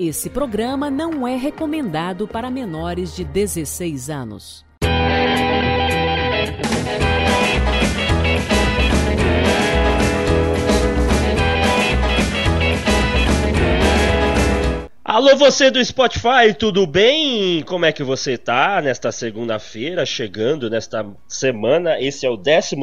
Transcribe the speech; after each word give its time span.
Esse 0.00 0.30
programa 0.30 0.92
não 0.92 1.26
é 1.26 1.34
recomendado 1.34 2.28
para 2.28 2.48
menores 2.48 3.16
de 3.16 3.24
16 3.24 4.08
anos. 4.08 4.64
Alô, 15.04 15.34
você 15.34 15.68
do 15.68 15.84
Spotify, 15.84 16.54
tudo 16.56 16.86
bem? 16.86 17.64
Como 17.64 17.84
é 17.84 17.90
que 17.90 18.04
você 18.04 18.38
tá 18.38 18.80
nesta 18.80 19.10
segunda-feira, 19.10 20.06
chegando 20.06 20.70
nesta 20.70 21.04
semana? 21.26 22.00
Esse 22.00 22.24
é 22.24 22.30
o 22.30 22.36
12 22.36 22.76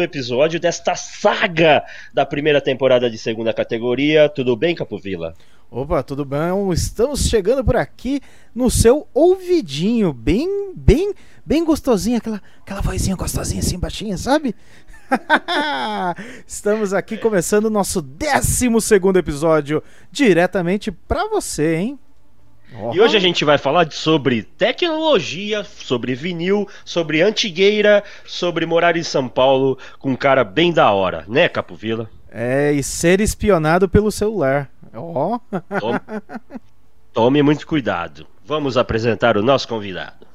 episódio 0.00 0.58
desta 0.58 0.94
saga 0.94 1.84
da 2.14 2.24
primeira 2.24 2.62
temporada 2.62 3.10
de 3.10 3.18
segunda 3.18 3.52
categoria. 3.52 4.26
Tudo 4.26 4.56
bem, 4.56 4.74
Capovila? 4.74 5.34
Opa, 5.68 6.00
tudo 6.00 6.24
bem? 6.24 6.38
Estamos 6.72 7.28
chegando 7.28 7.64
por 7.64 7.74
aqui 7.74 8.20
no 8.54 8.70
seu 8.70 9.08
ouvidinho, 9.12 10.12
bem, 10.12 10.72
bem, 10.76 11.12
bem 11.44 11.64
gostosinho, 11.64 12.18
aquela, 12.18 12.40
aquela 12.60 12.80
vozinha 12.80 13.16
gostosinha 13.16 13.60
assim, 13.60 13.76
baixinha, 13.76 14.16
sabe? 14.16 14.54
Estamos 16.46 16.94
aqui 16.94 17.16
começando 17.18 17.64
o 17.64 17.70
nosso 17.70 18.00
12 18.00 18.68
episódio 19.18 19.82
diretamente 20.12 20.92
para 20.92 21.28
você, 21.28 21.74
hein? 21.74 21.98
E 22.94 23.00
hoje 23.00 23.16
a 23.16 23.20
gente 23.20 23.44
vai 23.44 23.58
falar 23.58 23.90
sobre 23.90 24.42
tecnologia, 24.42 25.64
sobre 25.64 26.14
vinil, 26.14 26.68
sobre 26.84 27.22
antigueira, 27.22 28.04
sobre 28.24 28.66
morar 28.66 28.96
em 28.96 29.02
São 29.02 29.28
Paulo 29.28 29.78
com 29.98 30.10
um 30.10 30.16
cara 30.16 30.44
bem 30.44 30.72
da 30.72 30.92
hora, 30.92 31.24
né, 31.26 31.48
Capovila? 31.48 32.08
É, 32.30 32.72
e 32.72 32.82
ser 32.82 33.20
espionado 33.20 33.88
pelo 33.88 34.12
celular. 34.12 34.70
Ó. 34.96 35.38
Oh. 35.38 35.80
Tome, 35.80 36.00
tome 37.12 37.42
muito 37.42 37.66
cuidado. 37.66 38.26
Vamos 38.44 38.76
apresentar 38.76 39.36
o 39.36 39.42
nosso 39.42 39.66
convidado. 39.68 40.26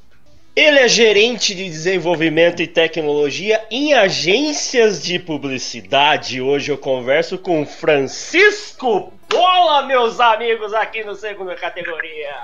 Ele 0.54 0.80
é 0.80 0.88
gerente 0.88 1.56
de 1.56 1.64
desenvolvimento 1.64 2.62
e 2.62 2.68
tecnologia 2.68 3.64
em 3.72 3.94
agências 3.94 5.02
de 5.02 5.18
publicidade. 5.18 6.42
Hoje 6.42 6.72
eu 6.72 6.78
converso 6.78 7.38
com 7.38 7.66
Francisco 7.66 9.14
Bola, 9.30 9.84
meus 9.84 10.20
amigos, 10.20 10.74
aqui 10.74 11.06
no 11.06 11.16
segunda 11.16 11.56
categoria. 11.56 12.36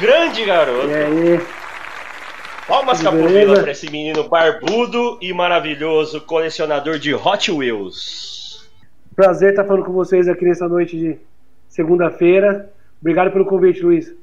Grande 0.00 0.42
garoto. 0.46 0.88
E 0.88 0.94
aí? 0.94 1.46
Palmas 2.66 3.02
capovila 3.02 3.60
para 3.60 3.72
esse 3.72 3.90
menino 3.90 4.26
barbudo 4.26 5.18
e 5.20 5.34
maravilhoso 5.34 6.22
colecionador 6.22 6.98
de 6.98 7.14
Hot 7.14 7.52
Wheels. 7.52 8.31
Prazer 9.14 9.50
estar 9.50 9.64
falando 9.64 9.84
com 9.84 9.92
vocês 9.92 10.26
aqui 10.26 10.44
nessa 10.44 10.66
noite 10.66 10.98
de 10.98 11.18
segunda-feira. 11.68 12.70
Obrigado 13.00 13.30
pelo 13.30 13.44
convite, 13.44 13.82
Luiz. 13.82 14.14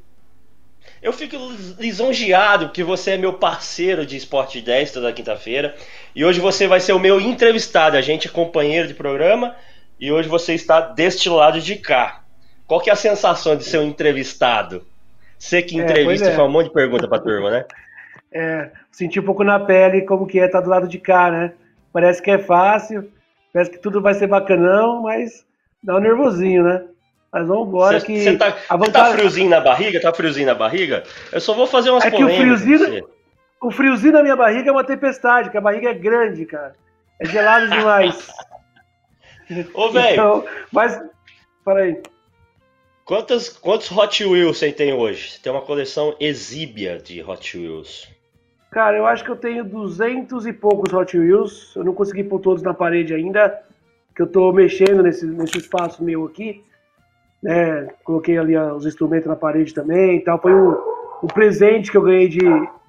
Eu 1.02 1.14
fico 1.14 1.38
lisonjeado 1.78 2.70
que 2.70 2.84
você 2.84 3.12
é 3.12 3.18
meu 3.18 3.34
parceiro 3.34 4.06
de 4.06 4.18
Esporte 4.18 4.62
10 4.62 4.92
toda 4.92 5.14
quinta-feira. 5.14 5.76
E 6.16 6.26
hoje 6.26 6.40
você 6.40 6.68
vai 6.68 6.80
ser 6.80 6.94
o 6.94 7.00
meu 7.00 7.20
entrevistado. 7.20 7.98
A 7.98 8.02
gente 8.02 8.28
é 8.28 8.32
companheiro 8.32 8.88
de 8.88 8.94
programa 8.94 9.56
e 10.00 10.12
hoje 10.12 10.28
você 10.28 10.54
está 10.54 10.82
deste 10.82 11.30
lado 11.30 11.62
de 11.62 11.76
cá. 11.76 12.24
Qual 12.66 12.82
que 12.82 12.90
é 12.90 12.94
a 12.94 12.96
sensação 12.96 13.56
de 13.56 13.64
ser 13.64 13.78
um 13.78 13.88
entrevistado? 13.88 14.86
Você 15.38 15.62
que 15.62 15.80
é, 15.80 15.84
entrevista 15.84 16.30
é, 16.30 16.34
é. 16.34 16.36
faz 16.36 16.48
um 16.48 16.52
monte 16.52 16.68
de 16.68 16.74
pergunta 16.74 17.08
pra 17.08 17.20
turma, 17.20 17.52
né? 17.52 17.66
É, 18.32 18.72
senti 18.92 19.20
um 19.20 19.24
pouco 19.24 19.44
na 19.44 19.60
pele 19.60 20.02
como 20.02 20.28
que 20.28 20.40
é 20.40 20.46
estar 20.46 20.62
do 20.62 20.70
lado 20.70 20.88
de 20.88 20.98
cá, 21.00 21.32
né? 21.32 21.54
Parece 21.92 22.22
que 22.22 22.30
é 22.30 22.38
fácil, 22.38 23.10
parece 23.54 23.72
que 23.72 23.78
tudo 23.78 24.02
vai 24.02 24.14
ser 24.14 24.28
bacanão, 24.28 25.02
mas 25.02 25.46
dá 25.84 25.96
um 25.96 26.00
nervosinho, 26.00 26.64
né? 26.64 26.86
Mas 27.32 27.48
vamos 27.48 27.68
embora 27.68 28.02
que. 28.02 28.24
Você 28.24 28.38
tá, 28.38 28.58
vontade... 28.72 28.92
tá, 28.92 29.06
friozinho 29.12 29.50
na 29.50 29.62
barriga? 29.62 30.02
Tá 30.02 30.14
friozinho 30.14 30.48
na 30.48 30.56
barriga? 30.56 31.04
Eu 31.32 31.40
só 31.40 31.54
vou 31.54 31.68
fazer 31.68 31.92
umas 31.92 32.04
é 32.04 32.12
que 32.12 32.24
o 32.24 32.28
friozinho, 32.28 33.08
o 33.62 33.72
friozinho 33.72 34.14
na 34.14 34.24
minha 34.24 34.36
barriga 34.36 34.70
é 34.70 34.72
uma 34.72 34.84
tempestade, 34.84 35.50
que 35.50 35.58
a 35.58 35.62
barriga 35.62 35.90
é 35.90 35.94
grande, 35.94 36.46
cara. 36.46 36.76
É 37.20 37.26
gelado 37.26 37.70
demais. 37.70 38.30
Ô, 39.74 39.90
velho. 39.90 40.14
Então, 40.14 40.46
mas. 40.72 41.00
Fala 41.64 41.82
aí. 41.82 42.02
Quantos, 43.06 43.50
quantos 43.50 43.92
Hot 43.92 44.24
Wheels 44.24 44.58
você 44.58 44.72
tem 44.72 44.94
hoje? 44.94 45.32
Você 45.32 45.40
tem 45.40 45.52
uma 45.52 45.62
coleção 45.62 46.16
exíbia 46.20 47.00
de 47.00 47.24
Hot 47.24 47.58
Wheels. 47.58 48.08
Cara, 48.72 48.98
eu 48.98 49.06
acho 49.06 49.24
que 49.24 49.32
eu 49.32 49.36
tenho 49.36 49.64
duzentos 49.64 50.46
e 50.46 50.54
poucos 50.54 50.94
Hot 50.94 51.18
Wheels. 51.18 51.76
Eu 51.76 51.84
não 51.84 51.94
consegui 51.94 52.24
pôr 52.24 52.40
todos 52.40 52.62
na 52.62 52.74
parede 52.74 53.14
ainda, 53.14 53.62
que 54.16 54.22
eu 54.22 54.28
tô 54.28 54.52
mexendo 54.52 55.02
nesse, 55.02 55.26
nesse 55.26 55.58
espaço 55.58 56.04
meu 56.04 56.26
aqui 56.26 56.64
né? 57.42 57.88
Coloquei 58.04 58.38
ali 58.38 58.58
os 58.58 58.86
instrumentos 58.86 59.28
na 59.28 59.36
parede 59.36 59.74
também 59.74 60.18
e 60.18 60.24
tal. 60.24 60.40
Foi 60.40 60.54
um, 60.54 60.76
um 61.24 61.28
presente 61.28 61.92
que 61.92 61.98
eu 61.98 62.02
ganhei 62.02 62.28
de, 62.28 62.40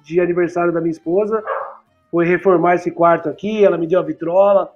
de 0.03 0.19
aniversário 0.19 0.73
da 0.73 0.81
minha 0.81 0.91
esposa. 0.91 1.43
Foi 2.09 2.25
reformar 2.25 2.75
esse 2.75 2.91
quarto 2.91 3.29
aqui, 3.29 3.63
ela 3.63 3.77
me 3.77 3.87
deu 3.87 3.99
a 3.99 4.03
vitrola. 4.03 4.71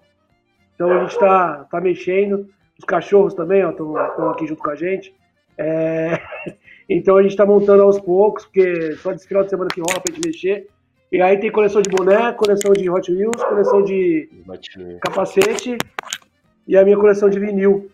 Então 0.74 0.90
a 0.92 1.04
gente 1.04 1.20
tá, 1.20 1.66
tá 1.70 1.82
mexendo. 1.82 2.48
Os 2.78 2.86
cachorros 2.86 3.34
também 3.34 3.68
estão 3.68 3.96
aqui 4.30 4.48
junto 4.48 4.62
com 4.62 4.72
a 4.72 4.76
gente. 4.76 5.14
É... 5.58 6.20
Então 6.88 7.18
a 7.18 7.24
gente 7.24 7.32
está 7.32 7.48
montando 7.48 7.82
aos 7.82 8.00
poucos, 8.00 8.46
porque 8.46 8.92
só 8.98 9.12
desse 9.12 9.28
final 9.28 9.44
de 9.44 9.50
semana 9.50 9.72
que 9.74 9.82
rola 9.82 10.00
pra 10.00 10.14
gente 10.14 10.24
mexer. 10.24 10.68
E 11.12 11.22
aí 11.22 11.38
tem 11.40 11.52
coleção 11.52 11.82
de 11.82 11.90
boné, 11.90 12.32
coleção 12.34 12.74
de 12.74 12.90
Hot 12.90 13.12
Wheels, 13.12 13.44
coleção 13.44 13.84
de 13.84 14.30
capacete 15.02 15.78
e 16.68 16.76
a 16.76 16.84
minha 16.84 16.98
coleção 16.98 17.30
de 17.30 17.40
vinil 17.40 17.90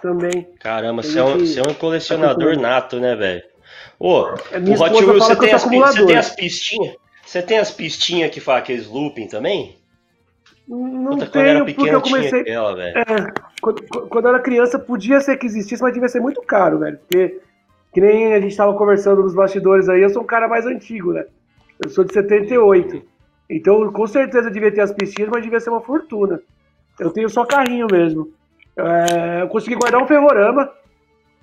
também. 0.00 0.48
Caramba, 0.58 1.02
você 1.02 1.18
é, 1.18 1.24
um, 1.24 1.38
você 1.38 1.60
é 1.60 1.62
um 1.62 1.74
colecionador 1.74 2.58
nato, 2.58 2.98
né, 2.98 3.14
velho? 3.14 3.42
Ô, 3.98 4.28
é, 4.50 4.58
o 4.58 4.82
Hot 4.82 5.04
Wheels, 5.04 5.24
você 5.24 5.36
tem, 5.36 5.52
as, 5.52 5.64
você 5.64 6.06
tem 6.06 6.16
as 6.16 6.34
pistinhas? 6.34 6.96
Você 7.24 7.42
tem 7.42 7.58
as 7.58 7.70
pistinhas 7.70 8.30
que 8.30 8.40
faz 8.40 8.62
aqueles 8.62 8.88
looping 8.88 9.28
também? 9.28 9.76
Não 10.66 11.12
Puta, 11.12 11.26
tenho, 11.26 11.46
era 11.46 11.64
pequeno, 11.64 11.90
porque 11.90 11.94
eu 11.94 12.00
comecei... 12.00 12.40
Aquela, 12.40 12.82
é, 12.82 12.94
quando, 13.60 13.82
quando 14.08 14.24
eu 14.24 14.30
era 14.30 14.40
criança, 14.40 14.78
podia 14.78 15.20
ser 15.20 15.36
que 15.36 15.46
existisse, 15.46 15.82
mas 15.82 15.92
devia 15.92 16.08
ser 16.08 16.20
muito 16.20 16.40
caro, 16.42 16.78
velho. 16.78 16.98
Porque, 16.98 17.40
que 17.92 18.00
nem 18.00 18.32
a 18.32 18.40
gente 18.40 18.56
tava 18.56 18.72
conversando 18.74 19.22
nos 19.22 19.34
bastidores 19.34 19.88
aí, 19.88 20.00
eu 20.00 20.10
sou 20.10 20.22
um 20.22 20.26
cara 20.26 20.48
mais 20.48 20.66
antigo, 20.66 21.12
né? 21.12 21.24
Eu 21.82 21.90
sou 21.90 22.04
de 22.04 22.12
78. 22.12 23.02
Então, 23.48 23.90
com 23.92 24.06
certeza 24.06 24.50
devia 24.50 24.70
ter 24.70 24.82
as 24.82 24.92
pistinhas, 24.92 25.30
mas 25.30 25.42
devia 25.42 25.60
ser 25.60 25.70
uma 25.70 25.80
fortuna. 25.80 26.40
Eu 26.98 27.10
tenho 27.10 27.28
só 27.28 27.44
carrinho 27.44 27.86
mesmo. 27.90 28.32
É, 28.76 29.42
eu 29.42 29.48
consegui 29.48 29.76
guardar 29.76 30.02
um 30.02 30.06
ferrorama 30.06 30.70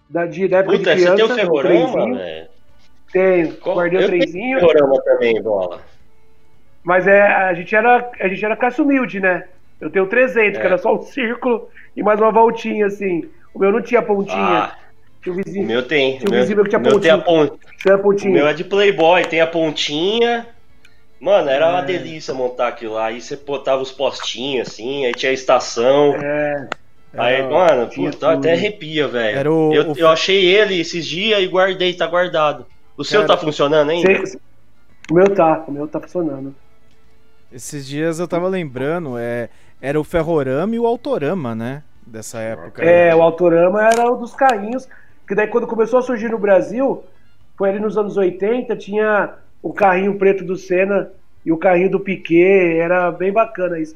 da, 0.10 0.26
de, 0.26 0.48
da 0.48 0.60
época 0.60 0.78
Puta, 0.78 0.96
de 0.96 1.02
criança. 1.02 1.28
Você 1.28 1.36
tem 1.36 1.46
o 1.46 1.62
ferrorama, 1.62 2.18
velho? 2.18 2.48
Tenho, 3.12 3.58
guardei 3.60 4.00
o 4.00 4.04
um 4.04 4.08
trenzinho. 4.08 4.60
ferrorama 4.60 5.02
também, 5.04 5.42
bola. 5.42 5.82
Mas 6.84 7.08
é, 7.08 7.22
a 7.22 7.54
gente 7.54 7.76
era, 7.76 8.10
a 8.20 8.28
gente 8.28 8.46
era 8.46 8.56
caça 8.56 8.82
humilde, 8.82 9.20
né? 9.20 9.46
Eu 9.80 9.90
tenho 9.90 10.08
300, 10.08 10.58
é. 10.58 10.62
que 10.62 10.66
era 10.66 10.78
só 10.78 10.96
um 10.96 11.02
círculo 11.02 11.70
e 11.96 12.02
mais 12.02 12.20
uma 12.20 12.32
voltinha, 12.32 12.86
assim. 12.86 13.30
O 13.54 13.60
meu 13.60 13.72
não 13.72 13.82
tinha 13.82 14.02
pontinha. 14.02 14.38
Ah, 14.38 14.76
tinha 15.22 15.36
vizinho, 15.36 15.64
o 15.64 15.68
meu 15.68 15.84
tem. 15.84 16.18
Tinha 16.20 16.30
um 16.30 16.42
vizinho 16.42 16.64
que 16.64 16.70
tinha 16.70 16.82
pontinha. 16.82 17.00
Tem 17.02 17.12
a 17.12 17.50
Tinha 17.82 17.96
a 17.96 17.98
pontinha. 17.98 18.32
O 18.32 18.34
meu 18.34 18.48
é 18.48 18.54
de 18.54 18.64
Playboy, 18.64 19.26
tem 19.26 19.42
a 19.42 19.48
pontinha. 19.48 20.48
Mano, 21.20 21.50
era 21.50 21.66
é. 21.66 21.70
uma 21.70 21.82
delícia 21.82 22.34
montar 22.34 22.68
aquilo 22.70 22.94
lá. 22.94 23.08
Aí 23.08 23.22
você 23.22 23.36
botava 23.36 23.82
os 23.82 23.92
postinhos, 23.92 24.68
assim, 24.68 25.06
aí 25.06 25.14
tinha 25.14 25.32
a 25.32 25.34
estação. 25.34 26.16
É. 26.16 26.68
Aí, 27.14 27.42
mano, 27.42 27.90
puta, 27.90 28.34
até 28.34 28.54
arrepia, 28.54 29.08
velho. 29.08 29.52
O, 29.52 29.74
eu, 29.74 29.92
o... 29.92 29.98
eu 29.98 30.08
achei 30.08 30.46
ele 30.46 30.80
esses 30.80 31.06
dias 31.06 31.40
e 31.42 31.48
guardei, 31.48 31.94
tá 31.94 32.06
guardado. 32.06 32.66
O 32.96 33.04
seu 33.04 33.26
tá 33.26 33.38
funcionando 33.38 33.90
ainda? 33.90 34.26
Cê, 34.26 34.38
o 35.10 35.14
meu 35.14 35.34
tá, 35.34 35.64
o 35.68 35.72
meu 35.72 35.88
tá 35.88 36.00
funcionando. 36.00 36.54
Esses 37.52 37.88
dias 37.88 38.20
eu 38.20 38.28
tava 38.28 38.48
lembrando, 38.48 39.18
é, 39.18 39.50
era 39.82 40.00
o 40.00 40.04
Ferrorama 40.04 40.76
e 40.76 40.80
o 40.80 40.86
Autorama, 40.86 41.56
né? 41.56 41.84
Dessa 42.06 42.40
época. 42.40 42.84
É, 42.84 43.16
o 43.16 43.22
Autorama 43.22 43.82
era 43.82 44.12
um 44.12 44.18
dos 44.18 44.34
carrinhos, 44.34 44.88
que 45.28 45.36
daí 45.36 45.48
quando 45.48 45.68
começou 45.68 46.00
a 46.00 46.02
surgir 46.02 46.30
no 46.30 46.40
Brasil, 46.40 47.04
foi 47.58 47.70
ali 47.70 47.80
nos 47.80 47.98
anos 47.98 48.16
80, 48.16 48.76
tinha 48.78 49.34
o 49.62 49.74
carrinho 49.74 50.18
preto 50.18 50.44
do 50.44 50.56
Senna 50.56 51.12
e 51.46 51.52
o 51.52 51.58
carrinho 51.58 51.90
do 51.90 52.00
Piquet, 52.00 52.78
era 52.78 53.12
bem 53.12 53.32
bacana 53.32 53.80
isso. 53.80 53.96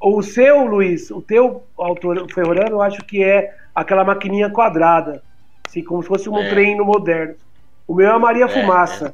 O 0.00 0.22
seu, 0.22 0.64
Luiz, 0.64 1.10
o 1.10 1.22
teu 1.22 1.64
autor 1.76 2.26
Ferrorano, 2.32 2.76
eu 2.76 2.82
acho 2.82 3.04
que 3.04 3.22
é 3.22 3.54
aquela 3.74 4.04
maquininha 4.04 4.50
quadrada, 4.50 5.22
assim, 5.66 5.82
como 5.84 6.02
se 6.02 6.08
fosse 6.08 6.28
um 6.28 6.38
é. 6.38 6.48
trem 6.48 6.76
no 6.76 6.84
moderno. 6.84 7.34
O 7.86 7.94
meu 7.94 8.08
é 8.08 8.10
a 8.10 8.18
Maria 8.18 8.46
é, 8.46 8.48
Fumaça. 8.48 9.12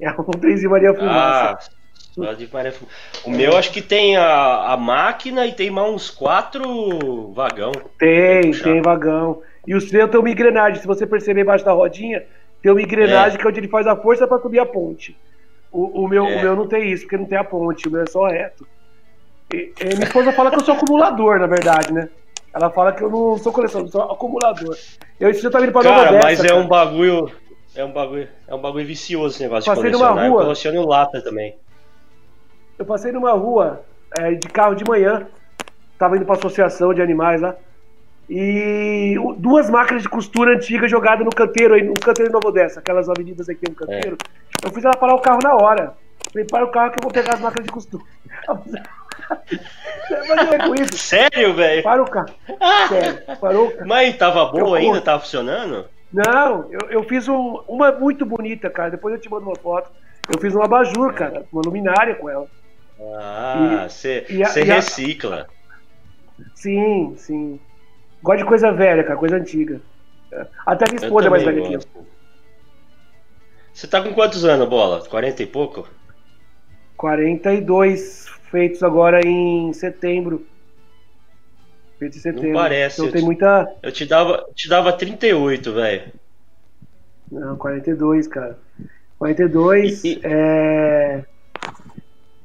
É, 0.00 0.06
é 0.06 0.10
um 0.12 0.24
trenzinho 0.24 0.70
Maria 0.70 0.94
Fumaça. 0.94 1.70
Ah, 2.18 2.32
de 2.32 2.48
Maria 2.52 2.72
Fumaça. 2.72 2.96
O 3.24 3.30
meu 3.30 3.56
acho 3.56 3.72
que 3.72 3.82
tem 3.82 4.16
a, 4.16 4.72
a 4.72 4.76
máquina 4.76 5.46
e 5.46 5.52
tem 5.52 5.70
mais 5.70 5.92
uns 5.92 6.10
quatro 6.10 7.32
vagão. 7.32 7.72
Tem, 7.98 8.52
tem 8.52 8.80
vagão. 8.82 9.42
E 9.66 9.74
o 9.74 9.80
seu 9.80 10.08
tem 10.08 10.20
uma 10.20 10.30
engrenagem, 10.30 10.80
se 10.80 10.86
você 10.86 11.06
perceber 11.06 11.42
embaixo 11.42 11.64
da 11.64 11.72
rodinha, 11.72 12.24
tem 12.62 12.72
uma 12.72 12.82
engrenagem 12.82 13.36
é. 13.36 13.40
que 13.40 13.46
é 13.46 13.48
onde 13.48 13.60
ele 13.60 13.68
faz 13.68 13.86
a 13.86 13.96
força 13.96 14.26
para 14.26 14.40
subir 14.40 14.58
a 14.58 14.66
ponte. 14.66 15.16
O, 15.72 16.04
o, 16.04 16.08
meu, 16.08 16.26
é. 16.26 16.36
o 16.36 16.42
meu 16.42 16.56
não 16.56 16.66
tem 16.66 16.90
isso, 16.90 17.04
porque 17.04 17.16
não 17.16 17.26
tem 17.26 17.38
a 17.38 17.44
ponte, 17.44 17.88
o 17.88 17.90
meu 17.90 18.02
é 18.02 18.06
só 18.06 18.26
reto. 18.26 18.66
E, 19.52 19.72
e 19.80 19.84
minha 19.94 20.04
esposa 20.04 20.32
fala 20.32 20.50
que 20.50 20.56
eu 20.56 20.64
sou 20.64 20.74
acumulador, 20.74 21.38
na 21.38 21.46
verdade, 21.46 21.92
né? 21.92 22.08
Ela 22.52 22.70
fala 22.70 22.92
que 22.92 23.02
eu 23.02 23.10
não 23.10 23.38
sou 23.38 23.52
colecionador, 23.52 23.92
sou 23.92 24.02
acumulador. 24.02 24.76
Eu 25.18 25.30
esse 25.30 25.40
dia 25.40 25.50
tava 25.50 25.64
indo 25.64 25.72
pra 25.72 25.82
Cara, 25.82 26.12
Nova 26.12 26.24
mas 26.24 26.42
é 26.42 26.48
cara. 26.48 26.60
um 26.60 26.66
bagulho. 26.66 27.30
É 27.74 27.84
um 27.84 27.92
bagulho, 27.92 28.28
é 28.48 28.54
um 28.54 28.60
bagulho 28.60 28.84
vicioso 28.84 29.34
esse 29.34 29.44
negócio 29.44 29.72
Passei 29.72 29.90
de 29.90 29.92
numa 29.92 30.08
colecionar. 30.08 30.26
Eu 30.26 30.32
rua. 30.32 30.42
coleciono 30.42 30.86
lata 30.86 31.22
também. 31.22 31.56
Eu 32.76 32.84
passei 32.84 33.12
numa 33.12 33.32
rua 33.32 33.84
é, 34.18 34.32
de 34.32 34.48
carro 34.48 34.74
de 34.74 34.84
manhã, 34.84 35.28
tava 35.96 36.16
indo 36.16 36.24
pra 36.24 36.34
associação 36.34 36.92
de 36.92 37.00
animais 37.00 37.40
lá, 37.40 37.54
e 38.32 39.16
duas 39.38 39.68
máquinas 39.68 40.02
de 40.04 40.08
costura 40.08 40.54
antigas 40.54 40.88
jogadas 40.88 41.24
no 41.24 41.32
canteiro, 41.32 41.74
aí, 41.74 41.82
no 41.82 41.94
canteiro 41.94 42.30
de 42.30 42.32
Nova 42.32 42.46
Odessa, 42.48 42.78
aquelas 42.78 43.08
avenidas 43.08 43.48
aqui 43.48 43.68
no 43.68 43.74
canteiro. 43.74 44.16
Eu 44.62 44.70
fiz 44.70 44.84
ela 44.84 44.94
parar 44.96 45.14
o 45.16 45.20
carro 45.20 45.40
na 45.42 45.54
hora. 45.56 45.94
Falei, 46.32 46.46
para 46.46 46.64
o 46.64 46.70
carro 46.70 46.92
que 46.92 46.98
eu 47.00 47.02
vou 47.02 47.10
pegar 47.10 47.34
as 47.34 47.40
máquinas 47.40 47.66
de 47.66 47.72
costura. 47.72 48.04
É. 50.10 50.84
Sério, 50.96 51.54
velho? 51.54 51.82
Para 51.84 52.02
o 52.02 52.10
carro. 52.10 52.30
Sério, 52.88 53.20
parou 53.40 53.66
o 53.68 53.70
carro. 53.70 53.86
Mas 53.88 54.16
tava 54.16 54.46
boa 54.46 54.60
Eu- 54.60 54.74
ainda? 54.74 55.00
Tava 55.00 55.20
funcionando? 55.20 55.84
Não, 56.12 56.66
eu, 56.70 56.80
eu 56.90 57.04
fiz 57.04 57.28
um- 57.28 57.60
uma 57.68 57.92
muito 57.92 58.26
bonita, 58.26 58.68
cara. 58.68 58.90
Depois 58.90 59.14
eu 59.14 59.20
te 59.20 59.30
mando 59.30 59.46
uma 59.46 59.54
foto. 59.56 59.88
Eu 60.32 60.40
fiz 60.40 60.54
um 60.54 60.62
abajur, 60.62 61.12
cara, 61.14 61.44
uma 61.52 61.62
luminária 61.64 62.14
com 62.16 62.28
ela. 62.28 62.46
Ah, 63.16 63.86
você 63.88 64.26
e 64.28 64.42
a- 64.42 64.48
recicla. 64.48 65.46
Sim, 66.54 67.14
sim. 67.16 67.60
Gosto 68.22 68.38
de 68.38 68.44
coisa 68.44 68.72
velha, 68.72 69.02
cara, 69.04 69.18
coisa 69.18 69.36
antiga. 69.36 69.80
Até 70.66 70.84
minha 70.90 71.02
esposa 71.04 71.26
é 71.26 71.30
mais 71.30 71.42
velha 71.42 71.62
que 71.62 71.74
eu. 71.74 72.06
Você 73.72 73.86
tá 73.86 74.02
com 74.02 74.12
quantos 74.12 74.44
anos, 74.44 74.68
bola? 74.68 75.04
40 75.08 75.42
e 75.42 75.46
pouco? 75.46 75.88
42 76.96 78.28
feitos 78.50 78.82
agora 78.82 79.20
em 79.26 79.72
setembro. 79.72 80.46
Feitos 81.98 82.18
em 82.18 82.20
setembro. 82.20 82.52
parece, 82.52 82.96
Então 82.96 83.06
eu 83.06 83.12
tem 83.12 83.20
te- 83.22 83.24
muita. 83.24 83.74
Eu 83.82 83.92
te 83.92 84.04
dava, 84.06 84.46
te 84.54 84.68
dava 84.68 84.92
38, 84.92 85.72
velho. 85.72 86.12
Não, 87.30 87.56
42, 87.56 88.26
cara. 88.26 88.58
42, 89.18 90.04
E- 90.04 90.14
e- 90.14 90.20
é. 90.24 91.24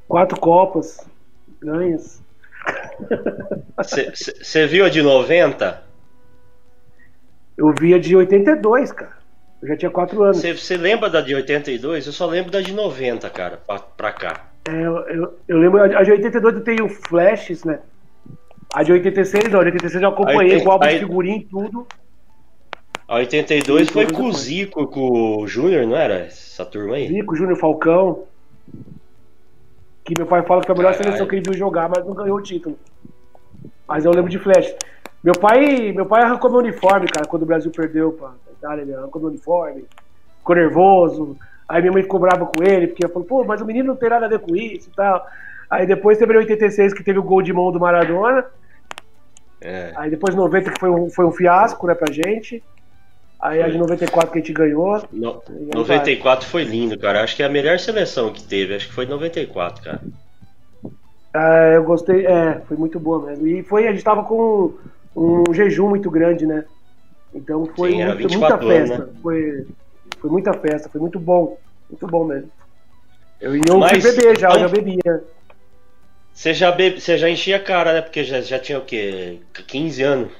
Quatro 0.08 0.40
Copas 0.40 1.06
ganhas. 1.62 2.22
Você 3.78 4.68
viu 4.68 4.86
a 4.86 4.90
de 4.90 5.02
90? 5.02 5.84
Eu 7.58 7.74
via 7.80 8.00
de 8.00 8.16
82, 8.16 8.92
cara. 8.92 9.14
Eu 9.62 9.70
já 9.70 9.78
tinha 9.78 9.92
4 9.92 10.24
anos. 10.24 10.42
Você 10.42 10.78
lembra 10.78 11.10
da 11.10 11.22
de 11.22 11.34
82? 11.34 12.06
Eu 12.06 12.12
só 12.14 12.26
lembro 12.26 12.52
da 12.52 12.62
de 12.62 12.74
90, 12.74 13.30
cara, 13.30 13.58
pra, 13.66 13.80
pra 13.80 14.12
cá. 14.12 14.48
É, 14.68 14.72
eu, 14.72 14.98
eu, 15.08 15.34
eu 15.48 15.58
lembro, 15.58 15.82
a 15.82 16.04
de 16.04 16.12
82 16.12 16.56
eu 16.56 16.64
tenho 16.64 16.90
flashes, 16.90 17.64
né? 17.64 17.80
A 18.74 18.84
de 18.84 18.92
86 18.92 19.46
não, 19.52 19.60
a 19.62 19.64
de 19.64 19.70
86 19.70 20.04
eu 20.04 20.10
acompanhei 20.10 20.62
com 20.62 20.72
álbum 20.72 20.86
de 20.88 20.94
aí- 20.94 21.00
figurinha 21.00 21.38
e 21.38 21.46
tudo. 21.46 21.88
A 23.08 23.16
82 23.18 23.88
Sim, 23.88 23.94
foi 23.94 24.12
com 24.12 24.24
o. 24.24 24.34
Zico, 24.34 24.88
com 24.88 25.38
o 25.38 25.48
Júnior, 25.48 25.86
não 25.86 25.96
era? 25.96 26.26
Essa 26.26 26.66
turma 26.66 26.96
aí? 26.96 27.08
Zico, 27.08 27.36
Júnior 27.36 27.58
Falcão. 27.58 28.24
Que 30.06 30.14
meu 30.18 30.28
pai 30.28 30.44
fala 30.44 30.62
que 30.62 30.68
foi 30.68 30.76
a 30.76 30.78
melhor 30.78 30.92
Caralho. 30.92 31.04
seleção 31.04 31.28
que 31.28 31.36
ele 31.36 31.44
viu 31.44 31.58
jogar, 31.58 31.90
mas 31.90 32.06
não 32.06 32.14
ganhou 32.14 32.38
o 32.38 32.42
título. 32.42 32.78
Mas 33.88 34.06
eu 34.06 34.12
lembro 34.12 34.30
de 34.30 34.40
flash. 34.40 34.74
Meu 35.24 35.34
pai, 35.34 35.92
meu 35.92 36.06
pai 36.06 36.22
arrancou 36.22 36.52
meu 36.52 36.60
uniforme, 36.60 37.08
cara, 37.08 37.26
quando 37.26 37.42
o 37.42 37.48
Brasil 37.48 37.72
perdeu 37.72 38.12
pra 38.14 38.32
Itália, 38.52 38.84
ele 38.84 38.94
arrancou 38.94 39.20
meu 39.20 39.32
uniforme, 39.32 39.86
ficou 40.38 40.56
nervoso. 40.56 41.36
Aí 41.68 41.82
minha 41.82 41.92
mãe 41.92 42.04
ficou 42.04 42.20
brava 42.20 42.46
com 42.46 42.64
ele, 42.64 42.88
porque 42.88 43.04
ela 43.04 43.12
falou, 43.12 43.28
pô, 43.28 43.44
mas 43.44 43.60
o 43.60 43.66
menino 43.66 43.88
não 43.88 43.96
tem 43.96 44.10
nada 44.10 44.28
a 44.28 44.30
ver 44.30 44.40
com 44.40 44.56
isso 44.56 44.90
e 44.90 44.96
tal. 44.96 45.26
Aí 45.68 45.88
depois 45.88 46.20
teve 46.20 46.32
em 46.34 46.38
86 46.38 46.94
que 46.94 47.04
teve 47.04 47.18
o 47.18 47.24
gol 47.24 47.42
de 47.42 47.52
mão 47.52 47.72
do 47.72 47.80
Maradona. 47.80 48.46
É. 49.60 49.92
Aí 49.96 50.12
depois 50.12 50.36
90 50.36 50.72
que 50.72 50.80
foi 50.80 50.90
um, 50.92 51.10
foi 51.10 51.26
um 51.26 51.32
fiasco, 51.32 51.88
né, 51.88 51.96
pra 51.96 52.14
gente. 52.14 52.64
Aí 53.48 53.62
a 53.62 53.68
de 53.70 53.78
94 53.78 54.32
que 54.32 54.40
a 54.40 54.42
gente 54.42 54.54
ganhou. 54.54 55.04
No- 55.12 55.42
E 55.50 55.54
aí 55.54 55.70
94 55.76 56.48
foi 56.48 56.64
lindo, 56.64 56.98
cara. 56.98 57.24
Acho 57.24 57.36
que 57.36 57.44
é 57.44 57.46
a 57.46 57.50
melhor 57.50 57.78
seleção 57.80 58.32
que 58.34 58.44
teve. 58.44 58.76
Acho 58.76 58.88
que 58.88 58.94
foi 58.94 59.06
94, 59.06 59.84
cara. 59.84 60.02
Ah, 61.34 61.72
eu 61.76 61.84
gostei, 61.84 62.26
é, 62.26 62.62
foi 62.68 62.78
muito 62.78 63.00
boa 63.00 63.26
mesmo. 63.26 63.46
E 63.48 63.62
foi, 63.64 63.88
a 63.88 63.92
gente 63.92 64.04
tava 64.04 64.24
com 64.24 64.74
um 65.16 65.54
jejum 65.54 65.90
muito 65.90 66.10
grande, 66.10 66.46
né? 66.46 66.64
Então 67.34 67.70
foi 67.76 67.92
Sim, 67.92 68.06
muito- 68.06 68.18
24 68.18 68.66
muita 68.66 68.80
anos, 68.80 68.90
festa. 68.90 69.06
né? 69.06 69.20
Foi, 69.22 69.68
foi 70.20 70.30
muita 70.30 70.54
festa, 70.54 70.90
foi 70.90 71.02
muito 71.02 71.20
bom. 71.20 71.58
Muito 71.90 72.08
bom 72.08 72.24
mesmo. 72.24 72.50
Eu, 73.40 73.54
eu 73.56 73.78
Mas, 73.78 74.02
fui 74.02 74.12
beber 74.12 74.40
já, 74.40 74.48
eu 74.48 74.56
então- 74.56 74.60
já 74.62 74.68
bebia. 74.70 75.24
Você 76.34 76.54
já, 76.54 76.72
bebe, 76.72 77.00
você 77.00 77.18
já 77.18 77.30
enchia 77.30 77.58
a 77.58 77.60
cara, 77.60 77.94
né? 77.94 78.02
Porque 78.02 78.24
já, 78.24 78.42
já 78.42 78.58
tinha 78.60 78.78
o 78.80 78.82
quê? 78.82 79.40
15 79.68 80.02
anos. 80.04 80.32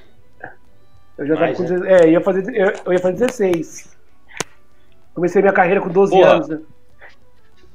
Eu 1.18 1.26
já 1.26 1.34
tava 1.34 1.46
Mais, 1.46 1.56
com 1.56 1.62
né? 1.62 1.68
16, 1.68 2.00
é, 2.02 2.10
ia 2.10 2.20
fazer, 2.20 2.54
eu, 2.54 2.72
eu 2.86 2.92
ia 2.92 2.98
fazer 2.98 3.16
16. 3.26 3.96
Comecei 5.14 5.40
minha 5.40 5.52
carreira 5.54 5.80
com 5.80 5.88
12 5.88 6.12
Porra. 6.12 6.30
anos, 6.34 6.48
né? 6.48 6.60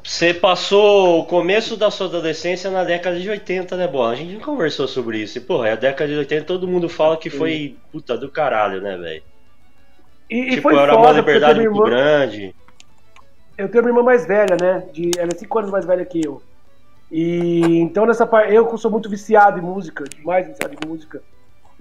Você 0.03 0.33
passou 0.33 1.19
o 1.19 1.25
começo 1.25 1.77
da 1.77 1.91
sua 1.91 2.07
adolescência 2.07 2.71
na 2.71 2.83
década 2.83 3.19
de 3.19 3.29
80, 3.29 3.77
né, 3.77 3.87
Bola? 3.87 4.11
A 4.13 4.15
gente 4.15 4.33
não 4.33 4.41
conversou 4.41 4.87
sobre 4.87 5.19
isso. 5.19 5.37
E, 5.37 5.41
porra, 5.41 5.73
a 5.73 5.75
década 5.75 6.09
de 6.11 6.17
80 6.17 6.45
todo 6.45 6.67
mundo 6.67 6.89
fala 6.89 7.17
que 7.17 7.29
foi 7.29 7.77
puta 7.91 8.17
do 8.17 8.29
caralho, 8.29 8.81
né, 8.81 8.97
velho? 8.97 9.23
E, 10.29 10.39
e 10.39 10.49
Tipo, 10.55 10.69
foi 10.69 10.75
era 10.75 10.95
uma 10.95 11.11
liberdade 11.11 11.59
muito 11.59 11.75
irmã, 11.75 11.85
grande. 11.85 12.55
eu 13.57 13.69
tenho 13.69 13.83
uma 13.83 13.89
irmã 13.91 14.01
mais 14.03 14.25
velha, 14.25 14.57
né? 14.59 14.87
De, 14.91 15.11
ela 15.17 15.29
é 15.31 15.35
5 15.37 15.59
anos 15.59 15.71
mais 15.71 15.85
velha 15.85 16.05
que 16.05 16.25
eu. 16.25 16.41
E 17.11 17.79
então 17.79 18.05
nessa 18.05 18.25
parte, 18.25 18.53
eu 18.53 18.75
sou 18.77 18.89
muito 18.89 19.09
viciado 19.09 19.59
em 19.59 19.61
música, 19.61 20.05
demais 20.05 20.47
viciado 20.47 20.73
em 20.73 20.87
música, 20.87 21.21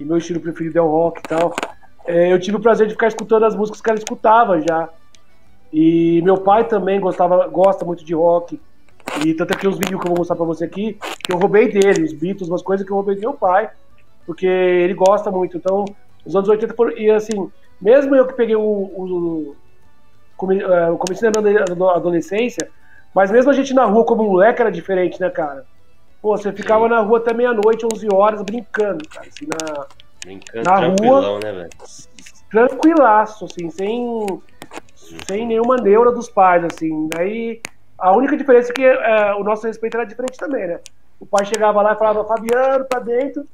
e 0.00 0.04
meu 0.04 0.16
estilo 0.16 0.40
preferido 0.40 0.78
é 0.78 0.82
o 0.82 0.88
rock 0.88 1.20
e 1.20 1.28
tal. 1.28 1.54
é, 2.06 2.32
eu 2.32 2.40
tive 2.40 2.56
o 2.56 2.60
prazer 2.60 2.86
de 2.86 2.94
ficar 2.94 3.08
escutando 3.08 3.44
as 3.44 3.54
músicas 3.54 3.80
que 3.80 3.90
ela 3.90 3.98
escutava 3.98 4.60
já. 4.60 4.88
E 5.72 6.20
meu 6.22 6.38
pai 6.38 6.66
também 6.66 6.98
gostava, 6.98 7.46
gosta 7.46 7.84
muito 7.84 8.04
de 8.04 8.14
rock. 8.14 8.60
E 9.24 9.34
tanto 9.34 9.52
é 9.52 9.56
que 9.56 9.68
os 9.68 9.76
vídeos 9.76 10.00
que 10.00 10.06
eu 10.06 10.10
vou 10.10 10.18
mostrar 10.18 10.36
pra 10.36 10.44
você 10.46 10.64
aqui, 10.64 10.98
que 11.24 11.32
eu 11.32 11.38
roubei 11.38 11.68
dele, 11.70 12.04
os 12.04 12.12
Beatles, 12.12 12.48
umas 12.48 12.62
coisas 12.62 12.84
que 12.84 12.90
eu 12.92 12.96
roubei 12.96 13.14
do 13.14 13.20
meu 13.20 13.34
pai, 13.34 13.70
porque 14.26 14.46
ele 14.46 14.94
gosta 14.94 15.30
muito. 15.30 15.56
Então, 15.56 15.84
os 16.24 16.34
anos 16.34 16.48
80 16.48 16.74
foram. 16.74 16.96
E 16.96 17.10
assim, 17.10 17.50
mesmo 17.80 18.14
eu 18.16 18.26
que 18.26 18.34
peguei 18.34 18.56
o, 18.56 18.62
o, 18.62 19.56
eh, 20.52 20.90
o 20.90 20.96
começo 20.96 21.22
da 21.22 21.28
ado- 21.28 21.90
adolescência, 21.90 22.68
mas 23.14 23.30
mesmo 23.30 23.50
a 23.50 23.54
gente 23.54 23.74
na 23.74 23.84
rua 23.84 24.04
como 24.04 24.24
moleque 24.24 24.60
era 24.60 24.72
diferente, 24.72 25.20
né, 25.20 25.28
cara? 25.30 25.64
Pô, 26.20 26.36
você 26.36 26.52
ficava 26.52 26.84
Sim. 26.84 26.90
na 26.90 27.00
rua 27.00 27.18
até 27.18 27.32
meia-noite, 27.32 27.86
11 27.90 28.08
horas, 28.12 28.42
brincando, 28.42 29.06
cara, 29.08 29.26
assim, 29.26 29.46
na, 29.46 29.86
Brincando 30.22 30.64
Na 30.68 30.76
tranquilão, 30.76 31.38
né, 31.38 31.52
velho? 31.52 31.70
tranquilaço, 32.50 33.46
assim, 33.46 33.70
sem, 33.70 34.42
sem 35.26 35.46
nenhuma 35.46 35.76
neura 35.76 36.12
dos 36.12 36.28
pais, 36.28 36.62
assim. 36.64 37.08
Daí, 37.08 37.60
a 37.98 38.12
única 38.14 38.36
diferença 38.36 38.70
é 38.70 38.74
que 38.74 38.84
eh, 38.84 39.34
o 39.38 39.44
nosso 39.44 39.66
respeito 39.66 39.96
era 39.96 40.04
diferente 40.04 40.36
também, 40.36 40.66
né? 40.66 40.80
O 41.18 41.24
pai 41.26 41.46
chegava 41.46 41.80
lá 41.80 41.92
e 41.94 41.98
falava, 41.98 42.24
Fabiano, 42.24 42.84
pra 42.84 42.98
dentro, 43.00 43.44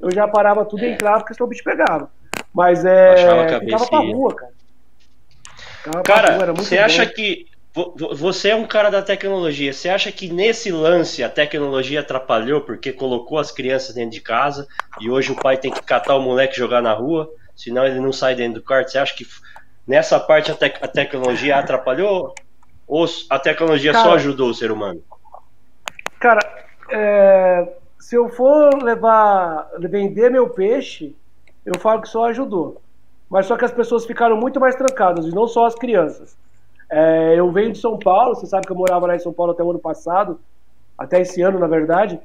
eu 0.00 0.10
já 0.10 0.26
parava 0.26 0.64
tudo 0.64 0.82
e 0.84 0.88
É. 0.88 0.92
entrava, 0.94 1.18
porque 1.18 1.34
senão 1.34 1.46
o 1.46 1.50
bicho 1.50 1.62
pegava. 1.62 2.10
Mas 2.52 2.84
é. 2.84 3.08
Baixava 3.08 3.42
a 3.42 3.44
ficava 3.48 3.60
cabeça 3.60 3.86
pra 3.88 4.02
e 4.02 4.12
rua, 4.12 4.34
cara. 4.34 4.52
Ficava 5.78 6.02
pra 6.02 6.14
rua, 6.14 6.24
era 6.24 6.36
Cara, 6.38 6.46
muito 6.54 6.64
você 6.64 6.76
bom. 6.76 6.84
acha 6.84 7.06
que. 7.06 7.46
Vo- 7.76 7.94
vo- 7.96 8.14
Você 8.16 8.48
é 8.50 8.56
um 8.56 8.66
cara 8.66 8.90
da 8.90 9.02
tecnologia. 9.02 9.72
Você 9.72 9.88
acha 9.88 10.10
que 10.10 10.28
nesse 10.32 10.70
lance 10.72 11.22
a 11.22 11.28
tecnologia 11.28 12.00
atrapalhou 12.00 12.62
porque 12.62 12.92
colocou 12.92 13.38
as 13.38 13.52
crianças 13.52 13.94
dentro 13.94 14.12
de 14.12 14.20
casa 14.22 14.66
e 15.00 15.10
hoje 15.10 15.32
o 15.32 15.40
pai 15.40 15.58
tem 15.58 15.72
que 15.72 15.82
catar 15.82 16.16
o 16.16 16.22
moleque 16.22 16.54
e 16.54 16.58
jogar 16.58 16.82
na 16.82 16.94
rua, 16.94 17.28
senão 17.54 17.86
ele 17.86 18.00
não 18.00 18.12
sai 18.12 18.34
dentro 18.34 18.60
do 18.60 18.64
quarto? 18.66 18.90
Você 18.90 18.98
acha 18.98 19.14
que 19.14 19.26
nessa 19.86 20.18
parte 20.18 20.50
a, 20.50 20.54
tec- 20.54 20.82
a 20.82 20.88
tecnologia 20.88 21.58
atrapalhou? 21.58 22.34
Ou 22.88 23.06
a 23.30 23.38
tecnologia 23.38 23.94
só 23.94 24.00
Cara, 24.02 24.14
ajudou 24.14 24.50
o 24.50 24.54
ser 24.54 24.70
humano? 24.70 25.02
Cara, 26.20 26.40
é, 26.90 27.76
se 27.98 28.16
eu 28.16 28.28
for 28.28 28.82
levar, 28.82 29.68
vender 29.78 30.30
meu 30.30 30.48
peixe, 30.50 31.14
eu 31.64 31.78
falo 31.78 32.02
que 32.02 32.08
só 32.08 32.26
ajudou. 32.26 32.80
Mas 33.28 33.46
só 33.46 33.56
que 33.56 33.64
as 33.64 33.72
pessoas 33.72 34.06
ficaram 34.06 34.36
muito 34.36 34.60
mais 34.60 34.76
trancadas, 34.76 35.26
e 35.26 35.30
não 35.34 35.48
só 35.48 35.66
as 35.66 35.74
crianças. 35.74 36.36
É, 36.90 37.34
eu 37.38 37.50
venho 37.50 37.72
de 37.72 37.78
São 37.78 37.98
Paulo, 37.98 38.34
você 38.34 38.46
sabe 38.46 38.66
que 38.66 38.72
eu 38.72 38.76
morava 38.76 39.06
lá 39.06 39.16
em 39.16 39.20
São 39.20 39.32
Paulo 39.32 39.52
até 39.52 39.62
o 39.62 39.70
ano 39.70 39.78
passado, 39.78 40.40
até 40.96 41.20
esse 41.20 41.42
ano, 41.42 41.58
na 41.58 41.66
verdade. 41.66 42.20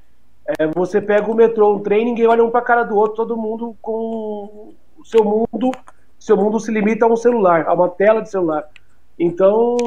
É, 0.60 0.68
você 0.68 1.02
pega 1.02 1.30
o 1.30 1.36
metrô, 1.36 1.76
um 1.76 1.80
trem, 1.80 2.06
ninguém 2.06 2.28
olha 2.28 2.44
um 2.44 2.52
pra 2.52 2.62
cara 2.62 2.84
do 2.84 2.96
outro, 2.96 3.18
todo 3.18 3.38
mundo 3.38 3.76
com 3.82 4.74
o 4.98 5.06
seu 5.06 5.24
mundo, 5.24 5.72
seu 6.20 6.38
mundo 6.38 6.60
se 6.60 6.72
limita 6.72 7.06
a 7.06 7.10
um 7.10 7.16
celular, 7.16 7.68
a 7.68 7.74
uma 7.74 7.90
tela 7.90 8.22
de 8.22 8.30
celular. 8.30 8.68
Então, 9.18 9.78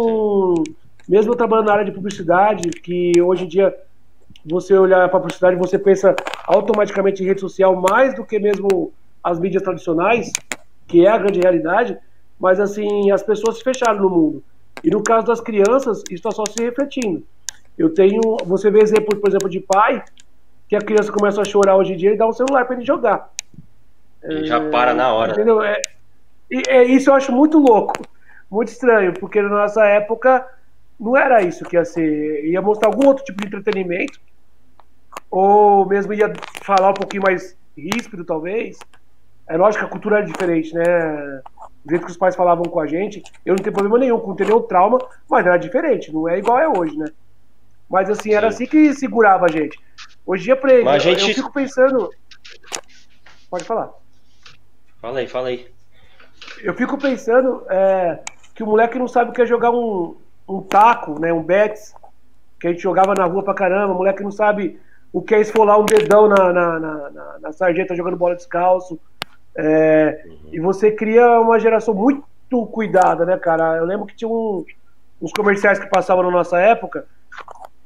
mesmo 1.08 1.34
trabalhando 1.34 1.66
na 1.66 1.72
área 1.72 1.84
de 1.84 1.92
publicidade, 1.92 2.70
que 2.70 3.12
hoje 3.20 3.44
em 3.44 3.48
dia 3.48 3.74
você 4.44 4.76
olhar 4.76 5.08
para 5.08 5.18
a 5.18 5.20
publicidade, 5.20 5.56
você 5.56 5.78
pensa 5.78 6.14
automaticamente 6.46 7.22
em 7.22 7.26
rede 7.26 7.40
social 7.40 7.74
mais 7.76 8.14
do 8.14 8.24
que 8.24 8.38
mesmo 8.38 8.92
as 9.22 9.38
mídias 9.38 9.62
tradicionais, 9.62 10.30
que 10.86 11.06
é 11.06 11.10
a 11.10 11.18
grande 11.18 11.40
realidade, 11.40 11.96
mas 12.38 12.60
assim, 12.60 13.10
as 13.10 13.22
pessoas 13.22 13.58
se 13.58 13.64
fecharam 13.64 14.02
no 14.02 14.10
mundo. 14.10 14.42
E 14.82 14.90
no 14.90 15.02
caso 15.02 15.26
das 15.26 15.40
crianças, 15.40 15.98
isso 16.10 16.14
está 16.14 16.30
só 16.30 16.44
se 16.46 16.62
refletindo. 16.62 17.22
Eu 17.76 17.92
tenho, 17.92 18.20
você 18.44 18.70
vê 18.70 18.80
exemplo, 18.80 19.16
por 19.16 19.28
exemplo, 19.28 19.48
de 19.48 19.60
pai, 19.60 20.02
que 20.68 20.76
a 20.76 20.80
criança 20.80 21.12
começa 21.12 21.40
a 21.40 21.44
chorar 21.44 21.76
hoje 21.76 21.92
em 21.92 21.96
dia 21.96 22.12
e 22.12 22.16
dá 22.16 22.26
um 22.26 22.32
celular 22.32 22.64
para 22.64 22.76
ele 22.76 22.84
jogar. 22.84 23.30
Ele 24.22 24.46
já 24.46 24.60
para 24.70 24.94
na 24.94 25.12
hora. 25.12 25.32
Entendeu? 25.32 25.62
É, 25.62 25.80
é, 26.68 26.84
isso 26.84 27.10
eu 27.10 27.14
acho 27.14 27.32
muito 27.32 27.58
louco, 27.58 27.94
muito 28.50 28.68
estranho, 28.68 29.12
porque 29.14 29.42
na 29.42 29.48
nossa 29.48 29.84
época 29.84 30.46
não 30.98 31.16
era 31.16 31.42
isso 31.42 31.64
que 31.64 31.76
ia 31.76 31.84
ser. 31.84 32.44
Ia 32.46 32.62
mostrar 32.62 32.88
algum 32.88 33.06
outro 33.06 33.24
tipo 33.24 33.40
de 33.40 33.46
entretenimento, 33.46 34.20
ou 35.30 35.86
mesmo 35.86 36.12
ia 36.12 36.32
falar 36.62 36.90
um 36.90 36.94
pouquinho 36.94 37.22
mais 37.22 37.56
ríspido, 37.76 38.24
talvez. 38.24 38.78
É 39.48 39.56
lógico 39.56 39.84
que 39.84 39.86
a 39.86 39.90
cultura 39.90 40.18
era 40.18 40.26
diferente, 40.26 40.72
né? 40.74 41.42
Do 41.84 41.90
jeito 41.90 42.06
que 42.06 42.10
os 42.10 42.16
pais 42.16 42.34
falavam 42.34 42.64
com 42.64 42.80
a 42.80 42.86
gente, 42.86 43.22
eu 43.44 43.54
não 43.54 43.62
tenho 43.62 43.74
problema 43.74 43.98
nenhum 43.98 44.18
com 44.18 44.34
ter 44.34 44.46
nenhum 44.46 44.62
trauma, 44.62 44.98
mas 45.28 45.46
era 45.46 45.58
diferente, 45.58 46.12
não 46.12 46.28
é 46.28 46.38
igual 46.38 46.58
é 46.58 46.68
hoje, 46.68 46.96
né? 46.96 47.06
Mas 47.88 48.08
assim, 48.08 48.32
era 48.32 48.50
Sim. 48.50 48.64
assim 48.64 48.66
que 48.66 48.94
segurava 48.94 49.44
a 49.46 49.50
gente. 49.50 49.78
Hoje 50.26 50.44
dia, 50.44 50.56
pra 50.56 50.72
ele, 50.72 50.98
gente... 50.98 51.28
eu 51.28 51.34
fico 51.34 51.52
pensando. 51.52 52.10
Pode 53.50 53.64
falar. 53.64 53.92
Fala 55.00 55.18
aí, 55.18 55.28
fala 55.28 55.48
aí. 55.48 55.68
Eu 56.62 56.74
fico 56.74 56.96
pensando 56.96 57.62
é, 57.68 58.20
que 58.54 58.62
o 58.62 58.66
moleque 58.66 58.98
não 58.98 59.06
sabe 59.06 59.30
o 59.30 59.32
que 59.34 59.42
é 59.42 59.46
jogar 59.46 59.70
um, 59.70 60.16
um 60.48 60.62
taco, 60.62 61.20
né? 61.20 61.32
Um 61.32 61.42
bets, 61.42 61.94
que 62.58 62.68
a 62.68 62.70
gente 62.70 62.82
jogava 62.82 63.14
na 63.14 63.24
rua 63.24 63.42
pra 63.42 63.52
caramba, 63.52 63.92
o 63.92 63.96
moleque 63.98 64.22
não 64.22 64.30
sabe 64.30 64.80
o 65.12 65.22
que 65.22 65.34
é 65.34 65.40
esfolar 65.40 65.78
um 65.78 65.84
dedão 65.84 66.28
na, 66.28 66.52
na, 66.52 66.80
na, 66.80 67.10
na, 67.10 67.38
na 67.38 67.52
sarjeta 67.52 67.94
jogando 67.94 68.16
bola 68.16 68.34
descalço. 68.34 68.98
É, 69.56 70.24
uhum. 70.26 70.36
E 70.52 70.60
você 70.60 70.90
cria 70.90 71.40
uma 71.40 71.58
geração 71.58 71.94
muito 71.94 72.24
cuidada, 72.66 73.24
né, 73.24 73.36
cara? 73.36 73.76
Eu 73.76 73.84
lembro 73.84 74.06
que 74.06 74.16
tinha 74.16 74.28
um, 74.28 74.64
uns 75.20 75.32
comerciais 75.32 75.78
que 75.78 75.86
passavam 75.86 76.24
na 76.24 76.30
nossa 76.30 76.58
época 76.58 77.06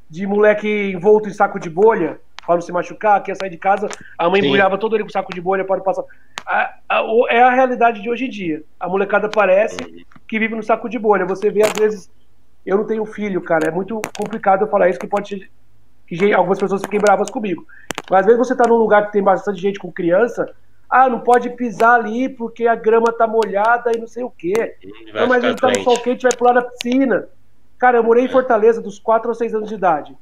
de 0.08 0.26
moleque 0.26 0.90
envolto 0.90 1.28
em 1.28 1.32
saco 1.32 1.58
de 1.58 1.68
bolha 1.68 2.18
para 2.46 2.54
não 2.54 2.62
se 2.62 2.72
machucar, 2.72 3.22
que 3.22 3.30
ia 3.30 3.34
sair 3.34 3.50
de 3.50 3.58
casa, 3.58 3.88
a 4.16 4.28
mãe 4.30 4.40
embrulhava 4.40 4.78
todo 4.78 4.96
ele 4.96 5.04
com 5.04 5.10
saco 5.10 5.34
de 5.34 5.40
bolha 5.40 5.66
para 5.66 5.82
passar. 5.82 6.02
A, 6.46 6.74
a, 6.88 7.04
é 7.28 7.42
a 7.42 7.50
realidade 7.50 8.00
de 8.00 8.08
hoje 8.08 8.24
em 8.24 8.30
dia. 8.30 8.62
A 8.80 8.88
molecada 8.88 9.28
parece 9.28 9.76
que 10.26 10.38
vive 10.38 10.54
no 10.54 10.62
saco 10.62 10.88
de 10.88 10.98
bolha. 10.98 11.26
Você 11.26 11.50
vê, 11.50 11.62
às 11.62 11.74
vezes, 11.74 12.10
eu 12.64 12.78
não 12.78 12.86
tenho 12.86 13.04
filho, 13.04 13.42
cara, 13.42 13.68
é 13.68 13.70
muito 13.70 14.00
complicado 14.16 14.62
eu 14.62 14.68
falar 14.68 14.88
isso, 14.88 14.98
que 14.98 15.06
pode 15.06 15.50
que 16.06 16.32
algumas 16.32 16.58
pessoas 16.58 16.80
fiquem 16.80 16.98
bravas 16.98 17.28
comigo. 17.28 17.66
Mas 18.10 18.20
às 18.20 18.26
vezes 18.26 18.38
você 18.38 18.56
tá 18.56 18.66
num 18.66 18.76
lugar 18.76 19.04
que 19.06 19.12
tem 19.12 19.22
bastante 19.22 19.60
gente 19.60 19.78
com 19.78 19.92
criança, 19.92 20.50
ah, 20.88 21.08
não 21.08 21.20
pode 21.20 21.50
pisar 21.50 21.94
ali 21.94 22.28
porque 22.28 22.66
a 22.66 22.74
grama 22.74 23.12
tá 23.12 23.26
molhada 23.26 23.92
e 23.94 23.98
não 23.98 24.06
sei 24.06 24.24
o 24.24 24.30
quê. 24.30 24.76
Não, 25.12 25.26
mas 25.26 25.44
ele 25.44 25.54
tá 25.54 25.68
no 25.68 25.82
sol 25.84 26.00
quente 26.00 26.22
vai 26.22 26.34
pular 26.34 26.54
na 26.54 26.62
piscina. 26.62 27.28
Cara, 27.78 27.98
eu 27.98 28.02
morei 28.02 28.24
em 28.24 28.28
Fortaleza 28.28 28.80
dos 28.80 28.98
4 28.98 29.28
ou 29.28 29.34
6 29.34 29.54
anos 29.54 29.68
de 29.68 29.74
idade. 29.74 30.16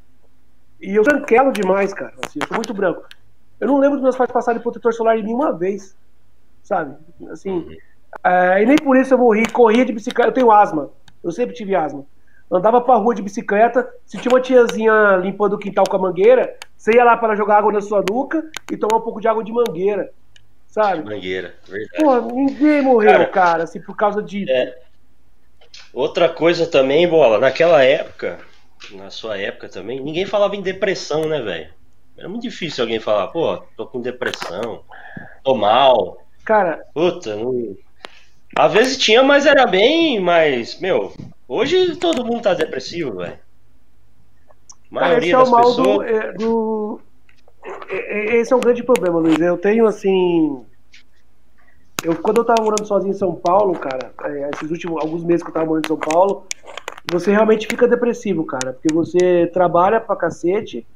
E 0.80 0.94
eu 0.94 1.04
tranquelo 1.04 1.52
demais, 1.52 1.94
cara. 1.94 2.12
Assim, 2.24 2.40
eu 2.40 2.48
sou 2.48 2.56
muito 2.56 2.74
branco. 2.74 3.04
Eu 3.60 3.68
não 3.68 3.78
lembro 3.78 3.96
dos 3.96 4.02
meus 4.02 4.16
pais 4.16 4.30
passarem 4.30 4.60
protetor 4.60 4.92
solar 4.92 5.16
em 5.16 5.22
nenhuma 5.22 5.52
vez. 5.52 5.96
Sabe? 6.62 6.96
Assim. 7.30 7.50
Uhum. 7.50 7.76
É, 8.24 8.62
e 8.62 8.66
nem 8.66 8.76
por 8.76 8.96
isso 8.96 9.14
eu 9.14 9.18
morri. 9.18 9.46
Corria 9.50 9.84
de 9.84 9.92
bicicleta. 9.92 10.30
Eu 10.30 10.34
tenho 10.34 10.50
asma. 10.50 10.90
Eu 11.22 11.30
sempre 11.30 11.54
tive 11.54 11.74
asma. 11.74 12.04
Andava 12.50 12.80
pra 12.80 12.96
rua 12.96 13.14
de 13.14 13.22
bicicleta. 13.22 13.88
Se 14.04 14.18
tinha 14.18 14.32
uma 14.32 14.40
tiazinha 14.40 15.16
limpando 15.16 15.54
o 15.54 15.58
quintal 15.58 15.84
com 15.88 15.96
a 15.96 16.00
mangueira, 16.00 16.56
você 16.76 16.92
ia 16.96 17.04
lá 17.04 17.16
para 17.16 17.36
jogar 17.36 17.58
água 17.58 17.72
na 17.72 17.80
sua 17.80 18.04
nuca 18.08 18.44
e 18.70 18.76
tomar 18.76 18.96
um 18.98 19.00
pouco 19.00 19.20
de 19.20 19.28
água 19.28 19.42
de 19.42 19.52
mangueira. 19.52 20.12
Sabe? 20.76 21.02
Mangueira, 21.02 21.54
verdade. 21.66 22.04
Pô, 22.04 22.20
ninguém 22.20 22.82
morreu, 22.82 23.10
cara, 23.10 23.26
cara 23.28 23.62
assim, 23.62 23.80
por 23.80 23.96
causa 23.96 24.22
disso. 24.22 24.52
É. 24.52 24.78
Outra 25.90 26.28
coisa 26.28 26.66
também, 26.66 27.08
bola, 27.08 27.38
naquela 27.38 27.82
época, 27.82 28.38
na 28.92 29.08
sua 29.08 29.38
época 29.38 29.70
também, 29.70 29.98
ninguém 30.02 30.26
falava 30.26 30.54
em 30.54 30.60
depressão, 30.60 31.26
né, 31.26 31.40
velho? 31.40 31.70
Era 32.14 32.28
muito 32.28 32.42
difícil 32.42 32.84
alguém 32.84 33.00
falar, 33.00 33.28
pô, 33.28 33.56
tô 33.74 33.86
com 33.86 34.02
depressão, 34.02 34.82
tô 35.42 35.54
mal. 35.54 36.22
Cara. 36.44 36.84
Puta, 36.92 37.36
não... 37.36 37.74
Às 38.54 38.72
vezes 38.74 38.98
tinha, 38.98 39.22
mas 39.22 39.46
era 39.46 39.66
bem 39.66 40.20
mais. 40.20 40.78
Meu, 40.78 41.14
hoje 41.48 41.96
todo 41.96 42.22
mundo 42.22 42.42
tá 42.42 42.52
depressivo, 42.52 43.16
velho. 43.16 43.38
Maioria 44.90 45.18
esse 45.18 45.34
é 45.34 45.38
o 45.38 45.50
mal 45.50 45.64
pessoas... 45.64 45.76
do, 45.76 46.02
é, 46.02 46.32
do. 46.34 47.00
É, 47.88 47.96
é, 47.96 48.36
esse 48.36 48.52
é 48.52 48.56
um 48.56 48.60
grande 48.60 48.82
problema, 48.82 49.18
Luiz. 49.18 49.38
Eu 49.40 49.58
tenho 49.58 49.86
assim. 49.86 50.64
Eu, 52.04 52.14
quando 52.16 52.38
eu 52.38 52.44
tava 52.44 52.62
morando 52.62 52.86
sozinho 52.86 53.10
em 53.10 53.18
São 53.18 53.34
Paulo, 53.34 53.78
cara, 53.78 54.12
é, 54.24 54.50
esses 54.54 54.70
últimos 54.70 55.00
alguns 55.02 55.24
meses 55.24 55.42
que 55.42 55.48
eu 55.48 55.54
tava 55.54 55.66
morando 55.66 55.86
em 55.86 55.88
São 55.88 55.96
Paulo, 55.96 56.46
você 57.10 57.30
realmente 57.30 57.66
fica 57.66 57.88
depressivo, 57.88 58.44
cara, 58.44 58.72
porque 58.72 58.92
você 58.92 59.46
trabalha 59.52 60.00
pra 60.00 60.14
cacete, 60.14 60.86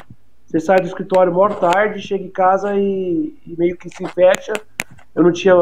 você 0.46 0.60
sai 0.60 0.80
do 0.80 0.86
escritório 0.86 1.32
maior 1.32 1.54
tarde, 1.58 2.00
chega 2.00 2.24
em 2.24 2.30
casa 2.30 2.76
e, 2.76 3.34
e 3.46 3.56
meio 3.56 3.76
que 3.76 3.88
se 3.88 4.06
fecha. 4.08 4.52
Eu 5.14 5.22
não 5.22 5.32
tinha. 5.32 5.54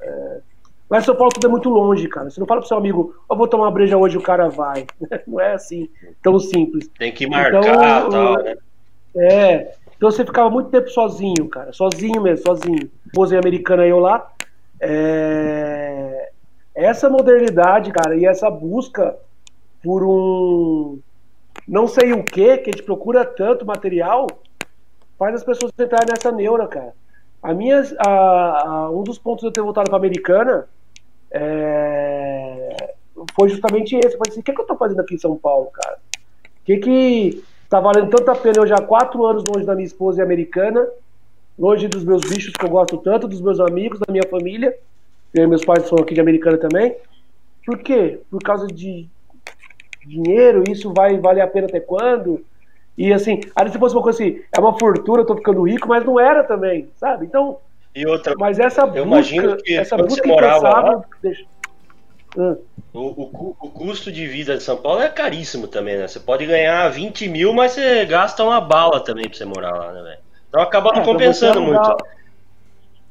É... 0.00 0.40
Mas 0.88 1.04
São 1.04 1.14
Paulo 1.14 1.32
tudo 1.32 1.46
é 1.46 1.50
muito 1.50 1.68
longe, 1.68 2.08
cara. 2.08 2.30
Você 2.30 2.40
não 2.40 2.46
fala 2.46 2.60
pro 2.60 2.68
seu 2.68 2.76
amigo, 2.76 3.14
eu 3.30 3.36
vou 3.36 3.46
tomar 3.46 3.64
uma 3.64 3.70
breja 3.70 3.96
hoje 3.96 4.18
o 4.18 4.22
cara 4.22 4.48
vai. 4.48 4.86
não 5.26 5.38
é 5.38 5.52
assim, 5.52 5.88
tão 6.22 6.38
simples. 6.38 6.88
Tem 6.98 7.12
que 7.12 7.28
marcar 7.28 7.60
então, 7.60 8.10
tal, 8.10 8.42
né? 8.42 8.56
É. 9.16 9.74
Então 10.00 10.10
você 10.10 10.24
ficava 10.24 10.48
muito 10.48 10.70
tempo 10.70 10.88
sozinho, 10.88 11.46
cara. 11.50 11.74
Sozinho 11.74 12.22
mesmo, 12.22 12.46
sozinho. 12.46 12.90
Esposa 13.04 13.38
americana 13.38 13.86
eu 13.86 13.98
lá. 13.98 14.32
É... 14.80 16.30
Essa 16.74 17.10
modernidade, 17.10 17.92
cara, 17.92 18.16
e 18.16 18.24
essa 18.24 18.50
busca 18.50 19.14
por 19.82 20.02
um 20.02 20.98
não 21.68 21.86
sei 21.86 22.14
o 22.14 22.24
que, 22.24 22.56
que 22.56 22.70
a 22.70 22.72
gente 22.72 22.82
procura 22.82 23.26
tanto 23.26 23.66
material, 23.66 24.26
faz 25.18 25.34
as 25.34 25.44
pessoas 25.44 25.70
entrarem 25.78 26.08
nessa 26.08 26.32
neura, 26.32 26.66
cara. 26.66 26.94
A 27.42 27.52
minha, 27.52 27.82
a, 27.98 28.08
a, 28.08 28.90
um 28.90 29.02
dos 29.02 29.18
pontos 29.18 29.42
de 29.42 29.48
eu 29.48 29.52
ter 29.52 29.60
voltado 29.60 29.90
para 29.90 29.98
Americana 29.98 30.66
é, 31.30 32.94
foi 33.34 33.50
justamente 33.50 33.96
esse. 33.96 34.14
Eu 34.14 34.18
falei 34.18 34.30
assim, 34.30 34.40
o 34.40 34.42
que, 34.42 34.52
que 34.54 34.60
eu 34.62 34.66
tô 34.66 34.76
fazendo 34.76 35.00
aqui 35.00 35.16
em 35.16 35.18
São 35.18 35.36
Paulo, 35.36 35.70
cara? 35.70 35.98
O 36.62 36.64
que 36.64 36.78
que 36.78 37.44
tá 37.70 37.78
valendo 37.78 38.10
tanta 38.10 38.34
pena 38.34 38.58
eu 38.58 38.66
já 38.66 38.74
há 38.74 38.82
quatro 38.82 39.24
anos 39.24 39.44
longe 39.44 39.64
da 39.64 39.74
minha 39.74 39.86
esposa 39.86 40.20
e 40.20 40.24
americana, 40.24 40.86
longe 41.56 41.86
dos 41.86 42.04
meus 42.04 42.28
bichos 42.28 42.52
que 42.52 42.64
eu 42.64 42.68
gosto 42.68 42.98
tanto, 42.98 43.28
dos 43.28 43.40
meus 43.40 43.60
amigos, 43.60 44.00
da 44.00 44.12
minha 44.12 44.26
família, 44.28 44.76
e 45.32 45.46
meus 45.46 45.64
pais 45.64 45.86
são 45.86 45.96
aqui 45.98 46.12
de 46.12 46.20
Americana 46.20 46.58
também. 46.58 46.96
Por 47.64 47.78
quê? 47.78 48.18
Por 48.28 48.42
causa 48.42 48.66
de 48.66 49.08
dinheiro, 50.04 50.64
isso 50.68 50.92
vai 50.92 51.16
valer 51.18 51.42
a 51.42 51.46
pena 51.46 51.68
até 51.68 51.78
quando? 51.78 52.44
E 52.98 53.12
assim, 53.12 53.40
aí 53.54 53.70
se 53.70 53.78
fosse 53.78 53.94
uma 53.94 54.02
coisa 54.02 54.20
assim, 54.20 54.42
é 54.52 54.58
uma 54.58 54.76
fortuna, 54.76 55.20
eu 55.20 55.26
tô 55.26 55.36
ficando 55.36 55.62
rico, 55.62 55.86
mas 55.86 56.04
não 56.04 56.18
era 56.18 56.42
também, 56.42 56.88
sabe? 56.96 57.26
Então. 57.26 57.58
E 57.94 58.04
outra, 58.04 58.34
mas 58.36 58.58
essa 58.58 58.84
busca, 58.84 58.98
eu 58.98 59.04
imagino 59.04 59.56
que 59.58 59.74
essa 59.74 59.96
busca 59.96 60.22
você 60.22 60.26
morava 60.26 60.68
lá, 60.68 61.04
deixa... 61.22 61.44
o, 62.36 62.98
o, 62.98 63.56
o, 63.60 63.70
custo 63.70 64.12
de 64.12 64.26
vida 64.26 64.56
de 64.56 64.62
São 64.62 64.76
Paulo 64.76 65.02
é 65.02 65.08
caríssimo 65.08 65.66
também, 65.66 65.98
né? 65.98 66.06
Você 66.06 66.20
pode 66.20 66.46
ganhar 66.46 66.88
20 66.88 67.28
mil, 67.28 67.52
mas 67.52 67.72
você 67.72 68.04
gasta 68.04 68.44
uma 68.44 68.60
bala 68.60 69.00
também 69.00 69.28
pra 69.28 69.36
você 69.36 69.44
morar 69.44 69.72
lá, 69.72 69.92
né, 69.92 70.02
velho? 70.02 70.18
Então 70.48 70.60
acaba 70.60 70.92
não 70.92 71.02
é, 71.02 71.04
compensando 71.04 71.60
muito. 71.60 71.96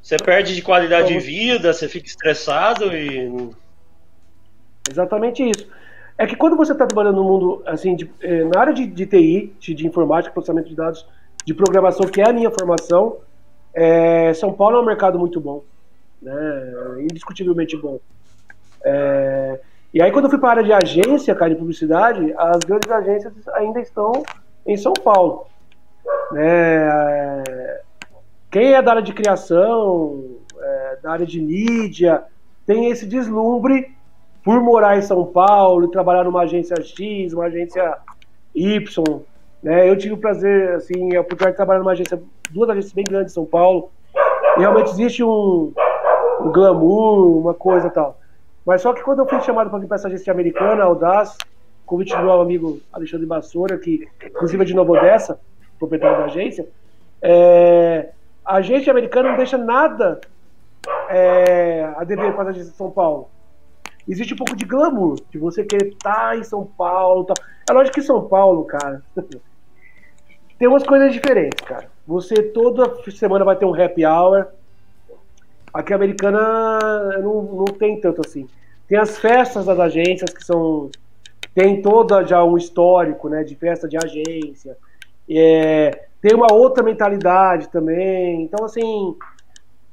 Você 0.02 0.16
perde 0.16 0.54
de 0.54 0.62
qualidade 0.62 1.08
de 1.08 1.18
vida, 1.18 1.72
você 1.72 1.88
fica 1.88 2.06
estressado 2.06 2.94
e. 2.96 3.50
Exatamente 4.90 5.42
isso. 5.48 5.66
É 6.16 6.26
que 6.26 6.36
quando 6.36 6.56
você 6.56 6.72
está 6.72 6.86
trabalhando 6.86 7.16
no 7.16 7.24
mundo, 7.24 7.62
assim, 7.64 7.96
de, 7.96 8.10
eh, 8.20 8.44
na 8.44 8.60
área 8.60 8.74
de, 8.74 8.86
de 8.86 9.06
TI, 9.06 9.54
de, 9.58 9.74
de, 9.74 9.86
informática, 9.86 10.32
processamento 10.32 10.68
de 10.68 10.74
dados, 10.74 11.06
de 11.46 11.54
programação, 11.54 12.06
que 12.06 12.20
é 12.20 12.28
a 12.28 12.32
minha 12.32 12.50
formação, 12.50 13.18
é, 13.72 14.34
São 14.34 14.52
Paulo 14.52 14.76
é 14.76 14.80
um 14.80 14.84
mercado 14.84 15.18
muito 15.18 15.40
bom, 15.40 15.62
né? 16.20 16.98
indiscutivelmente 16.98 17.74
bom. 17.76 17.98
É, 18.84 19.60
e 19.92 20.02
aí 20.02 20.10
quando 20.12 20.24
eu 20.24 20.30
fui 20.30 20.38
para 20.38 20.48
a 20.48 20.52
área 20.52 20.64
de 20.64 20.72
agência, 20.72 21.34
cara, 21.34 21.50
de 21.50 21.56
publicidade, 21.56 22.32
as 22.36 22.58
grandes 22.60 22.90
agências 22.90 23.32
ainda 23.54 23.80
estão 23.80 24.12
em 24.66 24.76
São 24.76 24.92
Paulo. 24.92 25.46
Né? 26.32 27.80
Quem 28.50 28.74
é 28.74 28.82
da 28.82 28.92
área 28.92 29.02
de 29.02 29.12
criação, 29.12 30.24
é, 30.60 30.98
da 31.02 31.12
área 31.12 31.26
de 31.26 31.40
mídia, 31.40 32.24
tem 32.66 32.90
esse 32.90 33.06
deslumbre 33.06 33.94
por 34.44 34.60
morar 34.60 34.96
em 34.96 35.02
São 35.02 35.24
Paulo 35.24 35.84
e 35.84 35.90
trabalhar 35.90 36.24
numa 36.24 36.42
agência 36.42 36.80
X, 36.82 37.32
uma 37.32 37.44
agência 37.44 37.96
Y, 38.54 39.20
né? 39.62 39.88
Eu 39.88 39.96
tive 39.96 40.14
o 40.14 40.18
prazer, 40.18 40.74
assim, 40.74 41.14
a 41.14 41.20
oportunidade 41.20 41.52
de 41.52 41.56
trabalhar 41.56 41.80
numa 41.80 41.92
agência, 41.92 42.20
duas 42.50 42.70
agências 42.70 42.92
bem 42.92 43.04
grandes 43.04 43.32
em 43.32 43.34
São 43.34 43.44
Paulo. 43.44 43.90
E 44.56 44.60
realmente 44.60 44.90
existe 44.90 45.22
um, 45.22 45.72
um 46.40 46.52
glamour, 46.52 47.38
uma 47.38 47.54
coisa 47.54 47.90
tal. 47.90 48.18
Mas 48.64 48.82
só 48.82 48.92
que 48.92 49.02
quando 49.02 49.20
eu 49.20 49.26
fui 49.26 49.40
chamado 49.40 49.70
para 49.70 49.78
vir 49.78 49.86
para 49.86 49.96
essa 49.96 50.08
agência 50.08 50.32
americana, 50.32 50.84
Audaz, 50.84 51.36
convite 51.86 52.14
do 52.16 52.22
meu 52.22 52.40
amigo 52.40 52.80
Alexandre 52.92 53.26
Bassoura, 53.26 53.78
que 53.78 54.08
inclusive 54.24 54.62
é 54.62 54.66
de 54.66 54.74
Nova 54.74 54.92
Odessa, 54.92 55.40
proprietário 55.78 56.18
da 56.18 56.24
agência, 56.24 56.68
é, 57.22 58.10
a 58.44 58.56
agência 58.56 58.90
americana 58.90 59.30
não 59.30 59.36
deixa 59.36 59.58
nada 59.58 60.20
é, 61.08 61.92
a 61.96 62.04
dever 62.04 62.32
para 62.34 62.44
a 62.44 62.50
agência 62.50 62.70
de 62.70 62.76
São 62.76 62.90
Paulo 62.90 63.28
existe 64.08 64.34
um 64.34 64.36
pouco 64.36 64.56
de 64.56 64.64
glamour, 64.64 65.16
de 65.30 65.38
você 65.38 65.64
querer 65.64 65.88
estar 65.88 66.36
em 66.36 66.42
São 66.42 66.64
Paulo. 66.64 67.24
Tal. 67.24 67.36
É 67.68 67.72
lógico 67.72 67.94
que 67.94 68.02
São 68.02 68.26
Paulo, 68.26 68.64
cara, 68.64 69.02
tem 70.58 70.68
umas 70.68 70.82
coisas 70.82 71.12
diferentes, 71.12 71.64
cara. 71.64 71.88
Você 72.06 72.42
toda 72.42 72.92
semana 73.10 73.44
vai 73.44 73.56
ter 73.56 73.64
um 73.64 73.74
happy 73.74 74.04
hour. 74.04 74.48
Aqui 75.72 75.92
a 75.92 75.96
americana 75.96 77.18
não, 77.22 77.42
não 77.42 77.64
tem 77.64 78.00
tanto 78.00 78.20
assim. 78.24 78.48
Tem 78.88 78.98
as 78.98 79.18
festas 79.18 79.66
das 79.66 79.78
agências 79.78 80.30
que 80.32 80.44
são. 80.44 80.90
Tem 81.54 81.80
toda 81.82 82.24
já 82.24 82.42
um 82.44 82.56
histórico, 82.56 83.28
né? 83.28 83.44
De 83.44 83.54
festa 83.54 83.88
de 83.88 83.96
agência. 83.96 84.76
É, 85.28 86.06
tem 86.20 86.34
uma 86.34 86.52
outra 86.52 86.82
mentalidade 86.82 87.68
também. 87.68 88.42
Então, 88.42 88.64
assim, 88.64 89.16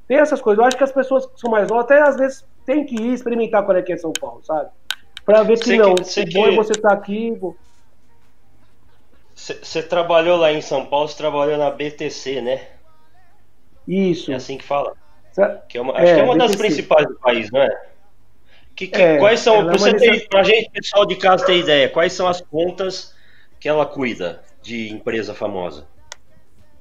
tem 0.08 0.18
essas 0.18 0.42
coisas. 0.42 0.60
Eu 0.60 0.68
acho 0.68 0.78
que 0.78 0.84
as 0.84 0.92
pessoas 0.92 1.26
que 1.28 1.40
são 1.40 1.50
mais 1.52 1.68
novas, 1.70 1.86
até 1.86 2.02
às 2.02 2.16
vezes, 2.18 2.44
tem 2.66 2.86
que 2.86 2.96
ir 2.96 3.14
experimentar 3.14 3.64
qual 3.64 3.78
é 3.78 3.82
que 3.84 3.94
é 3.94 3.98
São 3.98 4.12
Paulo, 4.14 4.44
sabe? 4.44 4.70
Pra 5.26 5.44
ver 5.44 5.58
que 5.60 5.66
Sei 5.66 5.78
não, 5.78 5.94
que- 5.96 6.04
sei 6.06 6.24
o 6.24 6.34
bom 6.34 6.48
é 6.48 6.50
que- 6.52 6.56
você 6.56 6.72
estar 6.74 6.94
aqui. 6.94 7.40
Você 9.36 9.84
trabalhou 9.84 10.38
lá 10.38 10.52
em 10.52 10.62
São 10.62 10.86
Paulo, 10.86 11.08
você 11.08 11.18
trabalhou 11.18 11.58
na 11.58 11.70
BTC, 11.70 12.42
né? 12.42 12.62
Isso. 13.88 14.32
É 14.32 14.36
assim 14.36 14.58
que 14.58 14.64
fala. 14.64 14.94
Que 15.70 15.78
é 15.78 15.82
uma, 15.82 15.94
acho 15.94 16.14
que 16.14 16.20
é 16.20 16.24
uma 16.24 16.38
das 16.38 16.56
principais 16.56 17.08
do 17.08 17.16
país, 17.16 17.52
não 17.52 17.62
é? 17.62 17.70
Que, 18.76 18.88
que- 18.88 19.02
É, 19.02 19.18
quais 19.18 19.40
são, 19.40 19.56
ela 19.56 19.74
é 19.74 20.44
gente, 20.44 20.70
pessoal 20.72 21.06
de 21.06 21.16
casa 21.16 21.46
ter 21.46 21.58
ideia, 21.58 21.90
quais 21.90 22.14
são 22.14 22.28
as 22.28 22.42
contas 22.42 23.14
que 23.60 23.68
ela 23.68 23.86
cuida 23.86 24.42
de 24.62 24.92
empresa 24.94 25.34
famosa? 25.34 25.86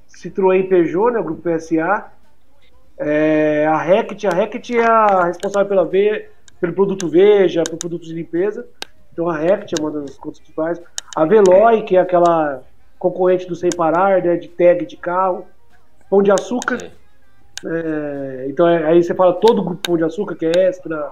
Citroën 0.09 0.67
Peugeot, 0.67 1.11
né, 1.11 1.19
o 1.19 1.23
grupo 1.23 1.41
PSA. 1.41 2.11
É, 2.99 3.65
a 3.67 3.77
Rect, 3.77 4.25
a 4.25 4.31
Rect 4.31 4.75
é 4.77 4.83
a 4.83 5.25
responsável 5.25 5.67
pela 5.67 5.85
ve, 5.85 6.27
pelo 6.59 6.73
produto 6.73 7.07
Veja, 7.07 7.63
pelo 7.63 7.77
produto 7.77 8.03
de 8.03 8.13
limpeza. 8.13 8.67
Então 9.13 9.29
a 9.29 9.37
Rect 9.37 9.73
é 9.77 9.81
uma 9.81 9.91
das 9.91 10.17
contas 10.17 10.39
principais. 10.39 10.81
A 11.15 11.25
Veloy, 11.25 11.83
que 11.83 11.95
é 11.95 11.99
aquela 11.99 12.63
concorrente 12.99 13.47
do 13.47 13.55
Sem 13.55 13.69
Parar, 13.75 14.21
né, 14.23 14.35
de 14.35 14.47
tag 14.47 14.85
de 14.85 14.97
carro. 14.97 15.45
Pão 16.09 16.21
de 16.23 16.31
Açúcar. 16.31 16.91
É, 17.65 18.45
então 18.49 18.67
é- 18.67 18.85
aí 18.85 19.03
você 19.03 19.13
fala 19.13 19.33
todo 19.33 19.59
o 19.59 19.65
grupo 19.65 19.97
de 19.97 20.03
Açúcar, 20.03 20.35
que 20.35 20.45
é 20.45 20.67
extra, 20.67 21.11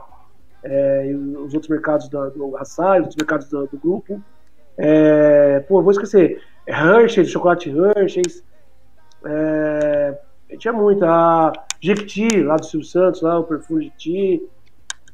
é, 0.64 1.12
os 1.38 1.54
outros 1.54 1.70
mercados 1.70 2.08
da, 2.10 2.30
do 2.30 2.56
Açaí, 2.58 3.00
os 3.00 3.06
outros 3.06 3.16
mercados 3.16 3.50
do, 3.50 3.68
do 3.68 3.78
grupo. 3.78 4.22
É, 4.78 5.60
pô, 5.62 5.82
vou 5.82 5.92
esquecer. 5.92 6.42
Hershey's, 6.68 7.30
chocolate 7.30 7.70
Hershey's. 7.70 8.44
É, 9.26 10.18
tinha 10.58 10.74
muito. 10.74 11.04
A 11.06 11.52
Jequiti, 11.82 12.42
lá 12.42 12.56
do 12.56 12.66
Silvio 12.66 12.88
Santos, 12.88 13.22
lá, 13.22 13.40
o 13.40 13.44
perfume 13.44 13.86
Jequiti. 13.86 14.44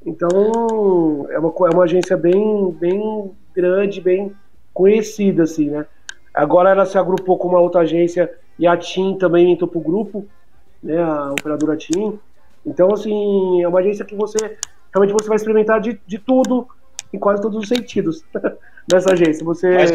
Então, 0.06 1.28
é 1.30 1.38
uma, 1.38 1.54
é 1.68 1.74
uma 1.74 1.84
agência 1.84 2.18
bem, 2.18 2.72
bem 2.80 3.32
grande, 3.54 4.02
bem 4.02 4.34
conhecida, 4.74 5.44
assim, 5.44 5.70
né? 5.70 5.86
Agora 6.34 6.70
ela 6.70 6.86
se 6.86 6.98
agrupou 6.98 7.38
com 7.38 7.50
uma 7.50 7.60
outra 7.60 7.82
agência 7.82 8.32
e 8.58 8.66
a 8.66 8.76
TIM 8.78 9.18
também 9.18 9.52
entrou 9.52 9.70
pro 9.70 9.82
grupo, 9.82 10.26
né? 10.84 11.02
A 11.02 11.32
operadora 11.32 11.78
TIM. 11.78 12.20
Então, 12.66 12.94
assim, 12.94 13.62
é 13.64 13.68
uma 13.68 13.80
agência 13.80 14.06
que 14.06 14.16
você 14.16 14.58
realmente 14.94 15.14
você 15.14 15.28
vai 15.28 15.38
experimentar 15.38 15.80
de, 15.80 16.00
de 16.06 16.20
tudo, 16.20 16.68
em 17.14 17.18
quase 17.20 17.42
todos 17.42 17.58
os 17.64 17.68
sentidos, 17.68 18.24
nessa 18.92 19.14
agência. 19.14 19.44
Você 19.46 19.70
Mas- 19.70 19.92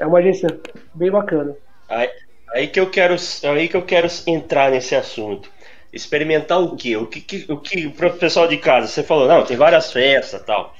é 0.00 0.06
uma 0.06 0.18
agência 0.18 0.48
bem 0.94 1.10
bacana. 1.10 1.54
Aí, 1.88 2.08
aí 2.52 2.66
que 2.68 2.78
eu 2.80 2.88
quero, 2.90 3.14
aí 3.44 3.68
que 3.68 3.76
eu 3.76 3.82
quero 3.82 4.08
entrar 4.26 4.70
nesse 4.70 4.94
assunto. 4.94 5.50
Experimentar 5.92 6.60
o 6.60 6.76
quê? 6.76 6.96
O 6.96 7.06
que, 7.06 7.20
que- 7.20 7.52
o 7.52 7.56
que 7.58 7.88
pro 7.88 8.12
pessoal 8.12 8.46
de 8.46 8.56
casa? 8.58 8.86
Você 8.86 9.02
falou, 9.02 9.26
não, 9.26 9.44
tem 9.44 9.56
várias 9.56 9.92
festas, 9.92 10.42
tal. 10.42 10.74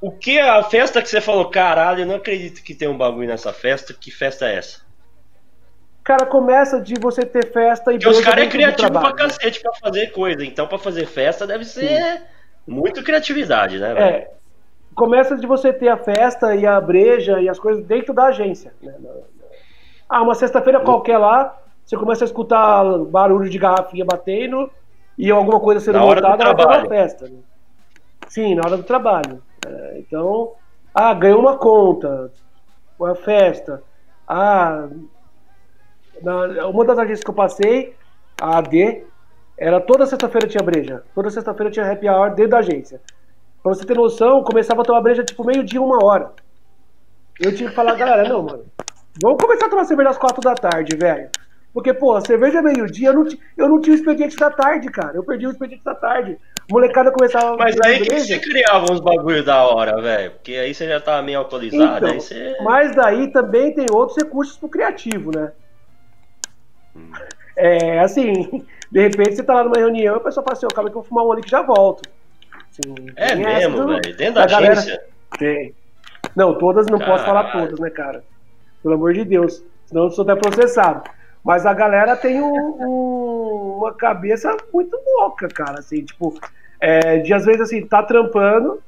O 0.00 0.10
que 0.12 0.38
a 0.38 0.62
festa 0.62 1.00
que 1.02 1.08
você 1.08 1.20
falou, 1.20 1.48
caralho, 1.50 2.00
eu 2.00 2.06
não 2.06 2.16
acredito 2.16 2.62
que 2.62 2.74
tem 2.74 2.88
um 2.88 2.96
bagulho 2.96 3.28
nessa 3.28 3.52
festa. 3.52 3.92
Que 3.94 4.10
festa 4.10 4.46
é 4.48 4.56
essa? 4.56 4.83
Cara, 6.04 6.26
começa 6.26 6.80
de 6.80 6.94
você 7.00 7.24
ter 7.24 7.50
festa 7.50 7.90
e 7.90 7.94
Porque 7.98 8.08
os 8.10 8.20
caras 8.20 8.44
é 8.44 8.48
criativo 8.48 8.90
pra 8.92 9.12
cacete 9.14 9.60
pra 9.62 9.72
fazer 9.72 10.08
coisa. 10.08 10.44
Então, 10.44 10.66
pra 10.66 10.78
fazer 10.78 11.06
festa 11.06 11.46
deve 11.46 11.64
ser 11.64 12.22
muito 12.66 13.02
criatividade, 13.02 13.78
né, 13.78 13.94
velho? 13.94 14.04
É, 14.16 14.30
começa 14.94 15.34
de 15.34 15.46
você 15.46 15.72
ter 15.72 15.88
a 15.88 15.96
festa 15.96 16.54
e 16.54 16.66
a 16.66 16.78
breja 16.78 17.40
e 17.40 17.48
as 17.48 17.58
coisas 17.58 17.82
dentro 17.86 18.12
da 18.12 18.24
agência. 18.26 18.74
né? 18.82 18.92
Ah, 20.06 20.20
uma 20.22 20.34
sexta-feira 20.34 20.80
qualquer 20.80 21.16
lá, 21.16 21.58
você 21.86 21.96
começa 21.96 22.22
a 22.22 22.26
escutar 22.26 22.84
barulho 23.06 23.48
de 23.48 23.58
garrafinha 23.58 24.04
batendo 24.04 24.70
e 25.16 25.30
alguma 25.30 25.58
coisa 25.58 25.80
sendo 25.80 25.98
Na 25.98 26.04
hora 26.04 26.20
montada, 26.20 26.36
ter 26.44 26.44
uma 26.50 26.54
trabalho. 26.54 26.88
festa. 26.88 27.28
né? 27.28 27.38
Sim, 28.28 28.54
na 28.56 28.62
hora 28.66 28.76
do 28.76 28.82
trabalho. 28.82 29.42
É, 29.66 29.96
então, 30.00 30.52
ah, 30.94 31.14
ganhou 31.14 31.40
uma 31.40 31.56
conta, 31.56 32.30
uma 33.00 33.14
festa. 33.14 33.82
Ah, 34.28 34.86
na- 36.24 36.66
uma 36.68 36.84
das 36.84 36.98
agências 36.98 37.22
que 37.22 37.30
eu 37.30 37.34
passei, 37.34 37.94
a 38.40 38.58
AD, 38.58 39.04
era 39.56 39.80
toda 39.80 40.06
sexta-feira 40.06 40.48
tinha 40.48 40.62
breja. 40.62 41.02
Toda 41.14 41.30
sexta-feira 41.30 41.70
tinha 41.70 41.90
happy 41.90 42.08
hour 42.08 42.30
dentro 42.34 42.50
da 42.52 42.58
agência. 42.58 43.00
Pra 43.62 43.74
você 43.74 43.84
ter 43.84 43.96
noção, 43.96 44.42
começava 44.42 44.82
a 44.82 44.84
tomar 44.84 45.00
breja 45.00 45.22
tipo 45.24 45.44
meio-dia, 45.44 45.80
uma 45.80 46.04
hora. 46.04 46.32
Eu 47.40 47.54
tinha 47.54 47.68
que 47.68 47.74
falar, 47.74 47.94
galera, 47.94 48.28
não, 48.28 48.42
mano. 48.42 48.64
Vamos 49.22 49.42
começar 49.42 49.66
a 49.66 49.68
tomar 49.68 49.84
cerveja 49.84 50.10
às 50.10 50.18
quatro 50.18 50.40
da 50.40 50.54
tarde, 50.54 50.96
velho. 50.96 51.30
Porque, 51.72 51.92
pô, 51.92 52.14
a 52.14 52.20
cerveja 52.20 52.58
é 52.58 52.62
meio-dia, 52.62 53.08
eu, 53.08 53.14
não 53.14 53.26
eu 53.56 53.68
não 53.68 53.80
tinha 53.80 53.94
o 53.94 53.98
expediente 53.98 54.36
da 54.36 54.50
tarde, 54.50 54.88
cara. 54.90 55.16
Eu 55.16 55.24
perdi 55.24 55.46
o 55.46 55.50
expediente 55.50 55.82
da 55.84 55.94
tarde. 55.94 56.38
A 56.60 56.72
molecada 56.72 57.10
começava 57.10 57.56
Mas 57.56 57.76
aí 57.84 58.00
que 58.00 58.20
você 58.20 58.38
criava 58.38 58.92
uns 58.92 59.00
bagulho 59.00 59.44
da 59.44 59.64
hora, 59.64 60.00
velho. 60.00 60.30
Porque 60.32 60.52
aí 60.52 60.72
você 60.72 60.86
já 60.86 61.00
tava 61.00 61.22
meio 61.22 61.38
alcoolizado, 61.40 62.06
Então, 62.06 62.20
você. 62.20 62.56
Mas 62.62 62.94
daí 62.94 63.32
também 63.32 63.74
tem 63.74 63.86
outros 63.92 64.16
recursos 64.16 64.56
pro 64.56 64.68
criativo, 64.68 65.30
né? 65.34 65.52
Hum. 66.96 67.10
É 67.56 68.00
assim, 68.00 68.64
de 68.90 69.00
repente 69.00 69.36
você 69.36 69.42
tá 69.42 69.54
lá 69.54 69.64
numa 69.64 69.76
reunião 69.78 70.14
e 70.14 70.18
a 70.18 70.20
pessoa 70.20 70.42
fala 70.44 70.56
assim, 70.56 70.66
ó, 70.66 70.74
calma 70.74 70.90
que 70.90 70.96
eu 70.96 71.00
vou 71.02 71.08
fumar 71.08 71.24
um 71.24 71.32
ali 71.32 71.42
que 71.42 71.50
já 71.50 71.62
volto. 71.62 72.02
Assim, 72.70 72.94
É 73.16 73.34
mesmo, 73.34 73.86
velho. 73.86 74.16
Dentro 74.16 74.34
da 74.34 74.46
galera- 74.46 74.72
agência. 74.72 75.00
Tem. 75.38 75.74
Não, 76.34 76.56
todas 76.58 76.86
não 76.86 76.98
posso 76.98 77.24
falar 77.24 77.44
Caralho. 77.44 77.66
todas, 77.66 77.80
né, 77.80 77.90
cara? 77.90 78.24
Pelo 78.82 78.94
amor 78.94 79.12
de 79.14 79.24
Deus. 79.24 79.62
Senão 79.86 80.04
eu 80.04 80.10
sou 80.10 80.22
até 80.22 80.34
processado. 80.34 81.08
Mas 81.44 81.66
a 81.66 81.72
galera 81.74 82.16
tem 82.16 82.40
um- 82.40 82.54
um- 82.80 83.78
uma 83.78 83.92
cabeça 83.92 84.56
muito 84.72 84.98
louca, 85.16 85.46
cara. 85.48 85.78
Assim, 85.78 86.04
tipo, 86.04 86.34
é, 86.80 87.18
de 87.18 87.32
às 87.34 87.44
vezes 87.44 87.60
assim, 87.60 87.86
tá 87.86 88.02
trampando 88.02 88.82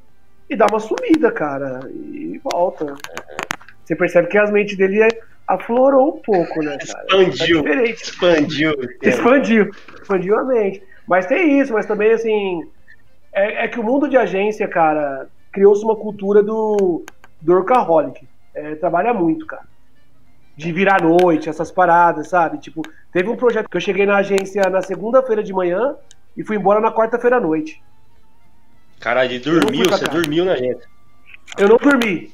e 0.48 0.56
dá 0.56 0.66
uma 0.66 0.80
sumida, 0.80 1.30
cara. 1.30 1.80
E 1.90 2.40
volta. 2.42 2.94
Você 3.84 3.94
percebe 3.94 4.28
que 4.28 4.38
as 4.38 4.50
mentes 4.50 4.76
dele 4.76 5.06
aflorou 5.46 6.16
um 6.16 6.20
pouco, 6.20 6.62
né, 6.62 6.76
cara? 6.78 7.22
Expandiu. 7.22 7.62
Tá. 7.62 7.82
Expandiu. 7.84 8.74
Expandiu, 9.02 9.70
expandiu 10.00 10.38
a 10.38 10.44
mente. 10.44 10.82
Mas 11.06 11.26
tem 11.26 11.60
isso, 11.60 11.72
mas 11.72 11.86
também 11.86 12.12
assim. 12.12 12.62
É, 13.32 13.64
é 13.64 13.68
que 13.68 13.78
o 13.78 13.82
mundo 13.82 14.08
de 14.08 14.16
agência, 14.16 14.66
cara, 14.66 15.28
criou-se 15.52 15.84
uma 15.84 15.94
cultura 15.94 16.42
do, 16.42 17.04
do 17.40 17.52
workaholic. 17.52 18.26
É, 18.54 18.74
trabalha 18.76 19.12
muito, 19.12 19.46
cara. 19.46 19.64
De 20.56 20.72
virar 20.72 21.02
à 21.02 21.04
noite, 21.04 21.48
essas 21.48 21.70
paradas, 21.70 22.28
sabe? 22.28 22.58
Tipo, 22.58 22.82
teve 23.12 23.28
um 23.28 23.36
projeto 23.36 23.68
que 23.68 23.76
eu 23.76 23.80
cheguei 23.80 24.06
na 24.06 24.16
agência 24.16 24.62
na 24.70 24.80
segunda-feira 24.80 25.42
de 25.42 25.52
manhã 25.52 25.94
e 26.36 26.42
fui 26.42 26.56
embora 26.56 26.80
na 26.80 26.90
quarta-feira 26.90 27.36
à 27.36 27.40
noite. 27.40 27.82
Caralho, 28.98 29.38
dormiu, 29.40 29.84
você 29.88 30.06
dormiu 30.06 30.44
na 30.46 30.56
gente. 30.56 30.80
Eu 31.58 31.68
não 31.68 31.76
dormi. 31.76 32.32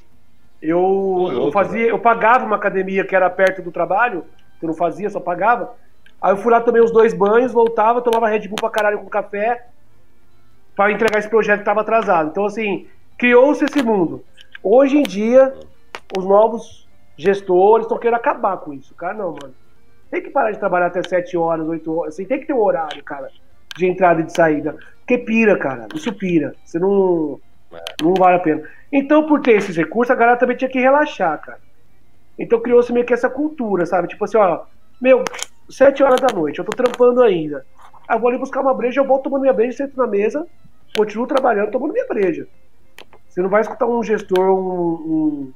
Eu, 0.63 1.29
eu 1.33 1.53
fazia, 1.53 1.89
eu 1.89 1.99
pagava 1.99 2.47
uma 2.47 2.55
academia 2.55 3.05
que 3.05 3.17
era 3.17 3.29
perto 3.29 3.61
do 3.61 3.73
trabalho, 3.73 4.25
que 4.61 4.65
eu 4.65 4.69
não 4.69 4.75
fazia, 4.75 5.11
só 5.11 5.19
pagava. 5.19 5.75
Aí 6.21 6.33
eu 6.33 6.37
fui 6.37 6.53
lá 6.53 6.61
tomei 6.61 6.81
os 6.81 6.93
dois 6.93 7.13
banhos, 7.13 7.53
voltava, 7.53 8.01
tomava 8.01 8.29
Red 8.29 8.47
Bull 8.47 8.57
pra 8.61 8.71
caralho 8.71 8.99
com 9.01 9.09
café 9.09 9.67
pra 10.77 10.93
entregar 10.93 11.19
esse 11.19 11.29
projeto 11.29 11.59
que 11.59 11.65
tava 11.65 11.81
atrasado. 11.81 12.31
Então, 12.31 12.45
assim, 12.45 12.87
criou-se 13.19 13.65
esse 13.65 13.83
mundo. 13.83 14.25
Hoje 14.63 14.97
em 14.97 15.03
dia, 15.03 15.53
os 16.17 16.25
novos 16.25 16.89
gestores 17.17 17.87
estão 17.87 17.99
querendo 17.99 18.17
acabar 18.17 18.57
com 18.59 18.73
isso. 18.73 18.95
Cara, 18.95 19.15
não, 19.15 19.33
mano. 19.33 19.55
Tem 20.11 20.23
que 20.23 20.31
parar 20.31 20.53
de 20.53 20.59
trabalhar 20.59 20.87
até 20.87 21.03
7 21.03 21.37
horas, 21.37 21.67
8 21.67 21.93
horas. 21.99 22.15
Assim, 22.15 22.25
tem 22.25 22.39
que 22.39 22.47
ter 22.47 22.53
um 22.53 22.63
horário, 22.63 23.03
cara, 23.03 23.29
de 23.77 23.87
entrada 23.87 24.21
e 24.21 24.25
de 24.25 24.33
saída. 24.33 24.77
Porque 24.99 25.19
pira, 25.19 25.59
cara. 25.59 25.89
Isso 25.95 26.13
pira. 26.13 26.55
Você 26.65 26.79
não. 26.79 27.41
Não 28.03 28.15
vale 28.15 28.37
a 28.37 28.41
pena. 28.41 28.63
Então, 28.93 29.27
por 29.27 29.41
ter 29.41 29.53
esses 29.53 29.77
recursos, 29.77 30.11
a 30.11 30.15
galera 30.15 30.37
também 30.39 30.57
tinha 30.57 30.71
que 30.71 30.79
relaxar, 30.81 31.41
cara. 31.41 31.59
Então 32.39 32.61
criou-se 32.61 32.93
meio 32.93 33.05
que 33.07 33.13
essa 33.13 33.29
cultura, 33.31 33.85
sabe? 33.87 34.09
Tipo 34.09 34.25
assim, 34.25 34.37
ó, 34.39 34.61
meu, 35.01 35.23
sete 35.69 36.03
horas 36.03 36.21
da 36.21 36.29
noite, 36.35 36.59
eu 36.59 36.65
tô 36.65 36.73
trampando 36.77 37.23
ainda. 37.23 37.65
Aí 38.09 38.17
eu 38.17 38.21
vou 38.21 38.29
ali 38.31 38.39
buscar 38.39 38.61
uma 38.61 38.75
breja, 38.75 39.01
eu 39.01 39.07
volto 39.07 39.25
tomando 39.25 39.43
minha 39.43 39.53
breja, 39.53 39.77
sento 39.79 39.97
na 39.97 40.07
mesa, 40.07 40.47
continuo 40.97 41.27
trabalhando, 41.27 41.71
tomando 41.71 41.93
minha 41.93 42.07
breja. 42.07 42.47
Você 43.29 43.41
não 43.41 43.49
vai 43.49 43.61
escutar 43.61 43.87
um 43.87 44.03
gestor, 44.03 44.39
um, 44.51 45.53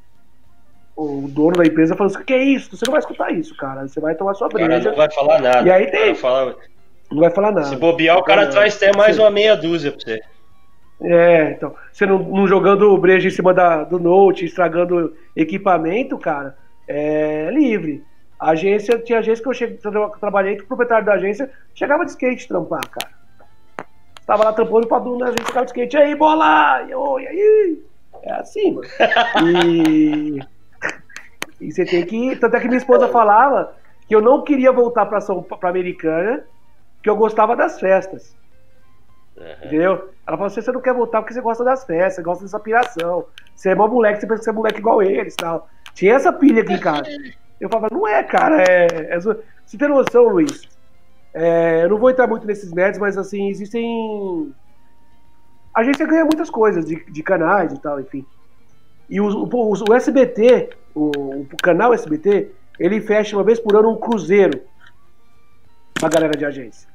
um, 0.96 1.02
um 1.04 1.28
dono 1.28 1.56
da 1.56 1.64
empresa 1.64 1.94
falando 1.96 2.12
assim, 2.14 2.22
o 2.22 2.26
que 2.26 2.32
é 2.34 2.42
isso? 2.42 2.74
Você 2.76 2.84
não 2.86 2.92
vai 2.92 3.00
escutar 3.00 3.30
isso, 3.32 3.54
cara. 3.56 3.86
Você 3.88 4.00
vai 4.00 4.14
tomar 4.14 4.34
sua 4.34 4.46
O 4.46 4.50
cara 4.50 4.66
breja, 4.66 4.90
não 4.90 4.96
vai 4.96 5.10
falar 5.10 5.40
nada. 5.40 5.68
E 5.68 5.70
aí 5.70 5.90
tem- 5.90 6.14
fala- 6.14 6.56
não 7.10 7.20
vai 7.20 7.30
falar 7.30 7.52
nada. 7.52 7.66
Se 7.66 7.76
bobear, 7.76 8.16
o 8.18 8.22
cara 8.22 8.46
traz 8.48 8.76
até 8.76 8.96
mais 8.96 9.18
uma 9.18 9.30
meia 9.30 9.54
dúzia 9.56 9.92
pra 9.92 10.00
você. 10.00 10.20
É, 11.00 11.50
então, 11.50 11.74
você 11.92 12.06
não, 12.06 12.18
não 12.18 12.46
jogando 12.46 12.96
breja 12.96 13.28
em 13.28 13.30
cima 13.30 13.52
da, 13.52 13.84
do 13.84 13.98
Note, 13.98 14.46
estragando 14.46 15.14
equipamento, 15.34 16.18
cara, 16.18 16.56
é 16.88 17.50
livre. 17.52 18.02
A 18.38 18.50
agência, 18.50 18.98
tinha 18.98 19.18
agência 19.18 19.42
que 19.42 19.48
eu, 19.48 19.54
cheguei, 19.54 19.78
trabalhei 20.20 20.56
que 20.56 20.64
o 20.64 20.66
proprietário 20.66 21.06
da 21.06 21.14
agência 21.14 21.50
chegava 21.74 22.04
de 22.04 22.10
skate 22.10 22.48
trampar, 22.48 22.88
cara. 22.88 23.14
Tava 24.26 24.44
lá 24.44 24.52
trampando 24.52 24.86
pra 24.86 24.98
Duna, 24.98 25.26
a 25.26 25.30
gente 25.30 25.44
ficava 25.44 25.64
de 25.64 25.70
skate, 25.70 25.96
aí, 25.96 26.14
bola! 26.14 26.82
E, 26.88 26.94
oh, 26.94 27.18
e 27.20 27.26
aí? 27.26 27.82
É 28.22 28.32
assim, 28.32 28.72
mano. 28.72 28.88
E. 29.44 30.40
e 31.60 31.72
você 31.72 31.84
tem 31.84 32.04
que. 32.04 32.36
Tanto 32.36 32.56
é 32.56 32.60
que 32.60 32.66
minha 32.66 32.78
esposa 32.78 33.08
falava 33.08 33.74
que 34.08 34.14
eu 34.14 34.20
não 34.20 34.42
queria 34.42 34.72
voltar 34.72 35.06
pra, 35.06 35.20
São, 35.20 35.42
pra 35.42 35.70
Americana, 35.70 36.44
que 37.02 37.08
eu 37.08 37.16
gostava 37.16 37.56
das 37.56 37.78
festas. 37.78 38.36
Uhum. 39.36 39.66
Entendeu? 39.66 40.10
Ela 40.26 40.36
falou 40.36 40.46
assim: 40.46 40.60
você 40.60 40.72
não 40.72 40.80
quer 40.80 40.94
voltar 40.94 41.20
porque 41.20 41.34
você 41.34 41.40
gosta 41.40 41.62
das 41.62 41.84
festas, 41.84 42.24
gosta 42.24 42.44
dessa 42.44 42.58
piração. 42.58 43.26
Você 43.54 43.70
é 43.70 43.74
mó 43.74 43.86
moleque, 43.86 44.20
você 44.20 44.26
pensa 44.26 44.38
que 44.38 44.44
você 44.44 44.50
é 44.50 44.54
moleque 44.54 44.78
igual 44.78 45.02
eles 45.02 45.34
tal. 45.36 45.68
Tinha 45.94 46.14
essa 46.14 46.32
pilha 46.32 46.62
aqui 46.62 46.74
em 46.74 46.80
casa. 46.80 47.08
Eu 47.60 47.68
falava, 47.68 47.94
não 47.94 48.06
é, 48.06 48.22
cara, 48.22 48.62
é. 48.62 49.14
é 49.14 49.18
você 49.18 49.78
tem 49.78 49.88
noção, 49.88 50.28
Luiz? 50.28 50.68
É, 51.32 51.84
eu 51.84 51.90
não 51.90 51.98
vou 51.98 52.10
entrar 52.10 52.26
muito 52.26 52.46
nesses 52.46 52.72
nerds, 52.72 52.98
mas 52.98 53.18
assim, 53.18 53.48
existem. 53.48 54.54
A 55.74 55.80
agência 55.80 56.06
ganha 56.06 56.24
muitas 56.24 56.48
coisas 56.48 56.86
de, 56.86 57.04
de 57.04 57.22
canais 57.22 57.72
e 57.72 57.80
tal, 57.80 58.00
enfim. 58.00 58.24
E 59.08 59.20
o, 59.20 59.26
o, 59.26 59.72
o 59.88 59.94
SBT, 59.94 60.70
o, 60.94 61.10
o 61.40 61.56
canal 61.62 61.92
SBT, 61.92 62.50
ele 62.78 63.00
fecha 63.00 63.36
uma 63.36 63.44
vez 63.44 63.60
por 63.60 63.76
ano 63.76 63.90
um 63.90 63.96
cruzeiro 63.96 64.62
pra 65.94 66.08
galera 66.08 66.36
de 66.36 66.44
agência. 66.44 66.88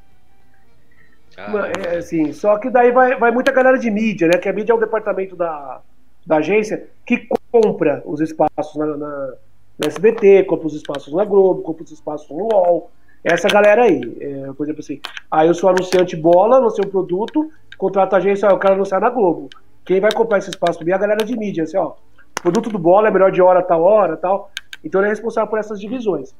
É, 1.37 1.97
assim, 1.97 2.33
só 2.33 2.57
que 2.57 2.69
daí 2.69 2.91
vai, 2.91 3.17
vai 3.17 3.31
muita 3.31 3.51
galera 3.51 3.77
de 3.77 3.89
mídia, 3.89 4.27
né? 4.27 4.37
Que 4.37 4.49
a 4.49 4.53
mídia 4.53 4.73
é 4.73 4.75
o 4.75 4.79
departamento 4.79 5.35
da, 5.35 5.81
da 6.25 6.37
agência 6.37 6.87
que 7.05 7.27
compra 7.49 8.01
os 8.05 8.19
espaços 8.19 8.75
na, 8.75 8.85
na, 8.85 9.33
na 9.79 9.87
SBT, 9.87 10.43
compra 10.43 10.67
os 10.67 10.75
espaços 10.75 11.13
na 11.13 11.23
Globo, 11.23 11.61
compra 11.61 11.83
os 11.83 11.91
espaços 11.91 12.29
no 12.29 12.43
UOL. 12.53 12.91
Essa 13.23 13.47
galera 13.47 13.83
aí, 13.83 14.01
é, 14.19 14.51
por 14.53 14.65
exemplo 14.65 14.81
assim, 14.81 14.99
ah, 15.29 15.45
eu 15.45 15.53
sou 15.53 15.69
anunciante 15.69 16.15
bola, 16.15 16.57
anunciei 16.57 16.85
um 16.85 16.91
produto, 16.91 17.51
contrato 17.77 18.13
a 18.13 18.17
agência, 18.17 18.47
ó, 18.47 18.51
eu 18.51 18.59
quero 18.59 18.73
anunciar 18.73 18.99
na 18.99 19.09
Globo. 19.09 19.49
Quem 19.85 19.99
vai 19.99 20.11
comprar 20.11 20.39
esse 20.39 20.49
espaço 20.49 20.79
pra 20.79 20.85
mim 20.85 20.91
é 20.91 20.95
a 20.95 20.99
galera 20.99 21.23
de 21.23 21.37
mídia, 21.37 21.63
assim, 21.63 21.77
ó, 21.77 21.93
produto 22.41 22.69
do 22.69 22.79
bola 22.79 23.07
é 23.07 23.11
melhor 23.11 23.31
de 23.31 23.41
hora, 23.41 23.61
tal 23.61 23.83
hora, 23.83 24.17
tal. 24.17 24.51
Então 24.83 24.99
ele 24.99 25.07
é 25.07 25.11
responsável 25.11 25.49
por 25.49 25.59
essas 25.59 25.79
divisões. 25.79 26.33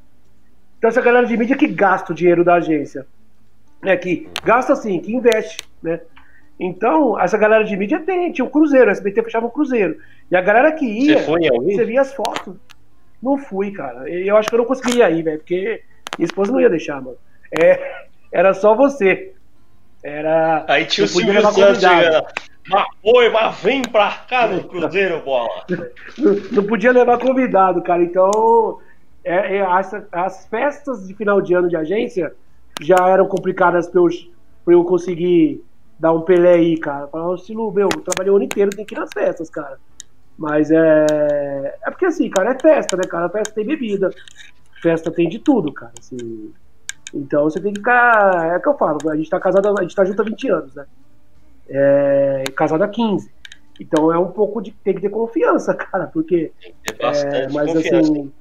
Então 0.78 0.90
essa 0.90 1.02
galera 1.02 1.28
de 1.28 1.38
mídia 1.38 1.56
que 1.56 1.68
gasta 1.68 2.12
o 2.12 2.16
dinheiro 2.16 2.44
da 2.44 2.56
agência 2.56 3.06
né, 3.84 3.98
que 3.98 4.30
gasta 4.44 4.74
assim, 4.74 5.00
que 5.00 5.14
investe, 5.14 5.58
né? 5.82 6.00
Então, 6.60 7.20
essa 7.20 7.38
galera 7.38 7.64
de 7.64 7.76
mídia 7.76 8.00
tem, 8.00 8.32
tinha 8.32 8.46
um 8.46 8.50
cruzeiro, 8.50 8.88
a 8.88 8.92
SBT 8.92 9.24
fechava 9.24 9.48
um 9.48 9.50
cruzeiro. 9.50 9.98
E 10.30 10.36
a 10.36 10.42
galera 10.42 10.72
que 10.72 10.86
ia, 10.86 11.18
Você 11.18 11.26
foi 11.26 11.86
via 11.86 12.02
as 12.02 12.14
fotos. 12.14 12.56
Não 13.22 13.38
fui, 13.38 13.72
cara. 13.72 14.08
Eu 14.08 14.38
acho 14.38 14.48
que 14.48 14.56
eu 14.56 14.60
não 14.60 14.66
conseguiria 14.66 15.10
ir, 15.10 15.24
velho, 15.24 15.40
porque 15.40 15.82
minha 16.18 16.26
esposa 16.26 16.52
não 16.52 16.62
ia 16.62 16.70
deixar, 16.70 17.02
mano. 17.02 17.18
É, 17.60 18.06
era 18.32 18.54
só 18.54 18.76
você. 18.76 19.34
Era. 20.04 20.64
Aí 20.68 20.86
tinha 20.86 21.06
o 21.06 21.08
Silvio 21.08 21.42
Santos 21.42 21.80
chegando. 21.80 22.28
Mas 22.70 22.86
foi, 23.02 23.30
mas 23.30 23.60
vem 23.60 23.82
pra 23.82 24.12
cá 24.30 24.48
no 24.48 24.64
Cruzeiro, 24.64 25.20
bola. 25.22 25.66
não, 26.18 26.34
não 26.52 26.64
podia 26.64 26.92
levar 26.92 27.18
convidado, 27.18 27.82
cara. 27.82 28.04
Então, 28.04 28.80
é, 29.24 29.58
é, 29.58 29.62
as, 29.62 29.94
as 30.12 30.46
festas 30.48 31.08
de 31.08 31.16
final 31.16 31.42
de 31.42 31.54
ano 31.54 31.68
de 31.68 31.76
agência 31.76 32.34
já 32.82 33.08
eram 33.08 33.28
complicadas 33.28 33.88
pra 33.90 34.02
eu, 34.02 34.08
pra 34.66 34.74
eu 34.74 34.84
conseguir 34.84 35.64
dar 36.00 36.14
um 36.14 36.22
Pelé 36.22 36.54
aí, 36.54 36.78
cara. 36.78 37.08
Falar, 37.08 37.38
Silu, 37.38 37.72
meu, 37.72 37.90
eu 37.94 38.02
trabalhei 38.02 38.32
o 38.32 38.36
ano 38.36 38.46
inteiro, 38.46 38.72
tem 38.72 38.86
que 38.86 38.96
ir 38.96 39.00
nas 39.00 39.10
festas, 39.14 39.50
cara. 39.50 39.78
Mas 40.38 40.72
é. 40.72 41.78
É 41.86 41.90
porque 41.92 42.06
assim, 42.06 42.30
cara, 42.30 42.52
é 42.54 42.60
festa, 42.60 42.98
né, 42.98 43.04
cara? 43.04 43.30
Festa 43.30 43.54
tem 43.54 43.66
bebida. 43.66 44.10
Festa 44.82 45.12
tem 45.12 45.30
de 45.30 45.38
tudo, 45.40 45.72
cara. 45.72 45.92
Assim, 46.00 46.52
então 47.14 47.44
você 47.44 47.60
tem 47.62 47.72
que 47.74 47.80
ficar. 47.80 48.54
É 48.54 48.58
o 48.58 48.62
que 48.62 48.68
eu 48.70 48.78
falo, 48.78 48.98
a 49.10 49.16
gente 49.16 49.30
tá 49.30 49.40
casado, 49.40 49.78
a 49.78 49.82
gente 49.84 49.96
tá 49.96 50.04
junto 50.06 50.22
há 50.22 50.26
20 50.26 50.50
anos, 50.50 50.74
né? 50.76 50.86
É, 51.70 52.44
casado 52.56 52.84
há 52.84 52.88
15. 52.88 53.30
Então 53.80 54.12
é 54.12 54.18
um 54.18 54.32
pouco 54.32 54.62
de. 54.62 54.72
Tem 54.72 54.96
que 54.96 55.02
ter 55.02 55.10
confiança, 55.10 55.74
cara, 55.76 56.08
porque. 56.08 56.52
Tem 56.62 56.74
que 56.84 56.94
ter 56.94 57.04
É, 57.04 57.08
bastante 57.08 57.54
mas 57.54 57.74
confiança. 57.74 58.12
assim. 58.12 58.32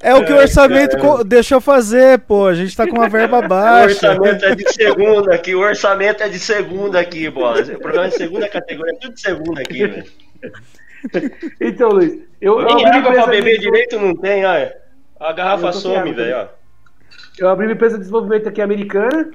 É 0.02 0.14
o 0.14 0.26
que 0.26 0.34
o 0.34 0.38
orçamento 0.38 0.98
co- 0.98 1.24
deixou 1.24 1.60
fazer, 1.62 2.20
pô. 2.20 2.48
A 2.48 2.54
gente 2.54 2.76
tá 2.76 2.86
com 2.88 2.96
uma 2.96 3.10
verba 3.10 3.40
O 3.44 3.48
baixa. 3.48 4.12
orçamento 4.12 4.46
é 4.46 4.56
de 4.56 4.72
segunda 4.74 5.34
aqui, 5.36 5.56
o 5.56 5.60
orçamento 5.60 6.24
é 6.24 6.30
de 6.30 6.40
segunda 6.40 7.00
aqui, 7.00 7.30
bola. 7.30 7.62
O 7.62 7.80
programa 7.80 8.08
é 8.08 8.10
de 8.10 8.16
segunda 8.18 8.50
categoria, 8.50 8.94
é 8.94 8.98
tudo 9.00 9.14
de 9.14 9.22
segunda 9.22 9.62
aqui, 9.62 9.88
velho. 9.88 10.06
Então, 11.60 11.90
Luiz, 11.90 12.18
eu, 12.42 12.60
eu 12.62 12.76
Nem 12.76 12.86
água 12.88 13.12
pra 13.14 13.28
beber 13.28 13.60
direito 13.60 14.00
não 14.00 14.16
tem, 14.16 14.46
olha. 14.46 14.76
A 15.20 15.32
garrafa 15.34 15.72
some, 15.72 16.14
velho, 16.14 16.38
ó. 16.38 16.63
Eu 17.38 17.50
abri 17.50 17.66
uma 17.66 17.74
empresa 17.74 17.96
de 17.96 18.02
desenvolvimento 18.02 18.48
aqui 18.48 18.62
americana, 18.62 19.32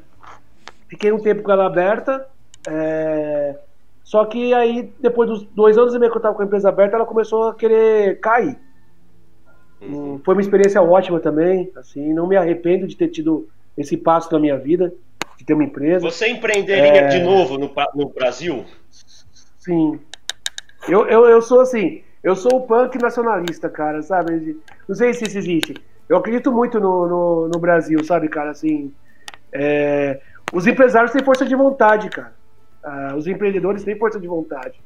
fiquei 0.88 1.12
um 1.12 1.18
tempo 1.18 1.42
com 1.42 1.50
ela 1.50 1.66
aberta, 1.66 2.26
é, 2.66 3.56
só 4.04 4.24
que 4.24 4.54
aí, 4.54 4.90
depois 5.00 5.28
dos 5.28 5.42
dois 5.44 5.76
anos 5.76 5.94
e 5.94 5.98
meio 5.98 6.10
que 6.10 6.16
eu 6.16 6.20
estava 6.20 6.34
com 6.34 6.42
a 6.42 6.46
empresa 6.46 6.68
aberta, 6.70 6.96
ela 6.96 7.04
começou 7.04 7.48
a 7.48 7.54
querer 7.54 8.20
cair. 8.20 8.56
Uhum. 9.80 10.14
Hum, 10.14 10.20
Foi 10.24 10.34
uma 10.34 10.40
experiência 10.40 10.80
ótima 10.80 11.20
também, 11.20 11.70
assim, 11.76 12.14
não 12.14 12.26
me 12.26 12.36
arrependo 12.36 12.86
de 12.86 12.96
ter 12.96 13.08
tido 13.08 13.48
esse 13.76 13.96
passo 13.96 14.32
na 14.32 14.38
minha 14.40 14.56
vida, 14.56 14.92
de 15.36 15.44
ter 15.44 15.54
uma 15.54 15.64
empresa. 15.64 16.00
Você 16.10 16.28
empreenderia 16.28 17.02
É. 17.02 17.06
de 17.08 17.20
novo 17.20 17.58
no, 17.58 17.70
no 17.94 18.08
Brasil? 18.08 18.64
Sim. 19.58 20.00
Eu, 20.88 21.06
eu, 21.06 21.26
eu 21.26 21.42
sou 21.42 21.60
assim, 21.60 22.02
eu 22.22 22.34
sou 22.34 22.56
o 22.56 22.60
punk 22.62 22.96
nacionalista, 23.00 23.68
cara, 23.68 24.00
sabe? 24.02 24.56
Não 24.88 24.96
sei 24.96 25.12
se 25.12 25.24
isso 25.24 25.36
existe. 25.38 25.74
Eu 26.08 26.16
acredito 26.16 26.50
muito 26.50 26.80
no, 26.80 27.06
no, 27.06 27.48
no 27.48 27.58
Brasil, 27.58 28.02
sabe, 28.02 28.28
cara? 28.28 28.50
Assim, 28.50 28.92
é, 29.52 30.20
os 30.52 30.66
empresários 30.66 31.12
têm 31.12 31.22
força 31.22 31.44
de 31.44 31.54
vontade, 31.54 32.08
cara. 32.08 32.32
Ah, 32.82 33.14
os 33.16 33.26
empreendedores 33.26 33.84
têm 33.84 33.96
força 33.98 34.18
de 34.18 34.26
vontade. 34.26 34.80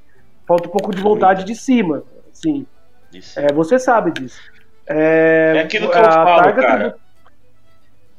Falta 0.47 0.69
um 0.69 0.73
pouco 0.73 0.95
de 0.95 1.01
vontade 1.01 1.45
de 1.45 1.55
cima, 1.55 2.03
sim. 2.33 2.67
É, 3.37 3.53
você 3.53 3.79
sabe 3.79 4.11
disso. 4.11 4.41
É, 4.87 5.55
É 5.57 5.61
aquilo 5.61 5.91
que 5.91 5.99
eu 5.99 6.03
falo, 6.03 6.43
tem 6.43 6.55
cara. 6.55 6.97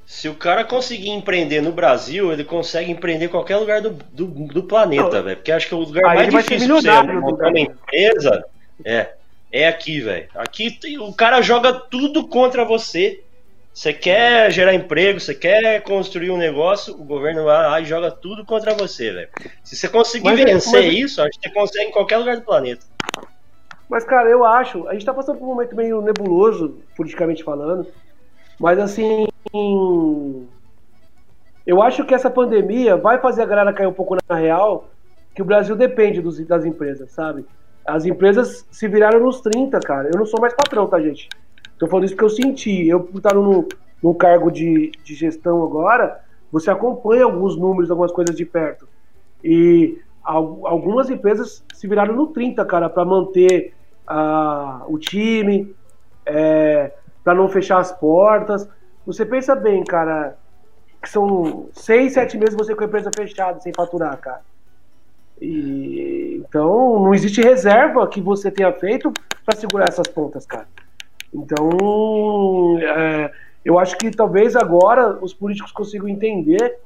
Se 0.06 0.30
o 0.30 0.36
cara 0.36 0.64
conseguir 0.64 1.10
empreender 1.10 1.62
no 1.62 1.72
Brasil, 1.72 2.32
ele 2.32 2.44
consegue 2.44 2.92
empreender 2.92 3.26
em 3.26 3.30
qualquer 3.30 3.58
lugar 3.58 3.82
do, 3.82 3.90
do, 3.90 4.28
do 4.28 4.64
planeta, 4.64 5.22
velho. 5.22 5.38
Porque 5.38 5.52
acho 5.52 5.68
que 5.68 5.76
o 5.76 5.80
lugar 5.80 6.06
Aí 6.06 6.30
mais 6.32 6.46
difícil 6.46 6.82
pra 6.82 7.02
você 7.02 7.14
no 7.14 7.22
montar 7.22 7.48
uma 7.50 7.60
empresa 7.60 8.46
é, 8.86 9.14
é 9.54 9.68
aqui, 9.68 10.02
velho. 10.02 10.28
Aqui 10.36 10.72
tem- 10.72 11.00
o 11.00 11.14
cara 11.14 11.42
joga 11.42 11.72
tudo 11.72 12.28
contra 12.28 12.66
você. 12.66 13.22
Você 13.74 13.94
quer 13.94 14.52
gerar 14.52 14.74
emprego, 14.74 15.20
você 15.20 15.34
quer 15.34 15.82
construir 15.82 16.30
um 16.30 16.38
negócio, 16.38 16.94
o 16.94 17.04
governo 17.04 17.44
vai 17.46 17.66
lá 17.68 17.82
e 17.82 17.86
joga 17.86 18.12
tudo 18.12 18.46
contra 18.46 18.74
você, 18.74 19.12
velho. 19.12 19.30
Se 19.64 19.76
você 19.76 19.88
conseguir 19.90 20.26
Mas 20.26 20.40
é- 20.40 20.46
vencer 20.46 20.84
mas- 20.86 20.94
isso, 20.94 21.22
acho 21.22 21.40
que 21.40 21.48
você 21.48 21.54
consegue 21.54 21.86
em 21.90 21.92
qualquer 21.92 22.18
lugar 22.18 22.36
do 22.36 22.44
planeta. 22.44 22.86
Mas, 23.90 24.04
cara, 24.04 24.30
eu 24.30 24.44
acho. 24.44 24.88
A 24.88 24.94
gente 24.94 25.06
tá 25.06 25.14
passando 25.14 25.38
por 25.38 25.46
um 25.46 25.50
momento 25.50 25.76
meio 25.76 26.02
nebuloso, 26.02 26.80
politicamente 26.96 27.44
falando. 27.44 27.88
Mas, 28.60 28.78
assim. 28.80 29.28
Eu 31.66 31.82
acho 31.82 32.04
que 32.06 32.14
essa 32.14 32.30
pandemia 32.30 32.98
vai 32.98 33.20
fazer 33.20 33.42
a 33.42 33.46
galera 33.46 33.74
cair 33.74 33.88
um 33.88 33.94
pouco 33.94 34.18
na 34.28 34.36
real, 34.36 34.90
que 35.34 35.42
o 35.42 35.46
Brasil 35.46 35.76
depende 35.76 36.22
dos- 36.22 36.46
das 36.46 36.66
empresas, 36.66 37.12
sabe? 37.12 37.46
As 37.86 38.06
empresas 38.06 38.66
se 38.72 38.88
viraram 38.88 39.20
nos 39.20 39.42
30, 39.42 39.80
cara. 39.80 40.10
Eu 40.12 40.18
não 40.18 40.26
sou 40.26 40.40
mais 40.40 40.54
patrão, 40.54 40.88
tá, 40.88 41.00
gente? 41.02 41.28
Tô 41.78 41.88
falando 41.88 42.06
isso 42.06 42.16
porque 42.16 42.26
eu 42.26 42.30
senti. 42.30 42.88
Eu, 42.88 43.02
por 43.02 43.18
estar 43.18 43.34
num, 43.34 43.68
num 44.02 44.14
cargo 44.14 44.50
de, 44.52 44.92
de 45.04 45.16
gestão 45.16 45.64
agora, 45.64 46.22
você 46.52 46.70
acompanha 46.72 47.26
alguns 47.26 47.58
números, 47.58 47.92
algumas 47.92 48.12
coisas 48.12 48.36
de 48.36 48.46
perto. 48.46 48.88
E 49.44 50.00
al- 50.24 50.66
algumas 50.66 51.10
empresas 51.10 51.64
se 51.74 51.88
viraram 51.88 52.16
no 52.16 52.28
30, 52.28 52.64
cara, 52.66 52.90
para 52.90 53.04
manter 53.04 53.74
ah, 54.08 54.84
o 54.88 54.98
time, 54.98 55.76
é, 56.26 56.94
para 57.24 57.34
não 57.34 57.50
fechar 57.50 57.80
as 57.80 57.92
portas. 57.92 58.68
Você 59.06 59.26
pensa 59.26 59.54
bem, 59.56 59.84
cara, 59.84 60.38
que 61.02 61.10
são 61.10 61.68
seis, 61.74 62.14
sete 62.14 62.38
meses 62.38 62.56
você 62.56 62.74
com 62.74 62.84
a 62.84 62.88
empresa 62.88 63.12
fechada, 63.14 63.60
sem 63.60 63.74
faturar, 63.76 64.18
cara. 64.18 64.42
E, 65.42 66.23
então, 66.48 67.00
não 67.00 67.14
existe 67.14 67.42
reserva 67.42 68.08
que 68.08 68.20
você 68.22 68.52
tenha 68.52 68.72
feito 68.74 69.12
para 69.46 69.56
segurar 69.56 69.88
essas 69.88 70.08
pontas, 70.08 70.46
cara. 70.46 70.68
Então, 71.34 72.78
é, 72.82 73.32
eu 73.66 73.80
acho 73.80 73.98
que 73.98 74.12
talvez 74.12 74.56
agora 74.56 75.18
os 75.22 75.34
políticos 75.34 75.72
consigam 75.72 76.08
entender 76.08 76.78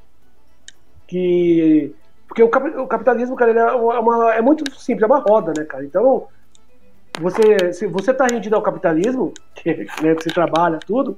que. 1.08 1.93
Porque 2.28 2.43
o, 2.43 2.50
capi- 2.50 2.78
o 2.78 2.88
capitalismo, 2.88 3.36
cara, 3.36 3.52
ele 3.52 3.60
é, 3.60 3.72
uma- 3.72 4.34
é 4.34 4.41
muito 4.41 4.70
simples, 4.80 5.04
é 5.04 5.06
uma 5.06 5.20
roda, 5.20 5.54
né, 5.58 5.65
cara? 5.65 5.84
Então, 5.86 6.28
você, 7.20 7.74
se 7.74 7.88
você 7.88 8.13
tá 8.13 8.26
rendido 8.26 8.56
ao 8.56 8.62
capitalismo, 8.62 9.34
que 9.56 9.74
né, 10.04 10.13
você 10.13 10.30
trabalha 10.30 10.80
tudo, 10.86 11.17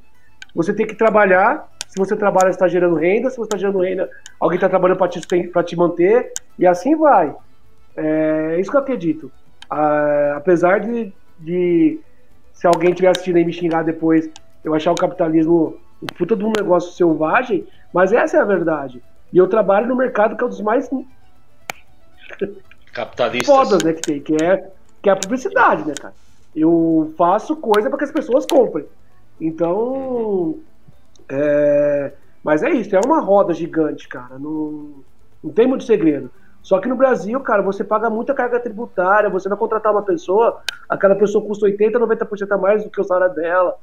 você 0.56 0.74
tem 0.74 0.86
que 0.88 0.96
trabalhar. 0.96 1.68
Se 1.88 1.98
você 1.98 2.16
trabalha, 2.16 2.52
você 2.52 2.56
está 2.56 2.68
gerando 2.68 2.96
renda. 2.96 3.30
Se 3.32 3.38
você 3.38 3.48
está 3.48 3.58
gerando 3.58 3.80
renda, 3.80 4.10
alguém 4.40 4.56
está 4.58 4.70
trabalhando 4.70 4.98
para 4.98 5.08
te, 5.08 5.20
te 5.20 5.76
manter. 5.76 6.32
E 6.58 6.68
assim 6.68 6.96
vai. 6.96 7.36
É 8.02 8.60
isso 8.60 8.72
que 8.72 8.78
eu 8.78 8.82
acredito. 8.82 9.32
Ah, 9.70 10.36
apesar 10.38 10.80
de, 10.80 11.14
de, 11.40 12.00
se 12.54 12.66
alguém 12.66 12.92
estiver 12.92 13.10
assistindo 13.10 13.36
aí 13.36 13.46
me 13.46 13.54
xingar 13.54 13.84
depois, 13.84 14.30
eu 14.64 14.74
achar 14.74 14.92
o 14.92 14.96
capitalismo 14.96 15.78
um 16.02 16.06
puta 16.06 16.36
de 16.36 16.46
um 16.46 16.54
negócio 16.56 16.94
selvagem, 16.94 17.68
mas 17.94 18.14
essa 18.14 18.38
é 18.38 18.40
a 18.40 18.46
verdade. 18.46 19.04
E 19.34 19.38
eu 19.38 19.48
trabalho 19.48 19.88
no 19.88 19.96
mercado 19.96 20.36
que 20.36 20.44
é 20.44 20.48
um 20.48 20.50
dos 20.50 20.62
mais 20.62 20.90
Capitalistas. 22.94 23.56
fodas 23.56 23.84
né, 23.84 23.94
que 23.94 24.02
tem, 24.02 24.22
que 24.22 24.44
é, 24.44 24.70
que 25.02 25.10
é 25.10 25.12
a 25.12 25.18
publicidade, 25.18 25.86
né, 25.86 25.94
cara? 26.00 26.14
Eu 26.56 27.14
faço 27.18 27.56
coisa 27.56 27.90
para 27.90 27.98
que 28.00 28.06
as 28.06 28.12
pessoas 28.12 28.46
comprem. 28.46 28.86
Então, 29.40 30.58
é, 31.30 32.12
mas 32.44 32.64
é 32.64 32.70
isso, 32.72 32.96
é 32.96 33.02
uma 33.06 33.20
roda 33.20 33.54
gigante, 33.54 34.08
cara. 34.08 34.40
Não, 34.40 34.96
não 35.44 35.52
tem 35.52 35.68
muito 35.68 35.84
segredo. 35.84 36.32
Só 36.62 36.80
que 36.80 36.88
no 36.88 36.96
Brasil, 36.96 37.40
cara, 37.42 37.62
você 37.62 37.84
paga 37.84 38.10
muita 38.10 38.34
carga 38.34 38.60
tributária, 38.60 39.30
você 39.30 39.48
vai 39.48 39.58
contratar 39.58 39.92
uma 39.92 40.04
pessoa, 40.04 40.62
aquela 40.88 41.16
pessoa 41.16 41.46
custa 41.46 41.66
80, 41.66 42.00
90% 42.00 42.52
a 42.52 42.58
mais 42.58 42.84
do 42.84 42.90
que 42.90 43.00
o 43.00 43.04
salário 43.04 43.34
dela. 43.34 43.76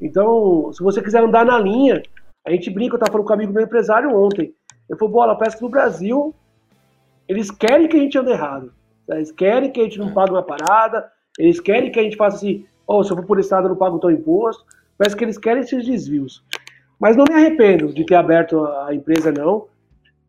Então, 0.00 0.70
se 0.72 0.82
você 0.82 1.00
quiser 1.00 1.22
andar 1.22 1.44
na 1.44 1.58
linha, 1.58 2.02
a 2.46 2.50
gente 2.50 2.70
brinca, 2.70 2.96
eu 2.96 2.98
tava 2.98 3.12
falando 3.12 3.26
com 3.26 3.32
um 3.32 3.36
amigo 3.36 3.52
meu 3.52 3.62
empresário 3.62 4.14
ontem. 4.14 4.54
Eu 4.88 4.96
falei, 4.96 5.12
bola, 5.12 5.36
parece 5.36 5.56
que 5.56 5.62
no 5.62 5.68
Brasil 5.68 6.34
eles 7.28 7.50
querem 7.50 7.88
que 7.88 7.96
a 7.96 8.00
gente 8.00 8.18
ande 8.18 8.30
errado. 8.30 8.72
tá? 9.06 9.16
Eles 9.16 9.32
querem 9.32 9.70
que 9.70 9.80
a 9.80 9.84
gente 9.84 9.98
não 9.98 10.12
pague 10.12 10.30
uma 10.30 10.42
parada, 10.42 11.10
eles 11.38 11.58
querem 11.60 11.90
que 11.90 11.98
a 11.98 12.02
gente 12.02 12.16
faça 12.16 12.36
assim, 12.36 12.66
oh, 12.86 13.02
se 13.02 13.10
eu 13.10 13.16
for 13.16 13.26
por 13.26 13.38
estado 13.38 13.64
eu 13.64 13.70
não 13.70 13.76
pago 13.76 13.98
teu 13.98 14.10
imposto. 14.10 14.64
Parece 14.96 15.16
que 15.16 15.24
eles 15.24 15.36
querem 15.36 15.62
esses 15.62 15.84
desvios. 15.84 16.42
Mas 16.98 17.16
não 17.16 17.24
me 17.28 17.34
arrependo 17.34 17.92
de 17.92 18.04
ter 18.06 18.14
aberto 18.14 18.64
a 18.64 18.94
empresa, 18.94 19.30
não. 19.30 19.66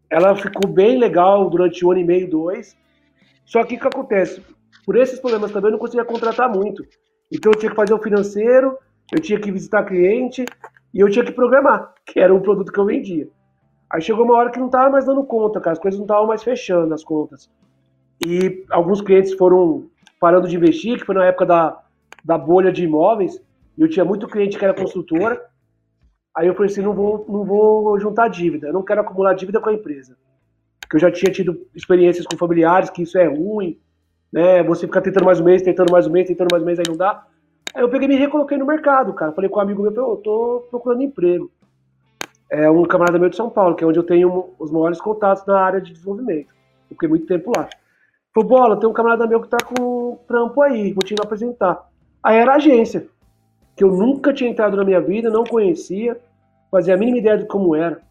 Ela 0.09 0.35
ficou 0.35 0.69
bem 0.69 0.97
legal 0.97 1.49
durante 1.49 1.85
um 1.85 1.91
ano 1.91 1.99
e 1.99 2.03
meio, 2.03 2.29
dois. 2.29 2.77
Só 3.45 3.63
que 3.63 3.75
o 3.75 3.79
que 3.79 3.87
acontece? 3.87 4.41
Por 4.85 4.95
esses 4.95 5.19
problemas 5.19 5.51
também 5.51 5.69
eu 5.69 5.73
não 5.73 5.79
conseguia 5.79 6.05
contratar 6.05 6.49
muito. 6.49 6.85
Então 7.31 7.51
eu 7.51 7.59
tinha 7.59 7.69
que 7.69 7.75
fazer 7.75 7.93
o 7.93 8.01
financeiro, 8.01 8.77
eu 9.11 9.21
tinha 9.21 9.39
que 9.39 9.51
visitar 9.51 9.83
cliente 9.83 10.45
e 10.93 10.99
eu 10.99 11.09
tinha 11.09 11.25
que 11.25 11.31
programar, 11.31 11.93
que 12.05 12.19
era 12.19 12.33
um 12.33 12.41
produto 12.41 12.71
que 12.71 12.79
eu 12.79 12.85
vendia. 12.85 13.27
Aí 13.89 14.01
chegou 14.01 14.25
uma 14.25 14.35
hora 14.35 14.51
que 14.51 14.59
não 14.59 14.69
tava 14.69 14.89
mais 14.89 15.05
dando 15.05 15.23
conta, 15.23 15.59
cara. 15.61 15.73
As 15.73 15.79
coisas 15.79 15.97
não 15.97 16.05
estavam 16.05 16.27
mais 16.27 16.43
fechando 16.43 16.93
as 16.93 17.03
contas. 17.03 17.49
E 18.25 18.65
alguns 18.69 19.01
clientes 19.01 19.33
foram 19.33 19.89
parando 20.19 20.47
de 20.47 20.55
investir, 20.55 20.99
que 20.99 21.05
foi 21.05 21.15
na 21.15 21.25
época 21.25 21.45
da, 21.45 21.81
da 22.23 22.37
bolha 22.37 22.71
de 22.71 22.83
imóveis. 22.83 23.41
Eu 23.77 23.87
tinha 23.87 24.03
muito 24.03 24.27
cliente 24.27 24.57
que 24.57 24.65
era 24.65 24.73
construtora. 24.73 25.41
Aí 26.37 26.47
eu 26.47 26.53
falei 26.53 26.71
assim, 26.71 26.81
não 26.81 26.93
vou, 26.93 27.25
não 27.27 27.43
vou 27.43 27.99
juntar 27.99 28.27
dívida. 28.27 28.67
Eu 28.67 28.73
não 28.73 28.83
quero 28.83 29.01
acumular 29.01 29.33
dívida 29.33 29.59
com 29.59 29.69
a 29.69 29.73
empresa. 29.73 30.15
Porque 30.79 30.97
eu 30.97 30.99
já 30.99 31.11
tinha 31.11 31.31
tido 31.31 31.65
experiências 31.73 32.25
com 32.27 32.37
familiares, 32.37 32.91
que 32.91 33.01
isso 33.01 33.17
é 33.17 33.25
ruim. 33.25 33.79
Né? 34.31 34.61
Você 34.63 34.85
ficar 34.85 35.01
tentando 35.01 35.25
mais 35.25 35.39
um 35.39 35.43
mês, 35.43 35.63
tentando 35.63 35.91
mais 35.91 36.05
um 36.05 36.11
mês, 36.11 36.27
tentando 36.27 36.49
mais 36.51 36.61
um 36.61 36.65
mês, 36.65 36.77
aí 36.77 36.85
não 36.87 36.95
dá. 36.95 37.25
Aí 37.73 37.81
eu 37.81 37.89
peguei 37.89 38.07
e 38.07 38.11
me 38.11 38.15
recoloquei 38.15 38.57
no 38.57 38.67
mercado, 38.67 39.13
cara. 39.13 39.31
Falei 39.31 39.49
com 39.49 39.57
um 39.57 39.63
amigo 39.63 39.81
meu, 39.81 39.91
falei, 39.91 40.09
"Ô, 40.09 40.13
eu 40.13 40.17
tô 40.17 40.67
procurando 40.69 41.01
emprego 41.01 41.51
é 42.49 42.69
um 42.69 42.83
camarada 42.83 43.19
meu 43.19 43.29
de 43.29 43.35
São 43.35 43.49
Paulo, 43.49 43.75
que 43.75 43.83
é 43.83 43.87
onde 43.87 43.99
eu 43.99 44.03
tenho 44.03 44.53
os 44.57 44.71
maiores 44.71 45.01
contatos 45.01 45.45
na 45.45 45.59
área 45.59 45.81
de 45.81 45.91
desenvolvimento. 45.91 46.53
Eu 46.89 46.95
fiquei 46.95 47.09
muito 47.09 47.25
tempo 47.25 47.51
lá. 47.55 47.67
Falei, 48.33 48.49
bola, 48.49 48.79
tem 48.79 48.89
um 48.89 48.93
camarada 48.93 49.27
meu 49.27 49.41
que 49.41 49.49
tá 49.49 49.57
com 49.57 50.11
um 50.11 50.15
trampo 50.27 50.61
aí, 50.61 50.93
vou 50.93 51.03
te 51.03 51.13
apresentar. 51.21 51.89
Aí 52.23 52.37
era 52.37 52.55
agência, 52.55 53.07
que 53.75 53.83
eu 53.83 53.91
nunca 53.91 54.33
tinha 54.33 54.49
entrado 54.49 54.77
na 54.77 54.85
minha 54.85 55.01
vida, 55.01 55.29
não 55.29 55.43
conhecia, 55.43 56.19
fazia 56.71 56.95
a 56.95 56.97
mínima 56.97 57.17
ideia 57.17 57.37
de 57.37 57.45
como 57.45 57.75
era. 57.75 58.01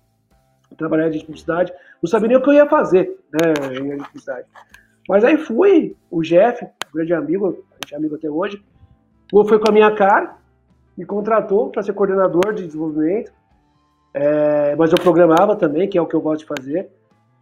Trabalhar 0.76 1.08
de 1.08 1.20
publicidade, 1.20 1.72
não 2.02 2.10
sabia 2.10 2.28
nem 2.28 2.36
o 2.36 2.42
que 2.42 2.50
eu 2.50 2.54
ia 2.54 2.68
fazer, 2.68 3.18
né, 3.32 3.78
em 3.78 3.96
publicidade. 3.96 4.46
Mas 5.08 5.24
aí 5.24 5.38
fui, 5.38 5.96
o 6.10 6.20
Jeff, 6.22 6.66
grande 6.92 7.14
amigo, 7.14 7.64
é 7.90 7.96
amigo 7.96 8.16
até 8.16 8.28
hoje, 8.28 8.62
foi 9.30 9.58
com 9.58 9.70
a 9.70 9.72
minha 9.72 9.94
cara, 9.94 10.36
me 10.96 11.04
contratou 11.04 11.70
para 11.70 11.82
ser 11.82 11.92
coordenador 11.92 12.54
de 12.54 12.66
desenvolvimento. 12.66 13.32
É, 14.14 14.74
mas 14.76 14.90
eu 14.90 14.98
programava 14.98 15.54
também, 15.54 15.88
que 15.88 15.98
é 15.98 16.00
o 16.00 16.06
que 16.06 16.14
eu 16.14 16.20
gosto 16.20 16.40
de 16.40 16.46
fazer. 16.46 16.90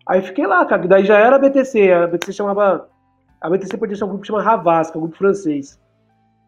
Aí 0.06 0.20
fiquei 0.22 0.46
lá, 0.46 0.64
cara. 0.64 0.86
Daí 0.88 1.04
já 1.04 1.18
era 1.18 1.36
a 1.36 1.38
BTC. 1.38 1.92
A 1.92 2.06
BTC 2.08 2.32
chamava. 2.32 2.88
A 3.40 3.48
BTC 3.48 3.76
pertencia 3.76 4.04
a 4.04 4.06
um 4.06 4.08
grupo 4.08 4.22
que 4.22 4.26
chama 4.26 4.42
Havas, 4.42 4.90
que 4.90 4.96
é 4.96 4.98
um 4.98 5.02
grupo 5.02 5.16
francês. 5.16 5.78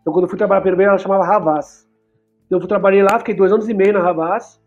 Então 0.01 0.13
quando 0.13 0.25
eu 0.25 0.29
fui 0.29 0.39
trabalhar 0.39 0.63
primeiro, 0.63 0.91
ela 0.91 0.99
chamava 0.99 1.25
Havas. 1.25 1.86
Então 2.47 2.61
eu 2.61 2.67
trabalhei 2.67 3.03
lá, 3.03 3.19
fiquei 3.19 3.35
dois 3.35 3.53
anos 3.53 3.69
e 3.69 3.75
meio 3.75 3.93
na 3.93 4.09
Havas. 4.09 4.61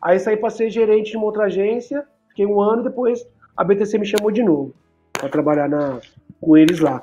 Aí 0.00 0.18
saí 0.18 0.36
para 0.36 0.50
ser 0.50 0.70
gerente 0.70 1.10
de 1.10 1.16
uma 1.16 1.26
outra 1.26 1.44
agência, 1.44 2.04
fiquei 2.28 2.46
um 2.46 2.60
ano 2.60 2.80
e 2.82 2.84
depois 2.84 3.26
a 3.56 3.62
BTC 3.62 3.98
me 3.98 4.06
chamou 4.06 4.30
de 4.30 4.42
novo 4.42 4.74
para 5.12 5.28
trabalhar 5.28 5.68
na, 5.68 6.00
com 6.40 6.56
eles 6.56 6.78
lá. 6.80 7.02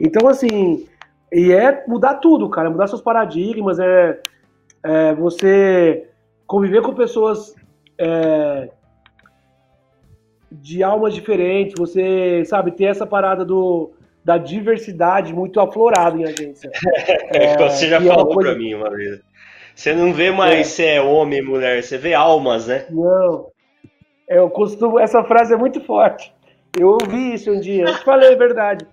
Então, 0.00 0.26
assim, 0.26 0.86
e 1.30 1.52
é 1.52 1.84
mudar 1.86 2.14
tudo, 2.14 2.48
cara, 2.48 2.70
mudar 2.70 2.86
seus 2.86 3.02
paradigmas, 3.02 3.78
é, 3.78 4.18
é 4.82 5.14
você 5.14 6.08
conviver 6.46 6.80
com 6.80 6.94
pessoas 6.94 7.54
é, 7.98 8.70
de 10.50 10.82
almas 10.82 11.12
diferentes, 11.14 11.74
você, 11.76 12.42
sabe, 12.46 12.70
ter 12.70 12.84
essa 12.84 13.06
parada 13.06 13.44
do, 13.44 13.90
da 14.24 14.38
diversidade 14.38 15.34
muito 15.34 15.60
aflorada 15.60 16.16
em 16.16 16.24
agência. 16.24 16.70
É, 17.30 17.56
você 17.68 17.88
já 17.88 17.98
é 17.98 18.00
falou 18.00 18.32
coisa- 18.32 18.50
pra 18.52 18.58
mim 18.58 18.72
uma 18.72 18.88
vez. 18.88 19.20
Você 19.78 19.94
não 19.94 20.12
vê 20.12 20.32
mais 20.32 20.58
É. 20.58 20.64
se 20.64 20.84
é 20.84 21.00
homem, 21.00 21.40
mulher, 21.40 21.80
você 21.80 21.96
vê 21.96 22.12
almas, 22.12 22.66
né? 22.66 22.86
Não. 22.90 23.46
Eu 24.28 24.50
costumo. 24.50 24.98
Essa 24.98 25.22
frase 25.22 25.54
é 25.54 25.56
muito 25.56 25.80
forte. 25.80 26.34
Eu 26.76 26.88
ouvi 27.00 27.34
isso 27.34 27.52
um 27.52 27.60
dia. 27.60 27.84
Eu 27.84 27.94
te 27.96 28.02
falei 28.04 28.34
a 28.34 28.36
verdade. 28.36 28.84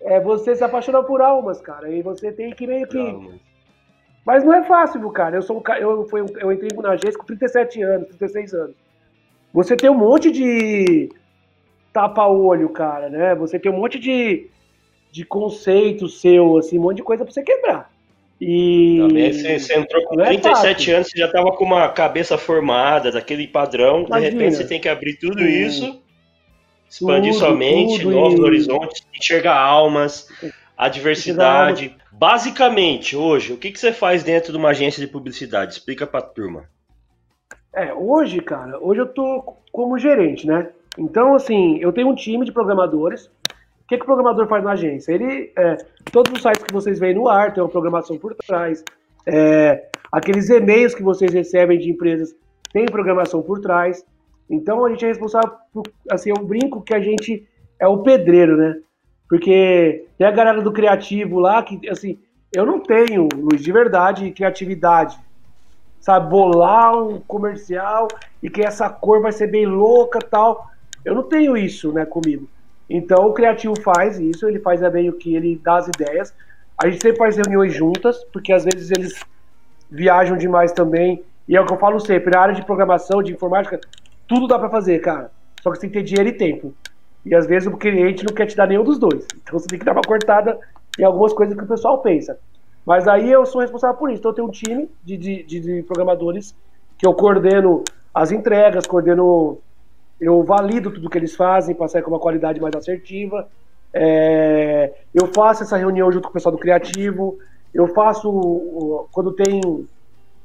É 0.00 0.18
você 0.18 0.56
se 0.56 0.64
apaixonar 0.64 1.02
por 1.02 1.20
almas, 1.20 1.60
cara. 1.60 1.90
E 1.90 2.00
você 2.00 2.32
tem 2.32 2.50
que 2.54 2.66
meio 2.66 2.88
que. 2.88 2.96
Almas. 2.98 3.34
Mas 4.24 4.42
não 4.42 4.54
é 4.54 4.64
fácil, 4.64 5.10
cara. 5.10 5.36
Eu 5.36 5.42
sou 5.42 5.58
um 5.58 5.60
ca- 5.60 5.78
eu, 5.78 6.06
fui, 6.08 6.22
eu 6.40 6.50
entrei 6.50 6.70
na 6.80 6.92
agência 6.92 7.18
com 7.18 7.26
37 7.26 7.82
anos, 7.82 8.08
36 8.08 8.54
anos. 8.54 8.76
Você 9.52 9.76
tem 9.76 9.90
um 9.90 9.94
monte 9.98 10.30
de 10.30 11.10
tapa-olho, 11.92 12.70
cara, 12.70 13.10
né? 13.10 13.34
Você 13.34 13.58
tem 13.58 13.70
um 13.70 13.76
monte 13.76 13.98
de, 13.98 14.48
de 15.12 15.22
conceito 15.26 16.08
seu, 16.08 16.56
assim, 16.56 16.78
um 16.78 16.82
monte 16.82 16.96
de 16.96 17.02
coisa 17.02 17.24
pra 17.26 17.32
você 17.32 17.42
quebrar. 17.42 17.92
E. 18.46 18.98
Também 18.98 19.32
você, 19.32 19.58
você 19.58 19.78
entrou 19.78 20.04
com 20.04 20.16
Não 20.16 20.24
é 20.24 20.28
37 20.28 20.74
fácil. 20.76 20.94
anos, 20.96 21.08
você 21.10 21.18
já 21.18 21.28
tava 21.32 21.52
com 21.52 21.64
uma 21.64 21.88
cabeça 21.88 22.36
formada, 22.36 23.10
daquele 23.10 23.46
padrão. 23.48 24.02
De 24.02 24.08
Imagina. 24.08 24.30
repente 24.30 24.56
você 24.56 24.66
tem 24.66 24.80
que 24.80 24.88
abrir 24.88 25.14
tudo 25.18 25.36
Tudo, 25.36 25.46
isso, 25.48 26.02
expandir 26.90 27.32
tudo, 27.32 27.38
sua 27.40 27.54
mente, 27.54 28.02
tudo 28.02 28.10
novos 28.14 28.38
e- 28.38 28.42
horizontes, 28.42 29.06
enxergar 29.18 29.56
almas, 29.58 30.28
a 30.76 30.88
diversidade. 30.88 31.96
Basicamente, 32.12 33.16
hoje, 33.16 33.52
o 33.52 33.56
que, 33.56 33.72
que 33.72 33.78
você 33.80 33.92
faz 33.92 34.22
dentro 34.22 34.52
de 34.52 34.58
uma 34.58 34.68
agência 34.70 35.00
de 35.04 35.10
publicidade? 35.10 35.72
Explica 35.72 36.06
pra 36.06 36.20
turma. 36.20 36.68
É, 37.74 37.92
hoje, 37.92 38.40
cara, 38.40 38.78
hoje 38.80 39.00
eu 39.00 39.06
tô 39.06 39.56
como 39.72 39.98
gerente, 39.98 40.46
né? 40.46 40.68
Então, 40.96 41.34
assim, 41.34 41.78
eu 41.80 41.92
tenho 41.92 42.08
um 42.08 42.14
time 42.14 42.44
de 42.44 42.52
programadores. 42.52 43.28
O 43.84 43.88
que, 43.88 43.96
que 43.96 44.02
o 44.02 44.06
programador 44.06 44.46
faz 44.48 44.64
na 44.64 44.72
agência? 44.72 45.12
Ele, 45.12 45.52
é, 45.56 45.76
todos 46.10 46.32
os 46.32 46.42
sites 46.42 46.62
que 46.62 46.72
vocês 46.72 46.98
veem 46.98 47.14
no 47.14 47.28
ar 47.28 47.52
tem 47.52 47.62
uma 47.62 47.68
programação 47.68 48.16
por 48.18 48.34
trás. 48.34 48.82
É, 49.26 49.88
aqueles 50.10 50.48
e-mails 50.48 50.94
que 50.94 51.02
vocês 51.02 51.32
recebem 51.32 51.78
de 51.78 51.90
empresas 51.90 52.34
tem 52.72 52.86
programação 52.86 53.42
por 53.42 53.60
trás. 53.60 54.04
Então, 54.48 54.84
a 54.84 54.90
gente 54.90 55.04
é 55.04 55.08
responsável 55.08 55.52
por, 55.72 55.84
assim, 56.10 56.30
eu 56.30 56.44
brinco 56.44 56.82
que 56.82 56.94
a 56.94 57.00
gente 57.00 57.46
é 57.78 57.86
o 57.86 57.98
pedreiro, 57.98 58.56
né? 58.56 58.80
Porque 59.28 60.06
tem 60.16 60.26
a 60.26 60.30
galera 60.30 60.62
do 60.62 60.72
criativo 60.72 61.38
lá 61.38 61.62
que, 61.62 61.88
assim, 61.88 62.18
eu 62.54 62.64
não 62.64 62.80
tenho, 62.80 63.28
Luiz, 63.34 63.62
de 63.62 63.72
verdade, 63.72 64.30
criatividade 64.30 65.18
sabe, 66.04 66.28
bolar 66.28 67.02
um 67.02 67.18
comercial 67.20 68.08
e 68.42 68.50
que 68.50 68.60
essa 68.60 68.90
cor 68.90 69.22
vai 69.22 69.32
ser 69.32 69.46
bem 69.46 69.64
louca 69.64 70.18
tal. 70.18 70.68
Eu 71.02 71.14
não 71.14 71.22
tenho 71.22 71.56
isso, 71.56 71.92
né, 71.92 72.04
comigo. 72.04 72.46
Então 72.88 73.26
o 73.26 73.32
criativo 73.32 73.74
faz 73.80 74.18
isso, 74.18 74.46
ele 74.48 74.58
faz 74.60 74.82
é 74.82 74.90
bem 74.90 75.08
o 75.08 75.12
que 75.14 75.34
ele 75.34 75.60
dá 75.62 75.76
as 75.78 75.88
ideias. 75.88 76.34
A 76.82 76.88
gente 76.88 77.00
sempre 77.02 77.18
faz 77.18 77.36
reuniões 77.36 77.72
juntas, 77.74 78.22
porque 78.32 78.52
às 78.52 78.64
vezes 78.64 78.90
eles 78.90 79.14
viajam 79.90 80.36
demais 80.36 80.72
também. 80.72 81.22
E 81.48 81.56
é 81.56 81.60
o 81.60 81.66
que 81.66 81.72
eu 81.72 81.78
falo 81.78 82.00
sempre, 82.00 82.30
na 82.34 82.40
área 82.40 82.54
de 82.54 82.64
programação, 82.64 83.22
de 83.22 83.32
informática, 83.32 83.80
tudo 84.26 84.46
dá 84.46 84.58
pra 84.58 84.68
fazer, 84.70 84.98
cara. 85.00 85.30
Só 85.62 85.70
que 85.70 85.76
você 85.76 85.82
tem 85.82 85.90
que 85.90 85.98
ter 85.98 86.04
dinheiro 86.04 86.28
e 86.28 86.32
tempo. 86.32 86.74
E 87.24 87.34
às 87.34 87.46
vezes 87.46 87.66
o 87.72 87.76
cliente 87.76 88.24
não 88.24 88.34
quer 88.34 88.46
te 88.46 88.56
dar 88.56 88.66
nenhum 88.66 88.84
dos 88.84 88.98
dois. 88.98 89.26
Então 89.42 89.58
você 89.58 89.66
tem 89.66 89.78
que 89.78 89.84
dar 89.84 89.92
uma 89.92 90.02
cortada 90.02 90.58
em 90.98 91.04
algumas 91.04 91.32
coisas 91.32 91.56
que 91.56 91.64
o 91.64 91.66
pessoal 91.66 91.98
pensa. 92.02 92.38
Mas 92.84 93.08
aí 93.08 93.30
eu 93.30 93.46
sou 93.46 93.60
responsável 93.62 93.96
por 93.96 94.10
isso. 94.10 94.18
Então 94.20 94.30
eu 94.30 94.34
tenho 94.34 94.48
um 94.48 94.50
time 94.50 94.90
de, 95.02 95.16
de- 95.16 95.42
de 95.42 95.82
programadores 95.84 96.54
que 96.98 97.06
eu 97.06 97.14
coordeno 97.14 97.82
as 98.12 98.30
entregas, 98.30 98.86
coordeno, 98.86 99.58
eu 100.20 100.42
valido 100.42 100.90
tudo 100.90 101.10
que 101.10 101.18
eles 101.18 101.34
fazem 101.34 101.74
para 101.74 101.88
sair 101.88 102.02
com 102.02 102.10
uma 102.10 102.20
qualidade 102.20 102.60
mais 102.60 102.74
assertiva. 102.74 103.48
É, 103.92 104.92
eu 105.14 105.28
faço 105.34 105.62
essa 105.62 105.76
reunião 105.76 106.10
junto 106.10 106.24
com 106.24 106.30
o 106.30 106.32
pessoal 106.32 106.52
do 106.52 106.58
criativo. 106.58 107.38
Eu 107.72 107.88
faço 107.88 109.08
quando 109.12 109.32
tem 109.32 109.60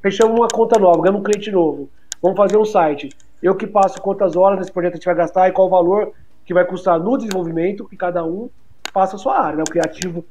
fechamos 0.02 0.38
uma 0.38 0.48
conta 0.48 0.80
nova, 0.80 1.02
ganhamos 1.02 1.22
um 1.22 1.24
cliente 1.24 1.52
novo. 1.52 1.90
Vamos 2.22 2.38
fazer 2.38 2.58
um 2.58 2.66
site. 2.66 3.10
Eu 3.42 3.56
que 3.56 3.68
passo 3.68 4.02
quantas 4.02 4.36
horas 4.36 4.60
nesse 4.60 4.72
projeto 4.72 4.94
a 4.94 4.96
gente 4.96 5.06
vai 5.06 5.16
gastar 5.16 5.48
e 5.48 5.52
qual 5.52 5.68
o 5.68 5.70
valor 5.70 6.12
que 6.46 6.54
vai 6.54 6.66
custar 6.66 7.00
no 7.00 7.18
desenvolvimento, 7.18 7.88
que 7.88 7.96
cada 7.96 8.24
um 8.26 8.50
passa 8.94 9.16
a 9.16 9.20
sua 9.20 9.40
área. 9.40 9.58
Né? 9.58 9.64
O 9.68 9.72
criativo 9.72 10.26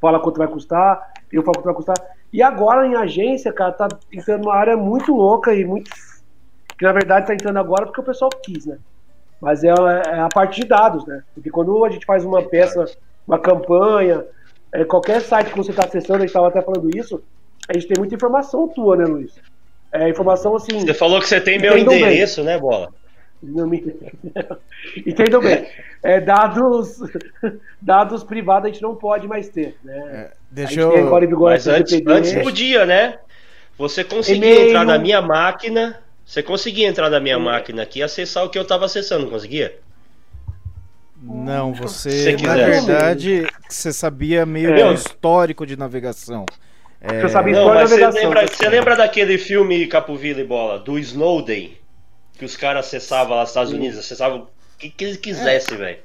fala 0.00 0.20
quanto 0.20 0.38
vai 0.38 0.48
custar, 0.48 1.12
eu 1.32 1.42
falo 1.42 1.56
quanto 1.56 1.64
vai 1.64 1.74
custar. 1.74 1.96
E 2.32 2.42
agora 2.42 2.86
em 2.86 2.94
agência, 2.94 3.52
cara, 3.52 3.72
tá 3.72 3.88
entrando 4.12 4.44
numa 4.44 4.54
área 4.54 4.76
muito 4.76 5.14
louca 5.14 5.54
e 5.54 5.64
muito. 5.64 5.90
Que 6.80 6.86
na 6.86 6.92
verdade 6.92 7.26
tá 7.26 7.34
entrando 7.34 7.58
agora 7.58 7.84
porque 7.84 8.00
o 8.00 8.04
pessoal 8.04 8.30
quis, 8.42 8.64
né? 8.64 8.78
Mas 9.38 9.62
é, 9.62 9.68
é 9.68 10.20
a 10.20 10.30
parte 10.32 10.62
de 10.62 10.66
dados, 10.66 11.06
né? 11.06 11.22
Porque 11.34 11.50
quando 11.50 11.84
a 11.84 11.90
gente 11.90 12.06
faz 12.06 12.24
uma 12.24 12.42
peça, 12.42 12.86
uma 13.28 13.38
campanha, 13.38 14.24
é, 14.72 14.82
qualquer 14.82 15.20
site 15.20 15.50
que 15.50 15.58
você 15.58 15.72
está 15.72 15.84
acessando, 15.84 16.14
a 16.14 16.20
gente 16.20 16.28
estava 16.28 16.48
até 16.48 16.62
falando 16.62 16.88
isso, 16.96 17.22
a 17.68 17.74
gente 17.74 17.86
tem 17.86 17.98
muita 17.98 18.14
informação 18.14 18.66
tua, 18.66 18.96
né, 18.96 19.04
Luiz? 19.04 19.30
É 19.92 20.08
informação 20.08 20.56
assim. 20.56 20.80
Você 20.80 20.94
falou 20.94 21.20
que 21.20 21.28
você 21.28 21.38
tem 21.38 21.58
meu 21.58 21.74
Entendam 21.74 21.92
bem. 21.92 22.02
endereço, 22.02 22.42
né, 22.42 22.58
Bola? 22.58 22.88
Não 23.42 23.66
me... 23.66 23.84
Entendam 25.06 25.42
bem. 25.42 25.66
É, 26.02 26.18
dados, 26.18 26.96
dados 27.78 28.24
privados 28.24 28.70
a 28.70 28.72
gente 28.72 28.80
não 28.80 28.96
pode 28.96 29.28
mais 29.28 29.50
ter. 29.50 29.76
Né? 29.84 30.30
a 30.32 30.36
Deixa 30.50 30.80
eu. 30.80 31.10
Mas 31.40 31.68
antes, 31.68 32.00
antes 32.06 32.32
podia, 32.42 32.86
né? 32.86 33.18
Você 33.76 34.02
conseguia 34.02 34.68
entrar 34.68 34.86
na 34.86 34.98
minha 34.98 35.20
máquina. 35.20 36.00
Você 36.30 36.44
conseguia 36.44 36.86
entrar 36.86 37.10
na 37.10 37.18
minha 37.18 37.40
máquina 37.40 37.82
aqui 37.82 37.98
e 37.98 38.02
acessar 38.04 38.44
o 38.44 38.48
que 38.48 38.56
eu 38.56 38.64
tava 38.64 38.84
acessando, 38.84 39.24
não 39.24 39.32
conseguia? 39.32 39.76
Não, 41.20 41.74
Se 41.74 41.80
você, 41.80 42.10
você 42.38 42.46
na 42.46 42.54
verdade, 42.54 43.46
você 43.68 43.92
sabia 43.92 44.46
meio 44.46 44.70
É. 44.72 44.94
histórico 44.94 45.66
de 45.66 45.76
navegação. 45.76 46.46
É, 47.00 47.24
Eu 47.24 47.28
sabia 47.28 47.52
Não, 47.54 47.62
história 47.62 47.80
mas 47.80 47.90
da 47.90 47.96
você 47.96 48.00
navegação. 48.02 48.28
lembra, 48.30 48.46
você 48.46 48.68
lembra 48.68 48.96
daquele 48.96 49.38
filme 49.38 49.88
Capovilla 49.88 50.40
e 50.40 50.44
Bola, 50.44 50.78
do 50.78 50.96
Snowden? 51.00 51.76
Que 52.38 52.44
os 52.44 52.56
caras 52.56 52.86
acessavam 52.86 53.34
lá 53.34 53.40
nos 53.40 53.50
Estados 53.50 53.72
Unidos, 53.72 53.98
acessavam 53.98 54.42
o 54.42 54.78
que, 54.78 54.88
que 54.88 55.04
eles 55.04 55.16
quisessem, 55.16 55.76
velho. 55.76 55.98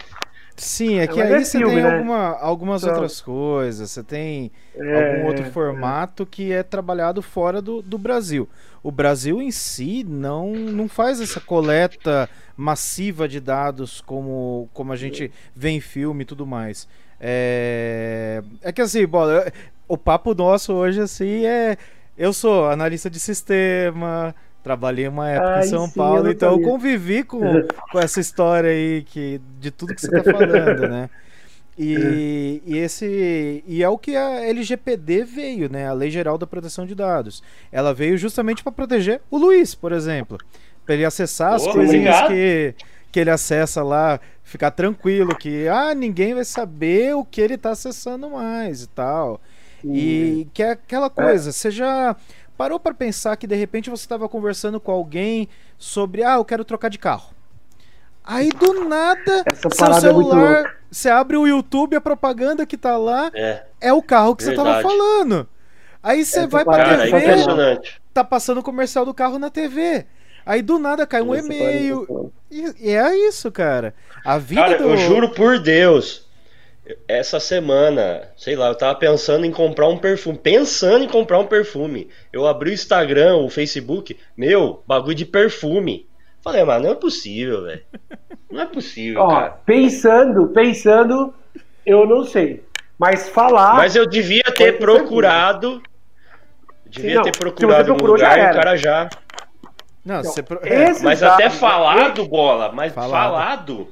Sim, 0.58 1.00
é 1.00 1.08
que 1.08 1.20
mas 1.20 1.32
aí 1.32 1.42
é 1.42 1.44
você 1.44 1.60
filme, 1.60 1.66
tem 1.66 1.82
né? 1.82 1.84
alguma- 1.84 2.38
algumas 2.40 2.84
Então. 2.84 2.90
outras 2.94 3.20
coisas, 3.20 3.92
você 3.92 4.04
tem 4.04 4.52
É, 4.74 4.80
algum 4.92 5.24
outro 5.24 5.44
formato 5.44 6.26
que 6.26 6.52
é 6.54 6.64
trabalhado 6.64 7.22
fora 7.22 7.62
do, 7.62 7.82
do 7.82 7.98
Brasil. 7.98 8.48
O 8.82 8.92
Brasil 8.92 9.42
em 9.42 9.52
si 9.52 10.04
não, 10.08 10.52
não 10.72 10.88
faz 10.88 11.20
essa 11.20 11.42
coleta 11.42 12.30
massiva 12.56 13.28
de 13.28 13.40
dados 13.42 14.00
como, 14.02 14.70
como 14.74 14.94
a 14.94 14.96
gente 14.96 15.30
vê 15.56 15.70
em 15.72 15.82
filme 15.82 16.22
e 16.24 16.26
tudo 16.26 16.46
mais. 16.46 16.88
É, 17.20 18.42
é 18.62 18.72
que 18.72 18.82
assim, 18.82 19.06
bola, 19.06 19.52
o 19.88 19.98
papo 19.98 20.34
nosso 20.34 20.74
hoje 20.74 21.02
assim 21.02 21.46
é. 21.46 21.78
Eu 22.18 22.32
sou 22.32 22.70
analista 22.70 23.10
de 23.10 23.20
sistema, 23.20 24.34
trabalhei 24.66 25.08
uma 25.08 25.30
época 25.30 25.58
Ai, 25.58 25.60
em 25.60 25.70
São 25.70 25.86
sim, 25.86 25.92
eu 25.92 26.04
Paulo, 26.04 26.32
então 26.32 26.50
eu 26.50 26.56
sabia. 26.56 26.72
convivi 26.72 27.24
com, 27.24 27.40
com 27.92 28.00
essa 28.00 28.20
história 28.20 28.72
aí 28.72 29.04
que, 29.04 29.40
de 29.60 29.70
tudo 29.70 29.94
que 29.94 30.02
você 30.02 30.08
está 30.08 30.24
falando, 30.24 30.90
né? 30.90 31.08
E, 31.78 32.64
e 32.66 32.78
esse 32.78 33.64
e 33.68 33.84
é 33.84 33.90
o 33.90 33.96
que 33.96 34.16
a 34.16 34.44
LGPD 34.44 35.24
veio, 35.24 35.70
né? 35.70 35.88
A 35.88 35.94
Lei 35.94 36.10
Geral 36.10 36.36
da 36.36 36.48
Proteção 36.48 36.84
de 36.84 36.96
Dados. 36.96 37.44
Ela 37.72 37.94
veio 37.94 38.18
justamente 38.18 38.64
para 38.64 38.72
proteger 38.72 39.22
o 39.30 39.38
Luiz, 39.38 39.76
por 39.76 39.92
exemplo, 39.92 40.40
para 40.84 40.96
ele 40.96 41.06
acessar 41.06 41.54
as 41.54 41.62
Porra, 41.62 41.76
coisinhas 41.76 42.22
que 42.28 42.74
que 43.12 43.20
ele 43.20 43.30
acessa 43.30 43.82
lá, 43.82 44.20
ficar 44.44 44.72
tranquilo 44.72 45.38
que 45.38 45.70
ah, 45.70 45.94
ninguém 45.94 46.34
vai 46.34 46.44
saber 46.44 47.16
o 47.16 47.24
que 47.24 47.40
ele 47.40 47.58
tá 47.58 47.70
acessando 47.70 48.32
mais 48.32 48.82
e 48.82 48.88
tal. 48.88 49.40
E 49.84 50.48
que 50.54 50.64
é 50.64 50.72
aquela 50.72 51.10
coisa, 51.10 51.52
você 51.52 51.70
já 51.70 52.16
parou 52.58 52.80
para 52.80 52.94
pensar 52.94 53.36
que 53.38 53.48
de 53.48 53.56
repente 53.56 53.90
você 53.90 54.04
estava 54.04 54.28
conversando 54.30 54.80
com 54.80 54.92
alguém 54.92 55.48
sobre, 55.78 56.24
ah, 56.24 56.36
eu 56.36 56.46
quero 56.46 56.64
trocar 56.66 56.90
de 56.90 56.98
carro. 57.00 57.34
Aí 58.24 58.50
do 58.50 58.86
nada, 58.88 59.44
Essa 59.46 59.70
seu 59.70 59.88
é 59.88 59.94
celular, 59.94 60.78
você 60.90 61.10
abre 61.10 61.38
o 61.38 61.46
YouTube, 61.46 61.96
a 61.96 62.02
propaganda 62.02 62.66
que 62.66 62.78
tá 62.78 62.98
lá 62.98 63.30
É, 63.36 63.64
é 63.80 63.94
o 63.94 64.02
carro 64.02 64.36
que 64.36 64.44
você 64.44 64.54
tava 64.54 64.74
Verdade. 64.74 64.88
falando. 64.98 65.48
Aí 66.02 66.26
você 66.26 66.40
Essa 66.40 66.48
vai 66.48 66.66
pra 66.66 66.78
é 66.80 66.98
TV, 66.98 67.18
impressionante. 67.20 68.02
tá 68.14 68.24
passando 68.24 68.60
o 68.60 68.64
comercial 68.64 69.06
do 69.06 69.14
carro 69.14 69.38
na 69.38 69.50
TV. 69.50 70.06
Aí 70.46 70.62
do 70.62 70.78
nada 70.80 71.06
cai 71.08 71.22
um 71.22 71.34
é 71.36 71.40
e-mail. 71.40 72.32
E, 72.52 72.90
e 72.90 72.92
é 72.92 73.16
isso, 73.28 73.52
cara. 73.52 73.94
A 74.24 74.38
vida 74.38 74.62
Cara, 74.62 74.78
do. 74.78 74.84
eu 74.90 74.98
juro 74.98 75.30
por 75.34 75.60
Deus, 75.60 76.25
essa 77.08 77.40
semana, 77.40 78.30
sei 78.38 78.56
lá, 78.56 78.68
eu 78.68 78.76
tava 78.76 78.96
pensando 78.96 79.46
em 79.46 79.52
comprar 79.52 79.88
um 79.88 79.98
perfume, 79.98 80.38
pensando 80.38 81.04
em 81.04 81.08
comprar 81.08 81.40
um 81.40 81.48
perfume. 81.48 82.10
Eu 82.32 82.46
abri 82.46 82.70
o 82.70 82.74
Instagram, 82.74 83.38
o 83.38 83.50
Facebook, 83.50 84.18
meu, 84.38 84.84
bagulho 84.88 85.16
de 85.16 85.26
perfume. 85.26 86.08
Falei, 86.44 86.64
mas 86.64 86.82
não 86.84 86.92
é 86.92 86.96
possível, 86.96 87.64
velho. 87.64 87.82
Não 88.52 88.62
é 88.62 88.66
possível, 88.68 89.22
Ó, 89.24 89.28
cara. 89.30 89.50
pensando, 89.66 90.48
pensando, 90.50 91.34
eu 91.86 92.06
não 92.06 92.24
sei. 92.24 92.64
Mas 93.00 93.28
falar. 93.30 93.76
Mas 93.76 93.96
eu 93.96 94.06
devia 94.06 94.44
ter 94.56 94.78
procurado. 94.78 95.82
Devia 96.86 97.16
não, 97.16 97.24
ter 97.24 97.36
procurado 97.38 97.94
um 97.94 97.98
lugar 97.98 98.38
e 98.38 98.52
o 98.52 98.54
cara 98.54 98.78
já. 98.78 99.10
Não, 100.06 100.20
Então, 100.20 100.32
você. 100.32 100.44
pro- 100.44 100.60
é, 100.64 100.94
Mas 101.02 101.24
até 101.24 101.50
falado, 101.50 102.26
bola. 102.28 102.72
Mas 102.72 102.94
Falado. 102.94 103.12
falado. 103.12 103.88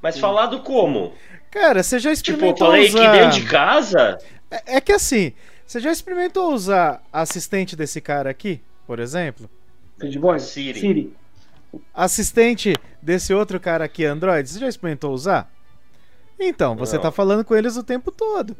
Mas 0.00 0.18
falado 0.18 0.60
como? 0.60 1.12
Cara, 1.58 1.82
você 1.82 1.98
já 1.98 2.14
Tipo, 2.14 2.28
eu 2.28 2.34
experimentou 2.52 2.66
falei 2.66 2.86
aqui 2.86 2.94
usar. 2.96 3.12
dentro 3.12 3.40
de 3.40 3.46
casa. 3.46 4.18
É, 4.50 4.76
é 4.76 4.80
que 4.80 4.92
assim, 4.92 5.32
você 5.66 5.80
já 5.80 5.90
experimentou 5.90 6.52
usar 6.52 7.02
a 7.10 7.22
assistente 7.22 7.74
desse 7.74 7.98
cara 7.98 8.28
aqui, 8.28 8.60
por 8.86 8.98
exemplo? 9.00 9.48
Boy? 10.20 10.38
Siri. 10.38 10.78
Siri. 10.78 11.16
Assistente 11.94 12.74
desse 13.00 13.32
outro 13.32 13.58
cara 13.58 13.84
aqui, 13.84 14.04
Android, 14.04 14.46
você 14.48 14.58
já 14.58 14.68
experimentou 14.68 15.12
usar? 15.14 15.50
Então, 16.38 16.76
você 16.76 16.96
Não. 16.96 17.02
tá 17.04 17.10
falando 17.10 17.42
com 17.42 17.56
eles 17.56 17.76
o 17.78 17.82
tempo 17.82 18.10
todo. 18.12 18.54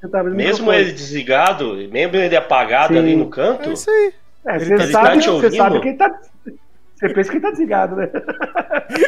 Você 0.00 0.08
tá 0.08 0.24
Mesmo 0.24 0.72
ele 0.72 0.92
desligado, 0.92 1.74
mesmo 1.90 2.16
ele 2.16 2.34
apagado 2.36 2.94
Sim. 2.94 3.00
ali 3.00 3.16
no 3.16 3.28
canto. 3.28 3.68
É 3.68 3.72
isso 3.74 3.90
aí. 3.90 4.14
É, 4.46 4.56
ele 4.56 4.64
você 4.64 4.76
tá- 4.76 4.82
ele 4.84 4.92
sabe, 4.92 5.20
você 5.22 5.28
ouvindo? 5.30 5.56
sabe 5.56 5.80
quem 5.82 5.96
tá. 5.96 6.20
Você 6.98 7.08
pensa 7.10 7.30
que 7.30 7.38
tá 7.38 7.50
desligado, 7.50 7.94
né? 7.94 8.10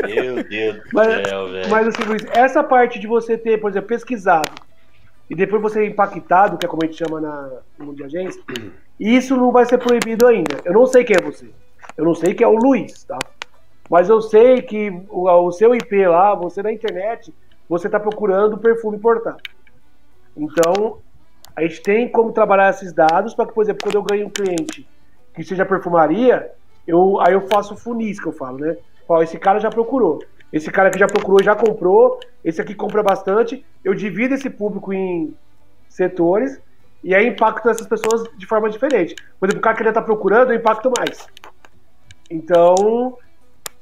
Meu 0.07 0.45
Deus 0.45 0.77
do 0.77 0.83
Mas- 0.93 1.29
céu, 1.29 1.49
velho. 1.51 1.71
Mas 1.71 1.89
assim, 1.89 2.03
Luiz, 2.05 2.25
essa 2.33 2.63
parte 2.63 3.01
de 3.01 3.07
você 3.09 3.37
ter, 3.37 3.59
por 3.61 3.71
exemplo, 3.71 3.89
pesquisado, 3.89 4.53
e 5.29 5.35
depois 5.35 5.61
você 5.61 5.81
é 5.81 5.87
impactado, 5.87 6.57
que 6.57 6.65
é 6.65 6.69
como 6.69 6.83
a 6.85 6.87
gente 6.87 6.99
chama 6.99 7.21
na, 7.21 7.51
no 7.77 7.87
mundo 7.87 7.97
de 7.97 8.05
agência, 8.05 8.41
isso 8.99 9.37
não 9.37 9.51
vai 9.51 9.65
ser 9.65 9.79
proibido 9.79 10.27
ainda. 10.27 10.59
Eu 10.65 10.73
não 10.73 10.87
sei 10.87 11.03
quem 11.03 11.17
é 11.17 11.21
você. 11.21 11.51
Eu 11.97 12.05
não 12.05 12.15
sei 12.15 12.33
quem 12.33 12.45
é 12.45 12.49
o 12.49 12.57
Luiz, 12.57 13.03
tá? 13.03 13.19
Mas 13.89 14.09
eu 14.09 14.21
sei 14.21 14.63
que 14.63 14.91
o, 15.09 15.29
o 15.29 15.51
seu 15.51 15.75
IP 15.75 16.07
lá, 16.07 16.33
você 16.35 16.63
na 16.63 16.73
internet, 16.73 17.35
você 17.69 17.89
está 17.89 17.99
procurando 17.99 18.57
perfume 18.57 18.97
importado. 18.99 19.39
Então, 20.37 20.99
a 21.57 21.63
gente 21.63 21.83
tem 21.83 22.09
como 22.09 22.33
trabalhar 22.33 22.71
esses 22.71 22.93
dados 22.93 23.35
para 23.35 23.47
que, 23.47 23.53
por 23.53 23.63
exemplo, 23.63 23.81
quando 23.83 23.97
eu 23.97 24.03
ganho 24.03 24.27
um 24.29 24.31
cliente 24.31 24.87
que 25.35 25.43
seja 25.43 25.65
perfumaria, 25.65 26.53
eu, 26.87 27.21
aí 27.21 27.35
eu 27.35 27.47
faço 27.49 27.77
funis, 27.77 28.21
que 28.21 28.27
eu 28.27 28.33
falo, 28.33 28.59
né? 28.59 28.77
Esse 29.23 29.39
cara 29.39 29.59
já 29.59 29.71
procurou. 29.71 30.23
Esse 30.53 30.71
cara 30.71 30.91
que 30.91 30.99
já 30.99 31.07
procurou 31.07 31.43
já 31.43 31.55
comprou. 31.55 32.19
Esse 32.45 32.61
aqui 32.61 32.75
compra 32.75 33.03
bastante. 33.03 33.65
Eu 33.85 33.95
divido 33.95 34.35
esse 34.35 34.49
público 34.49 34.93
em 34.93 35.35
setores 35.89 36.61
e 37.03 37.15
aí 37.15 37.27
impacto 37.27 37.69
essas 37.69 37.87
pessoas 37.87 38.25
de 38.37 38.47
forma 38.47 38.69
diferente. 38.69 39.17
Por 39.39 39.49
exemplo, 39.49 39.61
o 39.61 39.63
cara 39.63 39.77
que 39.77 39.83
ele 39.83 39.91
está 39.91 40.03
procurando, 40.03 40.53
eu 40.53 40.57
impacto 40.57 40.93
mais. 40.97 41.27
Então, 42.31 43.17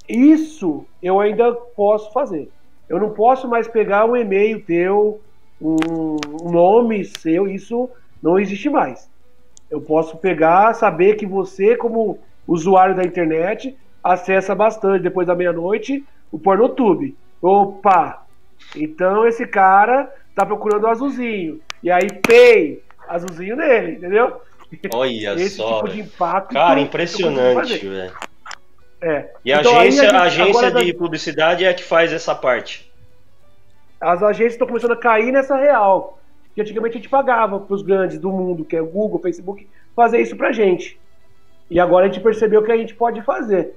isso 0.09 0.87
eu 1.03 1.21
ainda 1.21 1.53
posso 1.53 2.13
fazer. 2.13 2.51
Eu 2.89 2.99
não 2.99 3.11
posso 3.11 3.47
mais 3.49 3.69
pegar 3.69 4.07
um 4.07 4.17
e-mail 4.17 4.65
teu, 4.65 5.21
um 5.61 6.51
nome 6.51 7.05
seu, 7.05 7.47
isso 7.47 7.91
não 8.23 8.39
existe 8.39 8.71
mais. 8.71 9.11
Eu 9.71 9.81
posso 9.83 10.17
pegar, 10.17 10.73
saber 10.75 11.17
que 11.17 11.27
você, 11.27 11.77
como 11.77 12.19
usuário 12.49 12.97
da 12.97 13.05
internet, 13.05 13.77
acessa 14.03 14.55
bastante 14.55 15.03
depois 15.03 15.27
da 15.27 15.35
meia-noite 15.37 16.05
o 16.33 16.39
Pornotube. 16.39 17.17
Opa! 17.43 18.25
Então 18.75 19.27
esse 19.27 19.47
cara 19.47 20.13
tá 20.35 20.45
procurando 20.45 20.85
o 20.85 20.89
azulzinho. 20.89 21.61
E 21.83 21.91
aí, 21.91 22.09
pay, 22.27 22.83
azulzinho 23.09 23.55
nele, 23.55 23.93
entendeu? 23.93 24.41
Olha 24.93 25.35
esse 25.41 25.51
só. 25.57 25.83
tipo 25.83 25.89
de 25.95 26.01
impacto. 26.01 26.53
Cara, 26.55 26.81
impressionante, 26.81 27.87
velho. 27.87 28.13
É. 29.01 29.31
E 29.45 29.53
a 29.53 29.61
Então, 29.61 29.79
aí 29.79 29.89
agência, 29.89 30.03
a 30.03 30.29
gente- 30.29 30.41
a 30.41 30.45
agência 30.45 30.71
de 30.73 30.93
publicidade 30.95 31.65
é 31.65 31.69
a 31.69 31.75
que 31.75 31.85
faz 31.85 32.13
essa 32.13 32.35
parte. 32.35 32.91
as 34.01 34.23
agências 34.23 34.53
estão 34.55 34.67
começando 34.67 34.93
a 34.93 34.97
cair 34.97 35.31
nessa 35.33 35.57
real. 35.57 36.19
Que 36.55 36.61
antigamente 36.63 36.95
a 36.95 36.99
gente 36.99 37.09
pagava 37.09 37.61
para 37.61 37.75
os 37.75 37.83
grandes 37.83 38.19
do 38.19 38.31
mundo, 38.33 38.65
que 38.65 38.77
é 38.77 38.83
Google, 38.83 39.21
Facebook, 39.21 39.69
fazer 39.95 40.21
isso 40.21 40.37
pra 40.37 40.51
gente. 40.51 40.99
E 41.71 41.79
agora 41.79 42.07
a 42.07 42.09
gente 42.09 42.23
percebeu 42.23 42.63
que 42.63 42.73
a 42.73 42.77
gente 42.77 42.95
pode 42.95 43.23
fazer. 43.23 43.77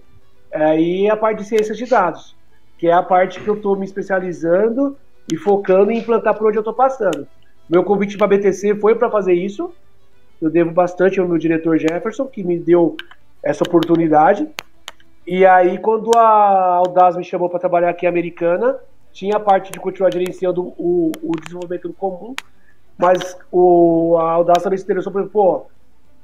Aí 0.54 1.10
a 1.10 1.16
parte 1.16 1.40
de 1.40 1.46
ciências 1.46 1.78
de 1.78 1.86
dados, 1.86 2.36
que 2.78 2.88
é 2.88 2.94
a 2.94 3.04
parte 3.04 3.40
que 3.40 3.48
eu 3.48 3.56
estou 3.56 3.76
me 3.76 3.86
especializando 3.86 4.98
e 5.32 5.38
focando 5.38 5.92
em 5.92 6.00
implantar 6.00 6.38
por 6.38 6.48
onde 6.48 6.58
eu 6.58 6.62
estou 6.62 6.74
passando. 6.74 7.28
Meu 7.70 7.84
convite 7.84 8.18
para 8.18 8.26
a 8.26 8.38
BTC 8.38 8.76
foi 8.76 8.96
para 8.96 9.10
fazer 9.10 9.34
isso. 9.34 9.74
Eu 10.42 10.50
devo 10.50 10.72
bastante 10.72 11.20
ao 11.20 11.28
meu 11.28 11.38
diretor 11.38 11.78
Jefferson, 11.78 12.26
que 12.26 12.44
me 12.44 12.58
deu 12.58 12.98
essa 13.44 13.64
oportunidade. 13.64 14.48
E 15.26 15.46
aí, 15.46 15.78
quando 15.78 16.12
a 16.18 16.78
Audaz 16.78 17.16
me 17.16 17.24
chamou 17.24 17.50
para 17.50 17.60
trabalhar 17.60 17.90
aqui 17.90 18.06
em 18.06 18.10
Americana, 18.10 18.78
tinha 19.12 19.38
a 19.38 19.40
parte 19.40 19.72
de 19.72 19.80
continuar 19.80 20.12
gerenciando 20.12 20.74
o, 20.78 21.12
o 21.22 21.32
desenvolvimento 21.40 21.88
do 21.88 21.94
comum, 21.94 22.36
mas 22.98 23.38
o, 23.52 24.18
a 24.20 24.32
Audaz 24.32 24.64
também 24.64 24.78
se 24.78 24.84
interessou 24.84 25.12
por 25.12 25.30
pô, 25.30 25.66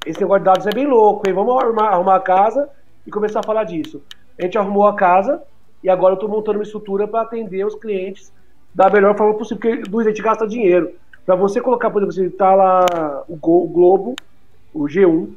esse 0.08 0.22
negócio 0.22 0.40
de 0.40 0.46
dados 0.46 0.66
é 0.68 0.72
bem 0.72 0.88
louco, 0.88 1.28
hein? 1.28 1.34
Vamos 1.34 1.62
arrumar, 1.62 1.90
arrumar 1.90 2.16
a 2.16 2.20
casa 2.20 2.70
e 3.06 3.12
começar 3.12 3.42
a 3.42 3.44
falar 3.44 3.64
disso. 3.64 4.02
A 4.40 4.44
gente 4.44 4.58
arrumou 4.58 4.88
a 4.88 4.96
casa 4.96 5.42
e 5.84 5.90
agora 5.90 6.14
eu 6.14 6.16
estou 6.16 6.30
montando 6.30 6.60
uma 6.60 6.64
estrutura 6.64 7.08
para 7.08 7.22
atender 7.22 7.66
os 7.66 7.76
clientes 7.76 8.32
da 8.74 8.90
melhor 8.90 9.16
forma 9.18 9.34
possível, 9.34 9.60
porque 9.60 9.90
Luiz, 9.90 10.08
a 10.08 10.10
gente 10.12 10.22
gasta 10.22 10.48
dinheiro. 10.48 10.92
Para 11.26 11.36
você 11.36 11.60
colocar, 11.60 11.90
por 11.90 12.04
exemplo, 12.04 12.30
você 12.32 12.38
tá 12.38 12.54
lá 12.56 12.86
o, 13.28 13.36
Go- 13.36 13.64
o 13.64 13.68
Globo, 13.68 14.16
o 14.74 14.84
G1, 14.86 15.30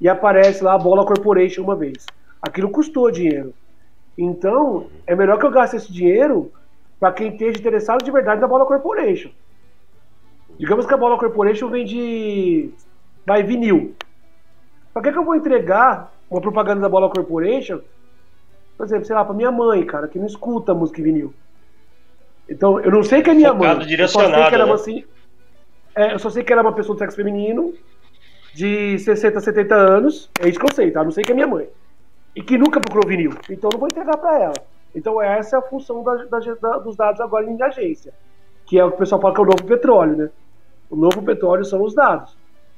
e 0.00 0.08
aparece 0.08 0.62
lá 0.62 0.74
a 0.74 0.78
Bola 0.78 1.04
Corporation 1.04 1.62
uma 1.62 1.74
vez. 1.74 2.06
Aquilo 2.40 2.70
custou 2.70 3.10
dinheiro. 3.10 3.52
Então, 4.16 4.86
é 5.06 5.14
melhor 5.14 5.38
que 5.38 5.44
eu 5.44 5.50
gaste 5.50 5.76
esse 5.76 5.92
dinheiro 5.92 6.50
para 6.98 7.12
quem 7.12 7.28
esteja 7.28 7.58
interessado 7.58 8.02
de 8.02 8.10
verdade 8.10 8.40
na 8.40 8.46
Bola 8.46 8.64
Corporation. 8.64 9.30
Digamos 10.58 10.86
que 10.86 10.94
a 10.94 10.96
Bola 10.96 11.18
Corporation 11.18 11.68
vende 11.68 12.70
vai 13.26 13.42
vinil. 13.42 13.94
Pra 14.96 15.02
que, 15.02 15.12
que 15.12 15.18
eu 15.18 15.24
vou 15.26 15.34
entregar 15.36 16.10
uma 16.30 16.40
propaganda 16.40 16.80
da 16.80 16.88
Bola 16.88 17.10
Corporation, 17.10 17.80
por 18.78 18.86
exemplo, 18.86 19.04
sei 19.04 19.14
lá, 19.14 19.26
pra 19.26 19.34
minha 19.34 19.52
mãe, 19.52 19.84
cara, 19.84 20.08
que 20.08 20.18
não 20.18 20.24
escuta 20.24 20.72
música 20.72 21.02
vinil? 21.02 21.34
Então, 22.48 22.80
eu 22.80 22.90
não 22.90 23.02
sei 23.02 23.20
que 23.20 23.28
é 23.28 23.34
minha 23.34 23.52
Focado, 23.52 23.80
mãe. 23.84 23.92
Eu 23.94 24.08
só 24.08 24.20
sei 24.20 24.30
que 24.30 24.54
ela 24.54 24.54
é 24.54 24.58
né? 24.58 24.64
uma, 24.64 24.74
assim, 24.74 25.04
é, 25.94 26.14
eu 26.14 26.18
só 26.18 26.30
sei 26.30 26.42
que 26.42 26.50
ela 26.50 26.62
é 26.62 26.64
uma 26.64 26.72
pessoa 26.72 26.96
do 26.96 26.98
sexo 26.98 27.14
feminino, 27.14 27.74
de 28.54 28.98
60, 29.00 29.38
70 29.38 29.74
anos. 29.74 30.30
É 30.40 30.48
isso 30.48 30.58
que 30.58 30.64
eu 30.64 30.74
sei, 30.74 30.90
tá? 30.90 31.00
Eu 31.00 31.04
não 31.04 31.10
sei 31.10 31.22
que 31.24 31.30
é 31.32 31.34
minha 31.34 31.46
mãe. 31.46 31.68
E 32.34 32.40
que 32.42 32.56
nunca 32.56 32.80
procurou 32.80 33.06
vinil. 33.06 33.32
Então, 33.50 33.68
eu 33.68 33.74
não 33.74 33.80
vou 33.80 33.88
entregar 33.90 34.16
pra 34.16 34.38
ela. 34.40 34.54
Então, 34.94 35.20
essa 35.20 35.56
é 35.56 35.58
a 35.58 35.62
função 35.62 36.02
da- 36.02 36.24
da- 36.24 36.38
da- 36.38 36.78
dos 36.78 36.96
dados 36.96 37.20
agora 37.20 37.44
em 37.44 37.62
agência. 37.62 38.14
Que 38.64 38.78
é 38.78 38.84
o 38.86 38.88
que 38.88 38.96
o 38.96 38.98
pessoal 39.00 39.20
fala 39.20 39.34
que 39.34 39.40
é 39.40 39.44
o 39.44 39.46
novo 39.46 39.62
petróleo, 39.62 40.16
né? 40.16 40.30
O 40.88 40.96
novo 40.96 41.20
petróleo 41.22 41.66
são 41.66 41.82
os 41.82 41.94
dados. 41.94 42.34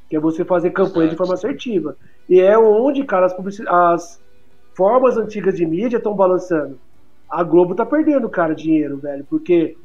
Que 0.09 0.17
é 0.17 0.21
você 0.21 0.45
fazer 0.45 0.71
campanha 0.71 1.09
de 1.11 1.17
forma 1.17 1.35
assertiva. 1.35 1.97
E 2.29 2.41
é 2.41 2.59
onde, 2.59 3.05
cara, 3.05 3.27
as, 3.27 3.33
publici- 3.35 3.65
as 3.69 4.21
formas 4.75 5.17
antigas 5.17 5.57
de 5.57 5.67
mídia 5.67 5.99
estão 5.99 6.15
balançando. 6.15 6.79
A 7.31 7.43
Globo 7.43 7.75
tá 7.75 7.85
perdendo, 7.85 8.29
cara, 8.29 8.55
dinheiro, 8.55 8.97
velho. 8.97 9.25
Porque 9.29 9.77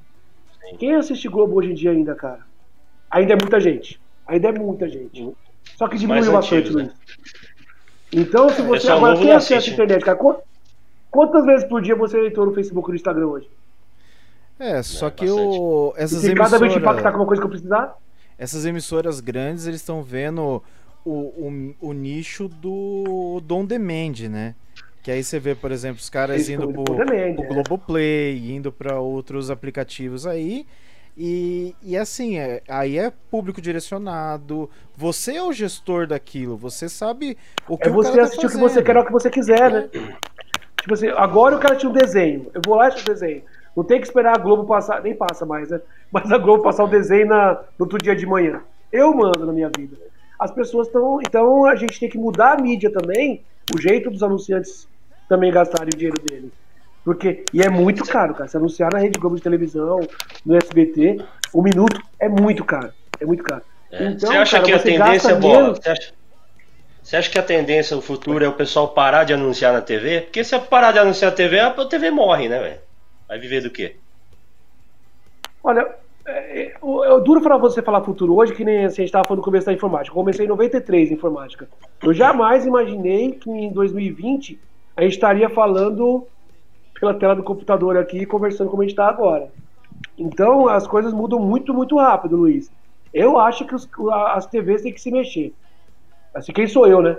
quem 0.80 0.96
assiste 0.96 1.28
Globo 1.28 1.56
hoje 1.56 1.72
em 1.72 1.76
dia 1.76 1.92
ainda, 1.92 2.16
cara? 2.16 2.40
Ainda 3.12 3.34
é 3.34 3.36
muita 3.36 3.60
gente. 3.60 4.00
Ainda 4.26 4.48
é 4.50 4.52
muita 4.54 4.88
gente. 4.88 5.30
Só 5.76 5.88
que 5.88 5.98
diminuiu 5.98 6.32
bastante, 6.32 6.74
né? 6.74 6.84
Luiz. 6.84 6.94
Então, 8.14 8.48
se 8.50 8.62
você. 8.62 8.74
pessoal 8.82 8.98
Agora, 8.98 9.18
quem 9.18 9.32
acessa 9.32 9.56
a 9.56 9.58
assiste, 9.58 9.70
né? 9.70 9.74
internet, 9.86 10.06
cara? 10.06 10.18
qu- 10.18 10.42
Quantas 11.12 11.46
vezes 11.46 11.68
por 11.68 11.82
dia 11.82 11.96
você 11.96 12.28
entrou 12.28 12.46
no 12.46 12.54
Facebook 12.54 12.88
e 12.90 12.92
no 12.92 12.96
Instagram 12.96 13.28
hoje? 13.28 13.50
É, 14.60 14.82
só 14.82 15.08
É, 15.08 15.12
que 15.12 15.30
o, 15.30 15.94
E 15.98 16.02
essas 16.02 16.22
se 16.22 16.34
cada 16.34 16.58
vez 16.58 16.72
te 16.74 16.80
impactar 16.80 17.12
com 17.12 17.18
emissoras, 17.18 17.20
uma 17.20 17.26
coisa 17.28 17.42
que 17.42 17.46
eu 17.46 17.50
precisar? 17.50 17.96
Essas 18.38 18.66
emissoras 18.66 19.20
grandes, 19.20 19.68
eles 19.68 19.82
estão 19.82 20.02
vendo 20.02 20.64
o, 21.06 21.12
o, 21.12 21.76
o 21.82 21.94
nicho 21.94 22.48
do, 22.48 23.42
do 23.44 23.56
on 23.56 23.66
demand, 23.66 24.30
né? 24.30 24.56
Que 25.02 25.12
aí 25.12 25.24
você 25.24 25.38
vê, 25.38 25.54
por 25.54 25.72
exemplo, 25.72 26.00
os 26.00 26.10
caras 26.10 26.42
Isso, 26.42 26.54
indo 26.54 26.68
do 26.68 26.84
pro, 26.84 26.96
demand, 26.96 27.36
pro 27.36 27.44
é. 27.44 27.48
Globoplay, 27.48 28.52
indo 28.52 28.72
para 28.72 29.00
outros 29.00 29.52
aplicativos 29.52 30.26
aí. 30.26 30.66
E, 31.16 31.76
e 31.84 31.96
assim, 31.96 32.38
é, 32.38 32.62
aí 32.68 32.98
é 32.98 33.12
público 33.30 33.62
direcionado. 33.62 34.70
Você 34.96 35.36
é 35.36 35.44
o 35.44 35.54
gestor 35.54 36.08
daquilo, 36.08 36.58
você 36.58 36.90
sabe 36.90 37.38
o 37.68 37.78
que 37.78 37.88
É 37.88 37.92
o 37.92 37.94
você 37.94 38.10
cara 38.10 38.22
tá 38.22 38.28
assistir 38.28 38.46
o 38.46 38.50
que 38.50 38.58
você 38.58 38.82
quer, 38.82 38.98
o 38.98 39.06
que 39.06 39.12
você 39.12 39.30
quiser, 39.30 39.72
né? 39.72 39.90
Tipo 40.82 40.94
assim, 40.94 41.08
agora 41.10 41.56
eu 41.56 41.60
quero 41.60 41.74
assistir 41.74 41.88
um 41.88 41.94
desenho. 41.94 42.52
Eu 42.54 42.62
vou 42.66 42.76
lá 42.76 42.90
e 42.90 43.00
o 43.00 43.06
desenho. 43.06 43.44
Não 43.76 43.84
tem 43.84 44.00
que 44.00 44.08
esperar 44.08 44.36
a 44.36 44.42
Globo 44.42 44.66
passar, 44.66 45.02
nem 45.02 45.16
passa 45.16 45.46
mais, 45.46 45.70
né? 45.70 45.82
Mas 46.14 46.32
a 46.32 46.38
Globo 46.38 46.62
passar 46.62 46.84
o 46.84 46.88
desenho 46.88 47.26
na, 47.26 47.54
no 47.78 47.86
outro 47.86 47.98
dia 47.98 48.16
de 48.16 48.24
manhã. 48.26 48.62
Eu 48.92 49.12
mando 49.16 49.48
na 49.48 49.52
minha 49.52 49.70
vida. 49.76 49.98
As 50.40 50.52
pessoas 50.52 50.86
estão. 50.86 51.20
Então 51.28 51.66
a 51.66 51.76
gente 51.76 52.00
tem 52.00 52.08
que 52.08 52.20
mudar 52.20 52.54
a 52.54 52.62
mídia 52.62 52.92
também, 52.92 53.44
o 53.76 53.82
jeito 53.82 54.12
dos 54.12 54.22
anunciantes 54.22 54.88
também 55.28 55.52
gastarem 55.52 55.90
o 55.92 55.98
dinheiro 55.98 56.20
deles. 56.22 56.52
Porque, 57.04 57.44
e 57.52 57.62
é 57.64 57.70
muito 57.70 58.06
caro, 58.06 58.36
cara. 58.36 58.48
Se 58.48 58.56
anunciar 58.56 58.94
na 58.94 59.00
Rede 59.00 59.20
Globo 59.20 59.36
de 59.36 59.42
televisão, 59.42 60.00
no 60.46 60.56
SBT, 60.56 61.20
um 61.54 61.64
minuto 61.64 62.00
é 62.20 62.30
muito 62.30 62.64
caro. 62.64 62.94
É 63.20 63.26
muito 63.26 63.44
caro. 63.44 63.64
É. 63.92 64.06
Então, 64.06 64.30
você 64.32 64.38
acha 64.38 64.58
cara, 64.58 64.66
que 64.66 64.72
a 64.74 64.80
tendência 64.80 65.32
é 65.32 65.40
menos- 65.40 65.80
Você 65.80 65.90
acha, 65.90 66.14
você 67.02 67.16
acha 67.18 67.30
que 67.30 67.40
a 67.40 67.44
tendência, 67.44 67.98
o 67.98 68.02
futuro, 68.02 68.46
é 68.46 68.48
o 68.48 68.54
pessoal 68.54 68.90
parar 68.90 69.24
de 69.24 69.34
anunciar 69.34 69.74
na 69.74 69.82
TV? 69.82 70.22
Porque 70.22 70.44
se 70.44 70.58
parar 70.60 70.92
de 70.92 71.00
anunciar 71.00 71.32
na 71.32 71.36
TV, 71.36 71.60
a 71.60 71.72
TV 71.86 72.12
morre, 72.12 72.48
né, 72.48 72.60
velho? 72.60 72.80
Vai 73.28 73.40
viver 73.40 73.62
do 73.62 73.70
quê? 73.70 73.96
Olha, 75.64 76.03
é, 76.26 76.62
é, 76.68 76.74
eu 76.82 77.22
duro 77.22 77.42
pra 77.42 77.58
você 77.58 77.82
falar 77.82 78.04
futuro 78.04 78.36
hoje, 78.36 78.54
que 78.54 78.64
nem 78.64 78.86
assim, 78.86 79.02
a 79.02 79.06
gente 79.06 79.06
estava 79.06 79.28
falando 79.28 79.40
no 79.40 79.46
começo 79.46 79.66
da 79.66 79.74
informática. 79.74 80.12
Eu 80.12 80.16
comecei 80.20 80.46
em 80.46 80.50
93 80.50 81.12
em 81.12 81.14
informática. 81.16 81.68
Eu 82.02 82.14
jamais 82.14 82.66
imaginei 82.66 83.32
que 83.34 83.50
em 83.50 83.72
2020 83.72 84.60
a 84.96 85.02
gente 85.04 85.14
estaria 85.14 85.50
falando 85.50 86.28
pela 87.00 87.14
tela 87.14 87.36
do 87.36 87.44
computador 87.44 87.98
aqui, 87.98 88.26
conversando 88.26 88.70
como 88.70 88.82
a 88.82 88.86
gente 88.86 88.94
está 88.94 89.08
agora. 89.08 89.52
Então 90.18 90.68
as 90.68 90.88
coisas 90.88 91.14
mudam 91.14 91.40
muito, 91.40 91.74
muito 91.74 91.98
rápido, 91.98 92.38
Luiz. 92.38 92.72
Eu 93.14 93.38
acho 93.38 93.66
que 93.66 93.76
os- 93.76 93.90
as 94.28 94.46
TVs 94.48 94.82
têm 94.82 94.94
que 94.94 95.02
se 95.02 95.12
mexer. 95.12 95.54
Assim, 96.34 96.52
quem 96.52 96.68
sou 96.68 96.88
eu, 96.88 97.02
né? 97.02 97.18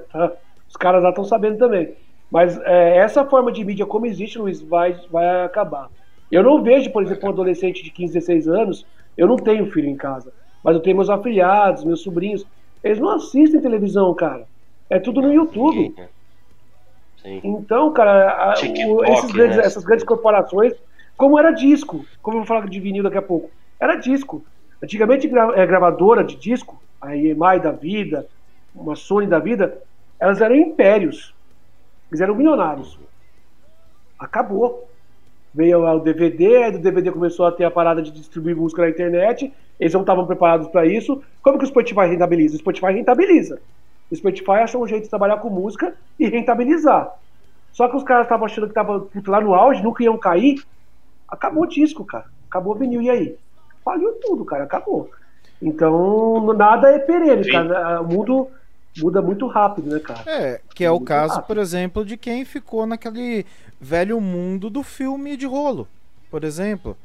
Os 0.68 0.76
caras 0.76 1.02
lá 1.02 1.10
estão 1.10 1.24
sabendo 1.24 1.58
também. 1.58 1.94
Mas 2.30 2.58
é, 2.62 2.96
essa 2.96 3.24
forma 3.24 3.52
de 3.52 3.64
mídia 3.64 3.86
como 3.86 4.06
existe, 4.06 4.38
Luiz, 4.38 4.60
vai, 4.60 4.98
vai 5.10 5.44
acabar. 5.44 5.88
Eu 6.30 6.42
não 6.42 6.62
vejo, 6.62 6.90
por 6.90 7.02
exemplo, 7.02 7.28
um 7.28 7.32
adolescente 7.32 7.82
de 7.84 7.90
15, 7.90 8.14
16 8.14 8.48
anos, 8.48 8.86
eu 9.16 9.26
não 9.26 9.36
tenho 9.36 9.70
filho 9.70 9.88
em 9.88 9.96
casa, 9.96 10.32
mas 10.62 10.74
eu 10.74 10.82
tenho 10.82 10.96
meus 10.96 11.10
afilhados, 11.10 11.84
meus 11.84 12.02
sobrinhos, 12.02 12.44
eles 12.82 12.98
não 12.98 13.10
assistem 13.10 13.60
televisão, 13.60 14.14
cara. 14.14 14.46
É 14.90 14.98
tudo 14.98 15.22
no 15.22 15.32
YouTube. 15.32 15.76
Ninguém, 15.76 15.94
né? 15.96 16.08
Sim. 17.22 17.40
Então, 17.42 17.92
cara, 17.92 18.50
a- 18.52 18.54
o- 18.86 19.04
esses 19.04 19.30
grandes- 19.32 19.56
né? 19.56 19.62
essas 19.64 19.84
grandes 19.84 20.04
corporações, 20.04 20.74
como 21.16 21.38
era 21.38 21.50
disco, 21.50 22.04
como 22.20 22.36
eu 22.36 22.40
vou 22.40 22.46
falar 22.46 22.68
de 22.68 22.80
vinil 22.80 23.02
daqui 23.02 23.16
a 23.16 23.22
pouco, 23.22 23.50
era 23.80 23.96
disco. 23.96 24.44
Antigamente, 24.82 25.26
gra 25.28 25.52
é, 25.58 25.66
gravadora 25.66 26.22
de 26.22 26.36
disco, 26.36 26.82
a 27.00 27.16
EMI 27.16 27.60
da 27.60 27.70
vida, 27.70 28.28
uma 28.74 28.94
Sony 28.96 29.26
da 29.26 29.38
vida, 29.38 29.80
elas 30.20 30.40
eram 30.40 30.54
impérios. 30.54 31.34
Eles 32.10 32.20
eram 32.20 32.34
milionários. 32.34 32.98
Acabou. 34.18 34.93
Veio 35.54 35.86
o 35.86 36.00
DVD, 36.00 36.64
aí 36.64 36.72
do 36.72 36.80
DVD 36.80 37.12
começou 37.12 37.46
a 37.46 37.52
ter 37.52 37.64
a 37.64 37.70
parada 37.70 38.02
de 38.02 38.10
distribuir 38.10 38.56
música 38.56 38.82
na 38.82 38.88
internet, 38.88 39.52
eles 39.78 39.94
não 39.94 40.00
estavam 40.00 40.26
preparados 40.26 40.66
para 40.68 40.84
isso. 40.84 41.22
Como 41.40 41.58
que 41.58 41.64
o 41.64 41.68
Spotify 41.68 42.06
rentabiliza? 42.06 42.56
O 42.56 42.58
Spotify 42.58 42.92
rentabiliza. 42.92 43.60
O 44.10 44.16
Spotify 44.16 44.62
achou 44.62 44.82
um 44.82 44.86
jeito 44.86 45.04
de 45.04 45.10
trabalhar 45.10 45.36
com 45.36 45.48
música 45.48 45.94
e 46.18 46.28
rentabilizar. 46.28 47.14
Só 47.72 47.88
que 47.88 47.96
os 47.96 48.02
caras 48.02 48.24
estavam 48.24 48.46
achando 48.46 48.64
que 48.64 48.72
estavam 48.72 49.08
lá 49.26 49.40
no 49.40 49.54
auge, 49.54 49.82
nunca 49.82 50.02
iam 50.02 50.18
cair. 50.18 50.62
Acabou 51.28 51.64
o 51.64 51.68
disco, 51.68 52.04
cara. 52.04 52.26
Acabou 52.48 52.74
o 52.74 52.78
vinil, 52.78 53.02
e 53.02 53.10
aí? 53.10 53.36
Faliu 53.84 54.12
tudo, 54.20 54.44
cara. 54.44 54.64
Acabou. 54.64 55.10
Então, 55.62 56.52
nada 56.52 56.90
é 56.90 56.98
perene, 56.98 57.50
cara. 57.50 58.00
O 58.00 58.06
mundo 58.06 58.48
muda 58.98 59.20
muito 59.20 59.46
rápido, 59.46 59.90
né, 59.90 59.98
cara? 59.98 60.22
É, 60.26 60.60
que 60.74 60.84
é 60.84 60.90
o 60.90 61.00
caso, 61.00 61.34
rápido. 61.34 61.46
por 61.46 61.58
exemplo, 61.58 62.04
de 62.04 62.16
quem 62.16 62.44
ficou 62.44 62.86
naquele 62.86 63.44
velho 63.80 64.20
mundo 64.20 64.70
do 64.70 64.82
filme 64.82 65.36
de 65.36 65.46
rolo, 65.46 65.88
por 66.30 66.44
exemplo. 66.44 66.96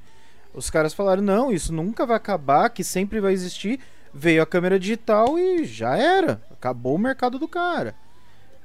Os 0.54 0.70
caras 0.70 0.94
falaram: 0.94 1.22
não, 1.22 1.52
isso 1.52 1.74
nunca 1.74 2.06
vai 2.06 2.18
acabar, 2.18 2.70
que 2.70 2.84
sempre 2.84 3.20
vai 3.20 3.34
existir. 3.34 3.80
Veio 4.12 4.42
a 4.42 4.46
câmera 4.46 4.80
digital 4.80 5.38
e 5.38 5.64
já 5.66 5.96
era. 5.96 6.42
Acabou 6.52 6.96
o 6.96 7.00
mercado 7.00 7.38
do 7.38 7.48
cara. 7.48 7.94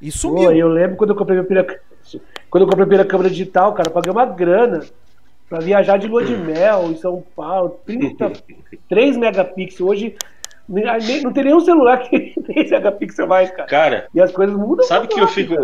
E 0.01 0.11
sumiu. 0.11 0.45
Pô, 0.45 0.53
eu 0.53 0.69
lembro 0.69 0.97
quando 0.97 1.11
eu 1.11 1.17
comprei 1.17 1.37
minha 1.37 1.47
primeira, 1.47 1.81
quando 2.51 2.63
eu 2.63 2.67
comprei 2.67 2.85
a 2.85 2.87
primeira 2.87 3.05
câmera 3.05 3.29
digital, 3.29 3.75
cara, 3.75 3.91
paguei 3.91 4.11
uma 4.11 4.25
grana 4.25 4.81
pra 5.49 5.61
viajar 5.61 5.99
de 5.99 6.07
lua 6.07 6.25
de 6.25 6.35
mel 6.37 6.91
em 6.91 6.97
São 6.97 7.23
Paulo. 7.37 7.79
30, 7.85 8.33
3 8.89 9.17
megapixels. 9.19 9.81
Hoje 9.81 10.17
não 10.69 11.33
tem 11.33 11.45
nenhum 11.45 11.61
celular 11.61 11.99
que 11.99 12.19
tem 12.19 12.33
3 12.43 12.71
megapixels 12.71 13.29
mais, 13.29 13.51
cara. 13.51 13.69
Cara, 13.69 14.09
e 14.15 14.21
as 14.21 14.33
coisas 14.33 14.57
mudam 14.57 14.87
Sabe 14.87 15.09
que 15.09 15.21
eu 15.21 15.29
fico. 15.29 15.55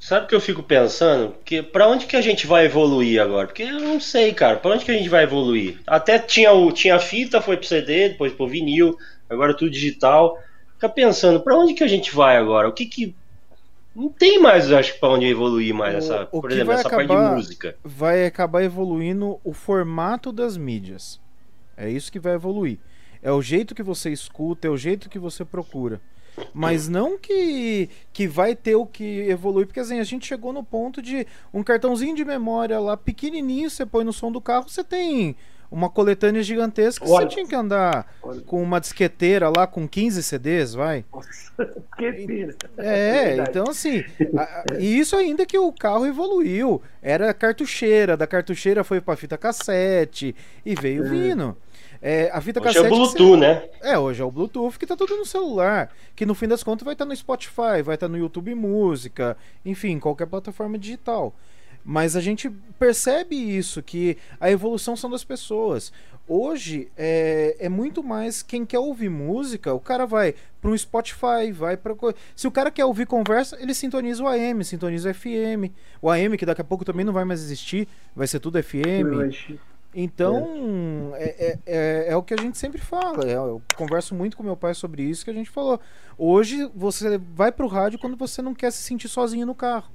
Sabe 0.00 0.26
que 0.26 0.34
eu 0.34 0.40
fico 0.40 0.64
pensando? 0.64 1.32
Que 1.44 1.62
para 1.62 1.86
onde 1.86 2.06
que 2.06 2.16
a 2.16 2.20
gente 2.20 2.44
vai 2.44 2.64
evoluir 2.64 3.22
agora? 3.22 3.46
Porque 3.46 3.62
eu 3.62 3.78
não 3.78 4.00
sei, 4.00 4.34
cara. 4.34 4.56
Para 4.56 4.72
onde 4.72 4.84
que 4.84 4.90
a 4.90 4.94
gente 4.94 5.08
vai 5.08 5.22
evoluir? 5.22 5.78
Até 5.86 6.18
tinha 6.18 6.52
o 6.52 6.72
tinha 6.72 6.98
fita, 6.98 7.40
foi 7.40 7.56
pro 7.56 7.66
CD, 7.66 8.08
depois 8.08 8.32
pro 8.32 8.48
vinil, 8.48 8.96
agora 9.30 9.56
tudo 9.56 9.70
digital. 9.70 10.36
Fica 10.74 10.88
pensando, 10.88 11.38
para 11.38 11.56
onde 11.56 11.74
que 11.74 11.84
a 11.84 11.86
gente 11.88 12.12
vai 12.12 12.36
agora? 12.36 12.68
O 12.68 12.72
que 12.72 12.84
que 12.84 13.14
não 13.94 14.08
tem 14.08 14.40
mais, 14.40 14.72
acho, 14.72 14.98
para 14.98 15.10
onde 15.10 15.26
evoluir 15.26 15.72
mais 15.72 15.94
essa, 15.94 16.26
o 16.32 16.40
por 16.40 16.50
exemplo, 16.50 16.72
essa 16.72 16.88
acabar, 16.88 17.06
parte 17.06 17.28
de 17.28 17.34
música. 17.36 17.76
Vai 17.84 18.26
acabar 18.26 18.64
evoluindo 18.64 19.38
o 19.44 19.52
formato 19.52 20.32
das 20.32 20.56
mídias. 20.56 21.20
É 21.76 21.88
isso 21.88 22.10
que 22.10 22.18
vai 22.18 22.34
evoluir. 22.34 22.78
É 23.22 23.30
o 23.30 23.40
jeito 23.40 23.74
que 23.74 23.82
você 23.82 24.10
escuta, 24.10 24.66
é 24.66 24.70
o 24.70 24.76
jeito 24.76 25.08
que 25.08 25.18
você 25.18 25.44
procura. 25.44 26.00
Mas 26.52 26.88
não 26.88 27.18
que, 27.18 27.88
que 28.12 28.26
vai 28.26 28.56
ter 28.56 28.74
o 28.74 28.86
que 28.86 29.20
evoluir, 29.28 29.66
porque 29.66 29.80
assim, 29.80 30.00
a 30.00 30.04
gente 30.04 30.26
chegou 30.26 30.52
no 30.52 30.64
ponto 30.64 31.02
de 31.02 31.26
um 31.52 31.62
cartãozinho 31.62 32.16
de 32.16 32.24
memória 32.24 32.80
lá 32.80 32.96
pequenininho, 32.96 33.70
você 33.70 33.84
põe 33.84 34.02
no 34.04 34.12
som 34.12 34.32
do 34.32 34.40
carro, 34.40 34.68
você 34.68 34.82
tem 34.82 35.36
uma 35.70 35.88
coletânea 35.88 36.42
gigantesca, 36.42 37.04
Olha. 37.08 37.26
você 37.26 37.34
tinha 37.34 37.46
que 37.46 37.54
andar 37.54 38.14
Olha. 38.22 38.42
com 38.42 38.62
uma 38.62 38.78
disqueteira 38.78 39.50
lá 39.54 39.66
com 39.66 39.88
15 39.88 40.22
CDs, 40.22 40.74
vai. 40.74 41.04
Nossa, 41.10 41.52
que 41.96 42.12
pira. 42.12 42.54
É, 42.76 43.38
é 43.38 43.44
então 43.48 43.64
assim, 43.68 44.04
e 44.78 44.98
isso 44.98 45.16
ainda 45.16 45.46
que 45.46 45.58
o 45.58 45.72
carro 45.72 46.06
evoluiu, 46.06 46.82
era 47.00 47.32
cartucheira, 47.32 48.16
da 48.16 48.26
cartucheira 48.26 48.84
foi 48.84 49.00
para 49.00 49.16
fita 49.16 49.38
cassete 49.38 50.36
e 50.64 50.74
veio 50.74 51.06
é. 51.06 51.08
vindo. 51.08 51.56
É, 52.02 52.28
a 52.32 52.40
fita 52.40 52.58
hoje 52.60 52.74
cassete. 52.74 52.92
Hoje 52.92 52.92
é 52.92 52.96
o 52.96 53.06
Bluetooth, 53.06 53.30
você... 53.30 53.36
né? 53.36 53.68
É, 53.80 53.98
hoje 53.98 54.20
é 54.20 54.24
o 54.24 54.30
Bluetooth 54.30 54.76
que 54.76 54.86
tá 54.86 54.96
tudo 54.96 55.16
no 55.16 55.24
celular. 55.24 55.88
Que 56.16 56.26
no 56.26 56.34
fim 56.34 56.48
das 56.48 56.64
contas 56.64 56.84
vai 56.84 56.94
estar 56.94 57.04
tá 57.04 57.08
no 57.08 57.14
Spotify, 57.14 57.80
vai 57.84 57.94
estar 57.94 57.98
tá 57.98 58.08
no 58.08 58.18
YouTube 58.18 58.52
Música, 58.56 59.36
enfim, 59.64 60.00
qualquer 60.00 60.26
plataforma 60.26 60.76
digital. 60.76 61.32
Mas 61.84 62.16
a 62.16 62.20
gente 62.20 62.50
percebe 62.78 63.36
isso, 63.36 63.82
que 63.82 64.16
a 64.40 64.50
evolução 64.50 64.96
são 64.96 65.10
das 65.10 65.24
pessoas. 65.24 65.92
Hoje 66.28 66.88
é, 66.96 67.56
é 67.58 67.68
muito 67.68 68.02
mais 68.02 68.42
quem 68.42 68.64
quer 68.64 68.78
ouvir 68.78 69.08
música, 69.08 69.74
o 69.74 69.80
cara 69.80 70.06
vai 70.06 70.34
para 70.60 70.70
um 70.70 70.78
Spotify, 70.78 71.50
vai 71.52 71.76
para 71.76 71.94
Se 72.36 72.46
o 72.46 72.50
cara 72.52 72.70
quer 72.70 72.84
ouvir 72.84 73.06
conversa, 73.06 73.58
ele 73.60 73.74
sintoniza 73.74 74.22
o 74.22 74.28
AM, 74.28 74.64
sintoniza 74.64 75.10
o 75.10 75.14
FM. 75.14 75.72
O 76.00 76.08
AM, 76.08 76.36
que 76.36 76.46
daqui 76.46 76.60
a 76.60 76.64
pouco 76.64 76.84
também 76.84 77.04
não 77.04 77.12
vai 77.12 77.24
mais 77.24 77.40
existir, 77.40 77.88
vai 78.14 78.28
ser 78.28 78.38
tudo 78.38 78.62
FM. 78.62 79.10
Então, 79.94 81.12
é. 81.16 81.24
É, 81.24 81.58
é, 81.66 82.06
é, 82.08 82.16
o 82.16 82.22
que 82.22 82.32
a 82.32 82.40
gente 82.40 82.56
sempre 82.56 82.80
fala. 82.80 83.28
É, 83.28 83.34
eu 83.34 83.60
converso 83.76 84.14
muito 84.14 84.36
com 84.36 84.42
meu 84.42 84.56
pai 84.56 84.74
sobre 84.74 85.02
isso 85.02 85.24
que 85.24 85.30
a 85.30 85.34
gente 85.34 85.50
falou. 85.50 85.78
Hoje 86.16 86.70
você 86.74 87.18
vai 87.18 87.52
pro 87.52 87.66
rádio 87.66 87.98
quando 87.98 88.16
você 88.16 88.40
não 88.40 88.54
quer 88.54 88.70
se 88.70 88.82
sentir 88.82 89.08
sozinho 89.08 89.46
no 89.46 89.54
carro. 89.54 89.90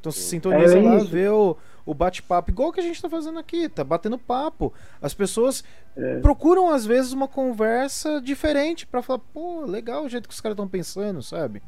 Então 0.00 0.10
se 0.10 0.20
sintoniza 0.20 0.78
é 0.78 0.82
lá, 0.82 0.98
vê 0.98 1.28
o, 1.28 1.56
o 1.84 1.94
bate-papo, 1.94 2.50
igual 2.50 2.72
que 2.72 2.80
a 2.80 2.82
gente 2.82 3.00
tá 3.00 3.08
fazendo 3.08 3.38
aqui, 3.38 3.68
tá 3.68 3.84
batendo 3.84 4.18
papo. 4.18 4.72
As 5.00 5.14
pessoas 5.14 5.64
é. 5.96 6.20
procuram, 6.20 6.70
às 6.70 6.84
vezes, 6.84 7.12
uma 7.12 7.28
conversa 7.28 8.20
diferente 8.20 8.86
para 8.86 9.02
falar, 9.02 9.20
pô, 9.32 9.64
legal 9.64 10.04
o 10.04 10.08
jeito 10.08 10.28
que 10.28 10.34
os 10.34 10.40
caras 10.40 10.54
estão 10.54 10.68
pensando, 10.68 11.22
sabe? 11.22 11.62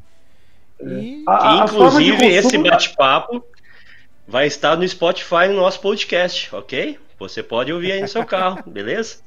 E... 0.81 1.25
A, 1.27 1.63
a 1.63 1.65
inclusive, 1.65 2.27
esse 2.27 2.59
bate-papo 2.59 3.45
vai 4.29 4.47
estar 4.47 4.77
no 4.77 4.87
Spotify 4.87 5.49
no 5.49 5.57
nosso 5.57 5.81
podcast, 5.81 6.55
ok? 6.55 6.99
Você 7.19 7.43
pode 7.43 7.73
ouvir 7.73 7.93
aí 7.93 8.03
no 8.03 8.09
seu 8.09 8.27
carro, 8.27 8.63
beleza? 8.71 9.21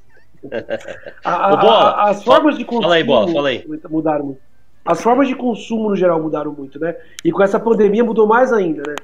A, 1.25 1.53
a, 1.53 1.55
Bola, 1.55 2.03
as 2.03 2.23
formas 2.23 2.57
de 2.57 2.63
consumo 2.63 2.83
fala 2.83 2.95
aí, 2.95 3.03
Bola, 3.03 3.31
fala 3.33 3.49
aí. 3.49 3.65
mudaram 3.89 4.25
muito. 4.25 4.41
As 4.85 5.01
formas 5.01 5.27
de 5.27 5.35
consumo 5.35 5.89
no 5.89 5.95
geral 5.95 6.21
mudaram 6.21 6.51
muito, 6.53 6.79
né? 6.79 6.95
E 7.25 7.31
com 7.31 7.43
essa 7.43 7.59
pandemia 7.59 8.03
mudou 8.03 8.27
mais 8.27 8.53
ainda, 8.53 8.83
né? 8.87 8.95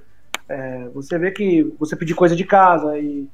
É, 0.49 0.87
você 0.93 1.17
vê 1.17 1.31
que 1.31 1.73
você 1.79 1.95
pedir 1.95 2.13
coisa 2.13 2.35
de 2.35 2.43
casa 2.43 2.97
e 2.97 3.27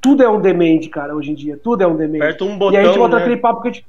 tudo 0.00 0.22
é 0.22 0.28
um 0.28 0.40
demente, 0.40 0.88
cara, 0.88 1.14
hoje 1.14 1.30
em 1.30 1.34
dia. 1.34 1.56
Tudo 1.56 1.82
é 1.82 1.86
um 1.86 1.96
demente. 1.96 2.24
Aperta 2.24 2.44
um 2.44 2.58
botão, 2.58 2.74
e 2.74 2.76
aí 2.76 2.84
a 2.84 2.88
gente 2.88 2.98
volta 2.98 3.16
né? 3.16 3.20
naquele 3.20 3.40
papo 3.40 3.62
que 3.62 3.68
a 3.68 3.72
gente, 3.72 3.86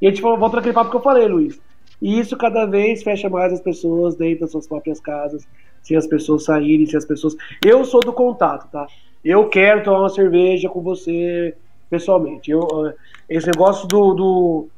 e 0.00 0.06
a 0.06 0.10
gente 0.10 0.22
volta 0.22 0.56
naquele 0.56 0.74
papo 0.74 0.90
que 0.90 0.96
eu 0.96 1.02
falei, 1.02 1.26
Luiz. 1.26 1.60
E 2.00 2.18
isso 2.18 2.36
cada 2.36 2.64
vez 2.64 3.02
fecha 3.02 3.28
mais 3.28 3.52
as 3.52 3.60
pessoas 3.60 4.14
dentro 4.16 4.40
das 4.40 4.52
suas 4.52 4.66
próprias 4.66 4.98
casas 5.00 5.46
sem 5.82 5.96
as 5.96 6.06
pessoas 6.06 6.44
saírem, 6.44 6.86
sem 6.86 6.96
as 6.96 7.04
pessoas. 7.04 7.36
Eu 7.64 7.84
sou 7.84 8.00
do 8.00 8.12
contato, 8.12 8.70
tá? 8.70 8.86
Eu 9.24 9.48
quero 9.48 9.82
tomar 9.82 10.00
uma 10.00 10.08
cerveja 10.08 10.68
com 10.68 10.80
você 10.80 11.54
pessoalmente. 11.88 12.50
Eu, 12.50 12.66
eh, 12.86 12.94
esse 13.28 13.46
negócio 13.46 13.86
do, 13.86 14.14
do 14.14 14.68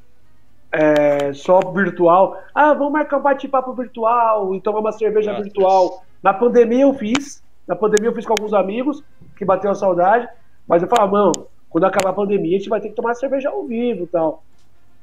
é, 0.72 1.32
só 1.34 1.61
virtual. 1.70 2.40
Ah, 2.55 2.72
vamos 2.72 2.92
marcar 2.92 3.18
um 3.18 3.22
bate-papo 3.22 3.74
virtual 3.74 4.55
e 4.55 4.61
tomar 4.61 4.80
uma 4.80 4.92
cerveja 4.92 5.32
Nossa. 5.32 5.44
virtual. 5.44 6.03
Na 6.22 6.32
pandemia 6.32 6.82
eu 6.82 6.94
fiz. 6.94 7.42
Na 7.68 7.76
pandemia 7.76 8.09
eu 8.09 8.14
fiz 8.14 8.24
com 8.24 8.32
alguns 8.32 8.55
amigos 8.55 9.05
que 9.36 9.44
bateu 9.44 9.70
a 9.70 9.74
saudade. 9.74 10.26
Mas 10.66 10.82
eu 10.82 10.88
falava, 10.88 11.12
mano, 11.12 11.32
quando 11.68 11.84
acabar 11.84 12.11
a 12.11 12.14
pandemia 12.14 12.57
a 12.57 12.59
gente 12.59 12.70
vai 12.70 12.80
ter 12.80 12.88
que 12.88 12.94
tomar 12.94 13.14
cerveja 13.14 13.50
ao 13.50 13.64
vivo 13.64 14.05
e 14.05 14.07
tal. 14.07 14.42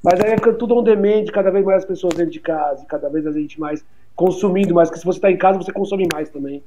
Mas 0.04 0.20
aí 0.22 0.32
fica 0.32 0.54
tudo 0.54 0.76
on 0.76 0.84
demand, 0.84 1.26
cada 1.26 1.52
vez 1.52 1.64
mais 1.64 1.86
pessoas 1.86 2.16
dentro 2.16 2.32
de 2.32 2.40
casa, 2.40 2.86
cada 2.86 3.10
vez 3.10 3.28
a 3.28 3.32
gente 3.32 3.60
mais 3.60 3.84
consumindo 4.20 4.74
mais, 4.74 4.90
porque 4.90 5.00
se 5.00 5.06
você 5.06 5.18
está 5.18 5.32
em 5.32 5.38
casa, 5.38 5.58
você 5.58 5.72
consome 5.72 6.06
mais 6.12 6.30
também. 6.30 6.62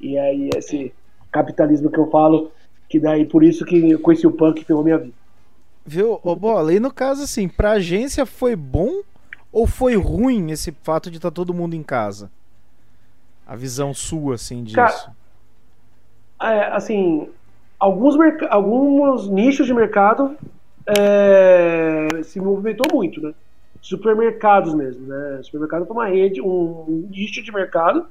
E 0.00 0.18
aí 0.18 0.50
esse 0.56 0.92
capitalismo 1.30 1.88
que 1.92 1.98
eu 1.98 2.10
falo, 2.10 2.50
que 2.88 2.98
daí 2.98 3.24
por 3.24 3.44
isso 3.44 3.64
que 3.64 3.90
eu 3.90 4.00
conheci 4.00 4.26
o 4.26 4.32
punk 4.32 4.60
e 4.60 4.64
ferrou 4.64 4.82
minha 4.82 4.98
vida. 4.98 5.14
Viu, 5.86 6.18
ô 6.24 6.34
Bola, 6.34 6.74
e 6.74 6.80
no 6.80 6.92
caso 6.92 7.22
assim, 7.22 7.48
pra 7.48 7.72
agência 7.72 8.26
foi 8.26 8.56
bom 8.56 9.02
ou 9.52 9.64
foi 9.64 9.94
ruim 9.94 10.50
esse 10.50 10.72
fato 10.82 11.08
de 11.08 11.18
estar 11.18 11.30
tá 11.30 11.34
todo 11.36 11.54
mundo 11.54 11.74
em 11.74 11.84
casa? 11.84 12.32
A 13.46 13.54
visão 13.54 13.94
sua, 13.94 14.34
assim, 14.34 14.64
disso. 14.64 14.76
Cara, 14.76 15.12
é, 16.42 16.64
assim, 16.74 17.28
alguns, 17.78 18.16
alguns 18.50 19.28
nichos 19.28 19.66
de 19.68 19.72
mercado 19.72 20.36
é, 20.84 22.08
se 22.24 22.40
movimentou 22.40 22.86
muito, 22.92 23.20
né? 23.20 23.32
Supermercados 23.80 24.74
mesmo, 24.74 25.06
né? 25.06 25.40
Supermercado 25.42 25.86
foi 25.86 25.96
uma 25.96 26.06
rede, 26.06 26.40
um 26.40 27.08
nicho 27.10 27.42
de 27.42 27.52
mercado 27.52 28.06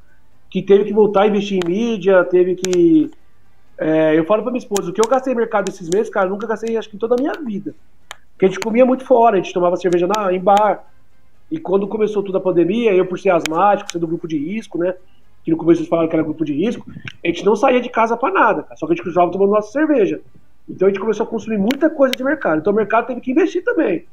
que 0.50 0.62
teve 0.62 0.86
que 0.86 0.94
voltar 0.94 1.24
a 1.24 1.28
investir 1.28 1.60
em 1.64 1.68
mídia, 1.68 2.24
teve 2.24 2.56
que. 2.56 3.12
É, 3.78 4.18
eu 4.18 4.26
falo 4.26 4.42
pra 4.42 4.52
minha 4.52 4.60
esposa, 4.60 4.90
o 4.90 4.94
que 4.94 5.02
eu 5.02 5.10
gastei 5.10 5.34
em 5.34 5.36
mercado 5.36 5.70
esses 5.70 5.90
meses, 5.90 6.10
cara, 6.10 6.30
nunca 6.30 6.48
gastei, 6.48 6.76
acho 6.78 6.90
que 6.90 6.96
em 6.96 7.00
toda 7.00 7.16
a 7.16 7.18
minha 7.18 7.34
vida. 7.34 7.76
Porque 8.34 8.46
a 8.46 8.48
gente 8.48 8.60
comia 8.60 8.86
muito 8.86 9.06
fora, 9.06 9.36
a 9.36 9.42
gente 9.42 9.54
tomava 9.54 9.76
cerveja 9.78 10.08
na, 10.08 10.34
em 10.34 10.40
bar. 10.40 10.84
E 11.52 11.60
quando 11.60 11.88
começou 11.88 12.24
toda 12.24 12.38
a 12.38 12.42
pandemia, 12.42 12.94
eu 12.94 13.06
por 13.06 13.20
ser 13.20 13.30
asmático, 13.30 13.92
ser 13.92 14.00
do 14.00 14.08
grupo 14.08 14.28
de 14.28 14.38
risco, 14.38 14.78
né? 14.78 14.96
Que 15.44 15.52
no 15.52 15.58
começo 15.58 15.82
eles 15.82 15.90
falaram 15.90 16.10
que 16.10 16.16
era 16.16 16.24
grupo 16.24 16.44
de 16.44 16.54
risco, 16.54 16.86
a 17.24 17.28
gente 17.28 17.46
não 17.46 17.56
saía 17.56 17.80
de 17.80 17.90
casa 17.90 18.18
para 18.18 18.34
nada, 18.34 18.64
cara, 18.64 18.76
só 18.76 18.86
que 18.86 18.94
a 18.94 18.96
gente 18.96 19.04
continuava 19.04 19.32
tomando 19.32 19.52
nossa 19.52 19.72
cerveja. 19.72 20.22
Então 20.68 20.88
a 20.88 20.92
gente 20.92 21.00
começou 21.00 21.26
a 21.26 21.30
consumir 21.30 21.58
muita 21.58 21.90
coisa 21.90 22.14
de 22.14 22.24
mercado. 22.24 22.60
Então 22.60 22.74
o 22.74 22.76
mercado 22.76 23.08
teve 23.08 23.22
que 23.22 23.32
investir 23.32 23.64
também. 23.64 24.06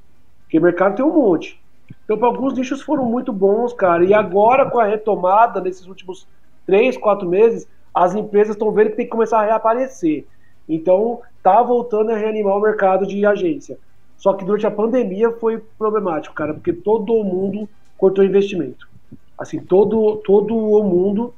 Porque 0.55 0.65
mercado 0.65 0.95
tem 0.95 1.05
um 1.05 1.13
monte. 1.13 1.61
Então, 2.05 2.17
para 2.17 2.29
alguns 2.29 2.55
nichos 2.55 2.81
foram 2.81 3.05
muito 3.05 3.33
bons, 3.33 3.73
cara. 3.73 4.05
E 4.05 4.15
agora, 4.15 4.71
com 4.71 4.79
a 4.79 4.85
retomada, 4.85 5.61
nesses 5.61 5.85
últimos 5.85 6.29
três, 6.65 6.97
quatro 6.97 7.29
meses, 7.29 7.67
as 7.93 8.15
empresas 8.15 8.55
estão 8.55 8.71
vendo 8.71 8.91
que 8.91 8.97
tem 8.97 9.05
que 9.05 9.11
começar 9.11 9.41
a 9.41 9.45
reaparecer. 9.45 10.25
Então, 10.69 11.23
tá 11.43 11.61
voltando 11.61 12.13
a 12.13 12.17
reanimar 12.17 12.57
o 12.57 12.61
mercado 12.61 13.05
de 13.05 13.27
agência. 13.27 13.81
Só 14.17 14.33
que 14.33 14.45
durante 14.45 14.65
a 14.65 14.71
pandemia 14.71 15.33
foi 15.33 15.61
problemático, 15.77 16.37
cara, 16.37 16.55
porque 16.55 16.73
todo 16.73 17.25
mundo 17.25 17.69
cortou 17.99 18.25
investimento. 18.25 18.89
Assim, 19.37 19.59
todo, 19.59 20.23
todo 20.25 20.57
o 20.57 20.85
mundo, 20.85 21.35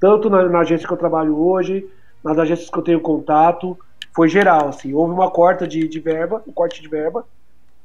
tanto 0.00 0.28
na, 0.28 0.42
na 0.48 0.58
agência 0.58 0.88
que 0.88 0.92
eu 0.92 0.98
trabalho 0.98 1.38
hoje, 1.38 1.88
nas 2.24 2.36
agências 2.36 2.68
que 2.68 2.76
eu 2.76 2.82
tenho 2.82 3.00
contato, 3.00 3.78
foi 4.12 4.28
geral, 4.28 4.70
assim, 4.70 4.92
houve 4.92 5.14
uma 5.14 5.30
corta 5.30 5.68
de, 5.68 5.86
de 5.86 6.00
verba, 6.00 6.42
um 6.48 6.52
corte 6.52 6.82
de 6.82 6.88
verba, 6.88 7.24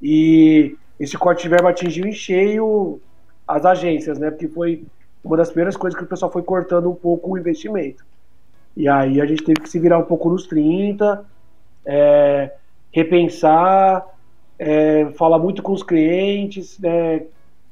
e 0.02 0.76
esse 1.00 1.18
corte 1.18 1.44
de 1.44 1.50
verba 1.50 1.70
atingiu 1.70 2.06
em 2.06 2.14
cheio 2.14 3.00
as 3.48 3.66
agências, 3.66 4.18
né? 4.18 4.32
Porque 4.32 4.48
foi 4.48 4.84
uma 5.24 5.38
das 5.38 5.50
primeiras 5.50 5.78
coisas 5.78 5.98
que 5.98 6.04
o 6.04 6.08
pessoal 6.08 6.32
foi 6.32 6.42
cortando 6.42 6.90
um 6.90 6.96
pouco 6.96 7.32
o 7.32 7.38
investimento. 7.38 8.04
E 8.76 8.88
aí 8.88 9.20
a 9.22 9.26
gente 9.26 9.44
teve 9.44 9.62
que 9.62 9.70
se 9.70 9.80
virar 9.80 9.98
um 9.98 10.06
pouco 10.06 10.30
nos 10.30 10.48
30, 10.48 11.26
é, 11.86 12.52
repensar, 12.92 14.06
é, 14.58 15.06
falar 15.18 15.40
muito 15.40 15.62
com 15.62 15.74
os 15.74 15.84
clientes, 15.84 16.80
né, 16.80 17.24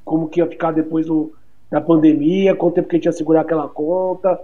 como 0.04 0.28
que 0.28 0.40
ia 0.40 0.48
ficar 0.48 0.72
depois 0.72 1.06
do, 1.06 1.34
da 1.70 1.80
pandemia, 1.80 2.56
quanto 2.56 2.76
tempo 2.76 2.90
que 2.90 2.96
a 2.96 3.00
gente 3.00 3.06
ia 3.06 3.12
segurar 3.12 3.42
aquela 3.42 3.68
conta. 3.68 4.40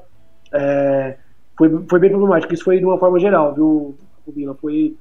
É, 0.53 1.17
foi, 1.57 1.69
foi 1.89 1.99
bem 1.99 2.09
problemático. 2.09 2.53
Isso 2.53 2.63
foi 2.63 2.79
de 2.79 2.85
uma 2.85 2.97
forma 2.97 3.19
geral, 3.19 3.53
viu, 3.53 3.95
Rubina? 4.25 4.53
Foi, 4.53 4.95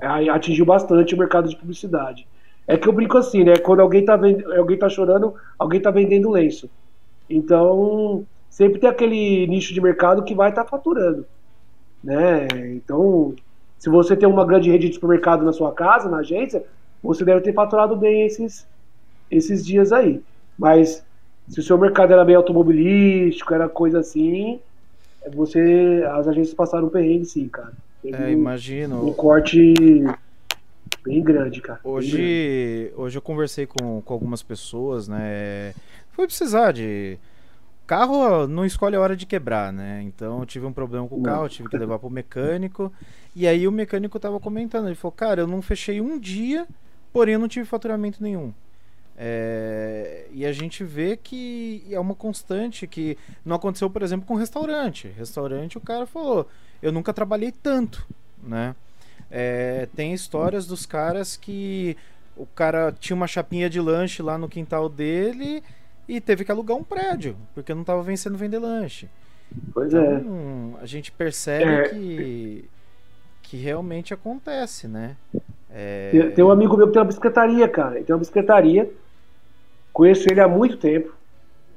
atingiu 0.00 0.64
bastante 0.64 1.14
o 1.14 1.18
mercado 1.18 1.48
de 1.48 1.56
publicidade. 1.56 2.26
É 2.66 2.76
que 2.76 2.88
eu 2.88 2.92
brinco 2.92 3.16
assim, 3.16 3.44
né? 3.44 3.56
Quando 3.56 3.80
alguém 3.80 4.04
tá, 4.04 4.16
vend... 4.16 4.44
alguém 4.56 4.78
tá 4.78 4.88
chorando, 4.88 5.34
alguém 5.58 5.80
tá 5.80 5.90
vendendo 5.90 6.30
lenço. 6.30 6.68
Então, 7.28 8.24
sempre 8.50 8.78
tem 8.78 8.88
aquele 8.88 9.46
nicho 9.46 9.72
de 9.72 9.80
mercado 9.80 10.22
que 10.22 10.34
vai 10.34 10.50
estar 10.50 10.64
tá 10.64 10.70
faturando. 10.70 11.26
Né? 12.02 12.46
Então, 12.74 13.34
se 13.78 13.88
você 13.88 14.16
tem 14.16 14.28
uma 14.28 14.44
grande 14.44 14.70
rede 14.70 14.88
de 14.88 14.94
supermercado 14.94 15.44
na 15.44 15.52
sua 15.52 15.72
casa, 15.72 16.08
na 16.08 16.18
agência, 16.18 16.64
você 17.02 17.24
deve 17.24 17.40
ter 17.40 17.52
faturado 17.52 17.96
bem 17.96 18.26
esses, 18.26 18.66
esses 19.30 19.64
dias 19.64 19.92
aí. 19.92 20.20
Mas 20.58 21.04
se 21.48 21.60
o 21.60 21.62
seu 21.62 21.78
mercado 21.78 22.12
era 22.12 22.24
meio 22.24 22.38
automobilístico, 22.38 23.54
era 23.54 23.68
coisa 23.68 24.00
assim, 24.00 24.60
você 25.32 26.04
as 26.10 26.28
agências 26.28 26.54
passaram 26.54 26.86
um 26.86 26.90
perrengue 26.90 27.24
sim, 27.24 27.48
cara. 27.48 27.72
Teve 28.02 28.22
é, 28.22 28.30
imagino. 28.30 29.08
Um 29.08 29.12
corte 29.12 29.74
bem 31.04 31.22
grande, 31.22 31.60
cara. 31.60 31.80
Hoje, 31.82 32.16
grande. 32.16 32.92
hoje 32.96 33.18
eu 33.18 33.22
conversei 33.22 33.66
com, 33.66 34.00
com 34.00 34.12
algumas 34.12 34.42
pessoas, 34.42 35.08
né? 35.08 35.74
Foi 36.12 36.26
precisar 36.26 36.72
de 36.72 37.18
carro 37.86 38.46
não 38.46 38.66
escolhe 38.66 38.94
a 38.94 39.00
hora 39.00 39.16
de 39.16 39.24
quebrar, 39.24 39.72
né? 39.72 40.02
Então 40.02 40.40
eu 40.40 40.46
tive 40.46 40.66
um 40.66 40.72
problema 40.72 41.08
com 41.08 41.16
o 41.16 41.22
carro, 41.22 41.48
tive 41.48 41.70
que 41.70 41.78
levar 41.78 41.98
pro 41.98 42.10
mecânico. 42.10 42.92
E 43.34 43.46
aí 43.48 43.66
o 43.66 43.72
mecânico 43.72 44.20
tava 44.20 44.38
comentando, 44.38 44.86
ele 44.86 44.94
falou, 44.94 45.12
cara, 45.12 45.40
eu 45.40 45.46
não 45.46 45.62
fechei 45.62 46.00
um 46.00 46.18
dia, 46.18 46.66
porém 47.12 47.34
eu 47.34 47.40
não 47.40 47.48
tive 47.48 47.64
faturamento 47.64 48.22
nenhum. 48.22 48.52
É, 49.16 50.26
e 50.30 50.46
a 50.46 50.52
gente 50.52 50.84
vê 50.84 51.16
que 51.16 51.82
é 51.90 51.98
uma 51.98 52.14
constante 52.14 52.86
que 52.86 53.18
não 53.44 53.56
aconteceu, 53.56 53.90
por 53.90 54.02
exemplo, 54.02 54.26
com 54.26 54.34
restaurante. 54.34 55.08
Restaurante, 55.08 55.76
o 55.78 55.80
cara 55.80 56.06
falou: 56.06 56.46
Eu 56.82 56.92
nunca 56.92 57.12
trabalhei 57.12 57.52
tanto, 57.52 58.06
né? 58.42 58.74
É, 59.30 59.88
tem 59.94 60.14
histórias 60.14 60.66
dos 60.66 60.86
caras 60.86 61.36
que 61.36 61.96
o 62.36 62.46
cara 62.46 62.92
tinha 62.92 63.14
uma 63.16 63.26
chapinha 63.26 63.68
de 63.68 63.80
lanche 63.80 64.22
lá 64.22 64.38
no 64.38 64.48
quintal 64.48 64.88
dele 64.88 65.62
e 66.08 66.20
teve 66.20 66.44
que 66.44 66.52
alugar 66.52 66.76
um 66.76 66.84
prédio 66.84 67.36
porque 67.54 67.74
não 67.74 67.82
estava 67.82 68.02
vencendo 68.02 68.38
vender 68.38 68.58
lanche. 68.58 69.08
Pois 69.72 69.92
então, 69.92 70.76
é. 70.78 70.82
A 70.82 70.86
gente 70.86 71.12
percebe 71.12 71.70
é. 71.70 71.88
que 71.88 72.64
que 73.42 73.56
realmente 73.56 74.12
acontece, 74.12 74.86
né? 74.86 75.16
É... 75.70 76.10
Tem, 76.10 76.30
tem, 76.32 76.44
um 76.44 76.50
amigo 76.50 76.76
meu 76.76 76.86
que 76.86 76.92
tem 76.92 77.00
uma 77.00 77.08
bicicletaria, 77.08 77.66
cara. 77.66 77.96
Ele 77.96 78.04
tem 78.04 78.14
uma 78.14 78.18
bicicletaria 78.18 78.90
Conheço 79.98 80.30
ele 80.30 80.40
há 80.40 80.46
muito 80.46 80.76
tempo, 80.76 81.12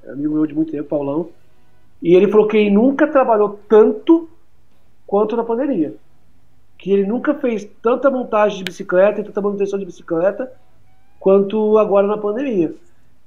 é 0.03 0.11
amigo 0.11 0.35
meu 0.35 0.45
de 0.45 0.53
muito 0.53 0.71
tempo, 0.71 0.87
Paulão. 0.87 1.29
E 1.99 2.13
ele 2.13 2.27
falou 2.27 2.47
que 2.47 2.55
ele 2.55 2.69
nunca 2.69 3.07
trabalhou 3.07 3.59
tanto 3.67 4.29
quanto 5.11 5.35
na 5.35 5.43
pandemia. 5.43 5.93
Que 6.77 6.93
ele 6.93 7.05
nunca 7.05 7.33
fez 7.33 7.69
tanta 7.81 8.09
montagem 8.09 8.59
de 8.59 8.63
bicicleta 8.63 9.19
e 9.19 9.23
tanta 9.25 9.41
manutenção 9.41 9.77
de 9.77 9.85
bicicleta 9.85 10.49
quanto 11.19 11.77
agora 11.77 12.07
na 12.07 12.17
pandemia. 12.17 12.73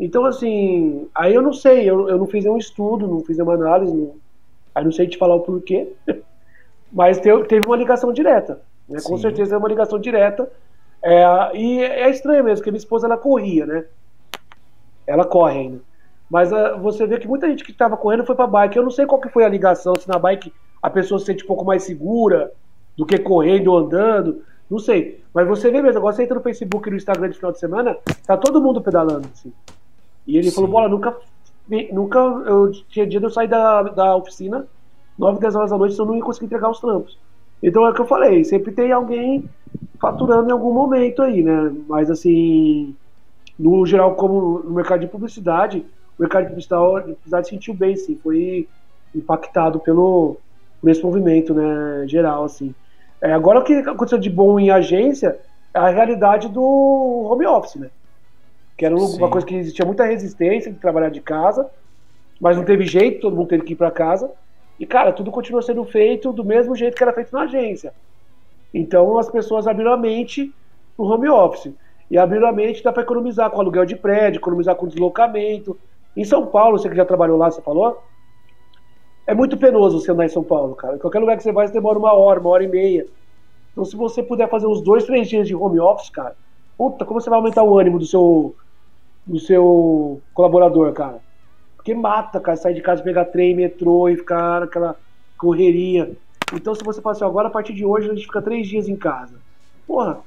Então, 0.01 0.25
assim, 0.25 1.07
aí 1.15 1.35
eu 1.35 1.43
não 1.43 1.53
sei, 1.53 1.89
eu, 1.89 2.09
eu 2.09 2.17
não 2.17 2.27
fiz 2.27 2.43
nenhum 2.43 2.57
estudo, 2.57 3.07
não 3.07 3.21
fiz 3.21 3.37
nenhuma 3.37 3.55
análise, 3.55 3.95
não, 3.95 4.15
aí 4.75 4.83
não 4.83 4.91
sei 4.91 5.07
te 5.07 5.19
falar 5.19 5.35
o 5.35 5.41
porquê, 5.41 5.93
mas 6.91 7.21
teve, 7.21 7.45
teve 7.45 7.67
uma 7.67 7.77
ligação 7.77 8.15
direta. 8.15 8.63
Né? 8.89 8.99
Com 9.05 9.19
certeza 9.19 9.55
é 9.55 9.59
uma 9.59 9.69
ligação 9.69 9.99
direta. 9.99 10.51
É, 11.03 11.23
e 11.55 11.83
é 11.83 12.09
estranho 12.09 12.43
mesmo, 12.43 12.57
porque 12.57 12.71
minha 12.71 12.79
esposa 12.79 13.07
ela 13.07 13.19
corria, 13.19 13.67
né? 13.67 13.85
Ela 15.07 15.27
corre 15.27 15.59
ainda. 15.59 15.81
Mas 16.31 16.51
uh, 16.51 16.79
você 16.81 17.07
vê 17.07 17.19
que 17.19 17.29
muita 17.29 17.47
gente 17.47 17.63
que 17.63 17.73
estava 17.73 17.95
correndo 17.95 18.25
foi 18.25 18.35
para 18.35 18.47
bike. 18.47 18.79
Eu 18.79 18.83
não 18.83 18.91
sei 18.91 19.05
qual 19.05 19.21
que 19.21 19.29
foi 19.29 19.45
a 19.45 19.49
ligação, 19.51 19.95
se 19.95 20.09
na 20.09 20.19
bike 20.19 20.51
a 20.85 20.91
pessoa 20.91 21.19
se 21.19 21.25
sente 21.25 21.45
um 21.45 21.47
pouco 21.47 21.65
mais 21.65 21.83
segura 21.83 22.53
do 22.95 23.07
que 23.07 23.17
correndo 23.17 23.69
ou 23.69 23.79
andando. 23.79 24.43
Não 24.71 24.79
sei. 24.79 25.25
Mas 25.33 25.49
você 25.49 25.71
vê 25.71 25.81
mesmo, 25.81 25.97
agora 25.97 26.15
você 26.15 26.25
entra 26.25 26.35
no 26.35 26.43
Facebook 26.43 26.87
e 26.87 26.91
no 26.91 26.99
Instagram 26.99 27.31
de 27.31 27.37
final 27.37 27.53
de 27.53 27.59
semana, 27.59 27.97
tá 28.27 28.37
todo 28.37 28.61
mundo 28.61 28.83
pedalando. 28.83 29.27
Assim. 29.33 29.51
E 30.27 30.37
ele 30.37 30.51
Sim. 30.51 30.57
falou, 30.57 30.71
bola, 30.71 30.87
nunca. 30.87 31.17
Nunca. 31.91 32.19
Eu 32.19 32.71
tinha 32.91 33.07
dia 33.07 33.19
de 33.19 33.25
eu 33.25 33.31
sair 33.31 33.49
da, 33.49 33.81
da 33.81 34.15
oficina, 34.15 34.67
9, 35.19 35.41
10 35.41 35.55
horas 35.55 35.71
da 35.71 35.79
noite, 35.79 35.99
eu 35.99 36.05
não 36.05 36.17
ia 36.17 36.23
conseguir 36.23 36.47
entregar 36.47 36.69
os 36.69 36.81
trampos. 36.81 37.19
Então 37.63 37.87
é 37.87 37.91
o 37.91 37.95
que 37.95 38.03
eu 38.03 38.07
falei, 38.07 38.45
sempre 38.45 38.71
tem 38.71 38.93
alguém 38.93 39.49
faturando 39.99 40.51
em 40.51 40.53
algum 40.53 40.75
momento 40.75 41.23
aí, 41.23 41.43
né? 41.43 41.75
Mas 41.89 42.11
assim 42.11 42.95
no 43.59 43.87
geral, 43.87 44.17
como 44.17 44.59
no 44.59 44.73
mercado 44.73 45.01
de 45.01 45.07
publicidade, 45.07 45.79
o 46.19 46.23
mercado 46.23 46.43
de 46.43 46.49
publicidade, 46.51 47.49
sentiu 47.49 47.73
bem, 47.73 47.97
sim, 47.97 48.17
foi 48.23 48.69
impactado 49.15 49.81
pelo 49.81 50.37
por 50.85 50.91
esse 50.91 51.03
movimento, 51.03 51.55
né, 51.55 52.05
geral, 52.07 52.45
assim. 52.45 52.75
É, 53.19 53.33
agora 53.33 53.61
o 53.61 53.65
que 53.65 53.73
aconteceu 53.73 54.19
de 54.19 54.29
bom 54.29 54.61
em 54.61 54.71
agência 54.71 55.39
é 55.73 55.79
a 55.79 55.89
realidade 55.89 56.47
do 56.47 56.63
home 56.63 57.47
office, 57.47 57.77
né? 57.77 57.89
Que 58.77 58.85
era 58.85 58.95
uma 58.95 59.31
coisa 59.31 59.47
que 59.47 59.55
existia 59.55 59.87
muita 59.87 60.05
resistência 60.05 60.71
de 60.71 60.79
trabalhar 60.79 61.09
de 61.09 61.23
casa, 61.23 61.71
mas 62.39 62.59
não 62.59 62.67
teve 62.67 62.85
jeito, 62.85 63.23
todo 63.23 63.35
mundo 63.35 63.49
teve 63.49 63.65
que 63.65 63.73
ir 63.73 63.77
para 63.77 63.91
casa. 63.91 64.31
E, 64.79 64.85
cara, 64.85 65.11
tudo 65.11 65.31
continua 65.31 65.63
sendo 65.63 65.85
feito 65.87 66.35
do 66.35 66.45
mesmo 66.45 66.77
jeito 66.77 66.95
que 66.95 67.03
era 67.03 67.15
feito 67.15 67.33
na 67.33 67.45
agência. 67.45 67.95
Então 68.75 69.17
as 69.17 69.31
pessoas 69.31 69.67
abriram 69.67 69.93
a 69.93 69.97
mente 69.97 70.53
no 70.99 71.07
home 71.07 71.31
office. 71.31 71.73
E 72.11 72.19
abrindo 72.19 72.45
a 72.45 72.53
mente 72.53 72.85
dá 72.85 72.93
para 72.93 73.05
economizar 73.05 73.49
com 73.51 73.59
aluguel 73.59 73.87
de 73.87 73.97
prédio, 73.97 74.39
economizar 74.39 74.77
com 74.77 74.87
deslocamento. 74.87 75.79
Em 76.15 76.25
São 76.25 76.45
Paulo, 76.45 76.79
você 76.79 76.91
que 76.91 76.97
já 76.97 77.07
trabalhou 77.07 77.39
lá, 77.39 77.51
você 77.51 77.63
falou? 77.63 78.03
É 79.27 79.35
muito 79.35 79.57
penoso 79.57 80.01
você 80.01 80.11
andar 80.11 80.27
em 80.27 80.31
São 80.31 80.45
Paulo, 80.45 80.75
cara. 80.75 80.99
Qualquer 80.99 81.19
lugar 81.19 81.37
que 81.37 81.43
você 81.43 81.53
vai, 81.53 81.67
você 81.67 81.73
demora 81.73 81.99
uma 81.99 82.13
hora, 82.13 82.41
uma 82.41 82.51
hora 82.51 82.65
e 82.65 82.69
meia. 82.69 83.07
Então, 83.73 83.85
se 83.85 83.97
você 83.97 84.23
puder 84.23 84.49
fazer 84.49 84.67
uns 84.67 84.81
dois, 84.81 85.05
três 85.05 85.29
dias 85.29 85.49
de 85.49 85.55
home 85.55 85.81
office, 85.81 86.11
cara, 86.11 86.37
puta, 86.77 87.05
como 87.05 87.21
você 87.21 87.31
vai 87.31 87.39
aumentar 87.39 87.63
o 87.63 87.79
ânimo 87.79 87.99
do 87.99 88.07
seu, 88.07 88.55
do 89.27 89.39
seu 89.39 90.21
colaborador, 90.35 90.93
cara? 90.93 91.21
Porque 91.75 91.95
mata, 91.95 92.39
cara, 92.39 92.57
sair 92.57 92.75
de 92.75 92.83
casa, 92.83 93.03
pegar 93.03 93.25
trem, 93.27 93.55
metrô 93.55 94.09
e 94.09 94.17
ficar 94.17 94.61
naquela 94.61 94.97
correria. 95.39 96.13
Então, 96.53 96.75
se 96.75 96.85
você 96.85 97.01
passou 97.01 97.27
assim, 97.27 97.31
agora, 97.31 97.49
a 97.49 97.51
partir 97.51 97.73
de 97.73 97.85
hoje, 97.85 98.11
a 98.11 98.15
gente 98.15 98.27
fica 98.27 98.43
três 98.43 98.69
dias 98.69 98.89
em 98.89 98.97
casa. 98.97 99.35
Porra, 99.87 100.19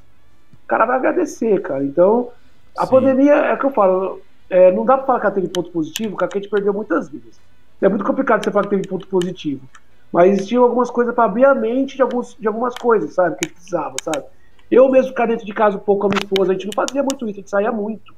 o 0.63 0.67
cara 0.67 0.85
vai 0.85 0.97
agradecer, 0.97 1.61
cara. 1.61 1.83
Então, 1.83 2.29
a 2.77 2.85
Sim. 2.85 2.91
pandemia, 2.91 3.33
é 3.33 3.53
o 3.53 3.59
que 3.59 3.65
eu 3.65 3.71
falo, 3.71 4.21
é, 4.49 4.71
não 4.71 4.85
dá 4.85 4.97
pra 4.97 5.05
falar 5.05 5.19
que 5.19 5.25
ela 5.27 5.35
teve 5.35 5.47
ponto 5.47 5.71
positivo, 5.71 6.17
porque 6.17 6.37
a 6.37 6.41
gente 6.41 6.49
perdeu 6.49 6.73
muitas 6.73 7.09
vidas. 7.09 7.39
É 7.81 7.89
muito 7.89 8.03
complicado 8.03 8.43
você 8.43 8.51
falar 8.51 8.63
que 8.65 8.71
teve 8.71 8.87
ponto 8.87 9.07
positivo. 9.07 9.67
Mas 10.11 10.31
existiam 10.31 10.63
algumas 10.63 10.89
coisas 10.89 11.13
para 11.13 11.25
abrir 11.25 11.45
a 11.45 11.53
mente 11.53 11.95
de, 11.95 12.01
alguns, 12.01 12.35
de 12.39 12.47
algumas 12.47 12.75
coisas, 12.75 13.13
sabe? 13.13 13.37
Que 13.37 13.45
a 13.45 13.47
gente 13.47 13.55
precisava, 13.55 13.95
sabe? 14.01 14.25
Eu 14.69 14.89
mesmo 14.89 15.09
ficar 15.09 15.27
dentro 15.27 15.45
de 15.45 15.53
casa 15.53 15.77
um 15.77 15.79
pouco 15.79 16.01
com 16.01 16.07
a 16.07 16.09
minha 16.09 16.23
esposa, 16.23 16.51
a 16.51 16.53
gente 16.53 16.65
não 16.65 16.73
fazia 16.73 17.03
muito 17.03 17.25
isso, 17.25 17.39
a 17.39 17.41
gente 17.41 17.49
saía 17.49 17.71
muito. 17.71 18.13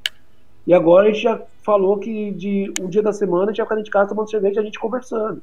E 0.66 0.74
agora 0.74 1.08
a 1.08 1.12
gente 1.12 1.22
já 1.22 1.40
falou 1.62 1.98
que 1.98 2.30
de 2.32 2.72
um 2.80 2.88
dia 2.88 3.02
da 3.02 3.12
semana 3.12 3.44
a 3.44 3.46
gente 3.48 3.58
ia 3.58 3.64
ficar 3.64 3.74
dentro 3.74 3.86
de 3.86 3.92
casa 3.92 4.08
tomando 4.08 4.30
cerveja 4.30 4.60
e 4.60 4.62
a 4.62 4.64
gente 4.64 4.78
conversando. 4.78 5.42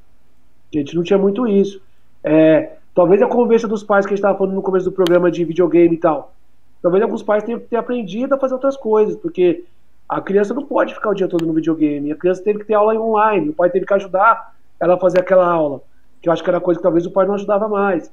A 0.73 0.77
gente 0.77 0.95
não 0.95 1.03
tinha 1.03 1.17
muito 1.17 1.47
isso. 1.47 1.81
É, 2.23 2.77
talvez 2.93 3.21
a 3.21 3.27
conversa 3.27 3.67
dos 3.67 3.83
pais 3.83 4.05
que 4.05 4.13
a 4.13 4.15
gente 4.15 4.19
estava 4.19 4.37
falando 4.37 4.55
no 4.55 4.61
começo 4.61 4.85
do 4.85 4.91
programa 4.91 5.31
de 5.31 5.43
videogame 5.45 5.95
e 5.95 5.99
tal. 5.99 6.33
Talvez 6.81 7.03
alguns 7.03 7.23
pais 7.23 7.43
tenham 7.43 7.59
ter 7.59 7.75
aprendido 7.75 8.35
a 8.35 8.37
fazer 8.37 8.53
outras 8.53 8.77
coisas, 8.77 9.15
porque 9.15 9.63
a 10.07 10.21
criança 10.21 10.53
não 10.53 10.65
pode 10.65 10.93
ficar 10.93 11.09
o 11.09 11.13
dia 11.13 11.27
todo 11.27 11.45
no 11.45 11.53
videogame. 11.53 12.11
A 12.11 12.15
criança 12.15 12.43
teve 12.43 12.59
que 12.59 12.65
ter 12.65 12.75
aula 12.75 12.93
online, 12.95 13.49
o 13.49 13.53
pai 13.53 13.69
teve 13.69 13.85
que 13.85 13.93
ajudar 13.93 14.55
ela 14.79 14.95
a 14.95 14.99
fazer 14.99 15.19
aquela 15.19 15.45
aula, 15.45 15.81
que 16.21 16.29
eu 16.29 16.33
acho 16.33 16.43
que 16.43 16.49
era 16.49 16.61
coisa 16.61 16.79
que 16.79 16.83
talvez 16.83 17.05
o 17.05 17.11
pai 17.11 17.25
não 17.25 17.33
ajudava 17.33 17.67
mais. 17.67 18.11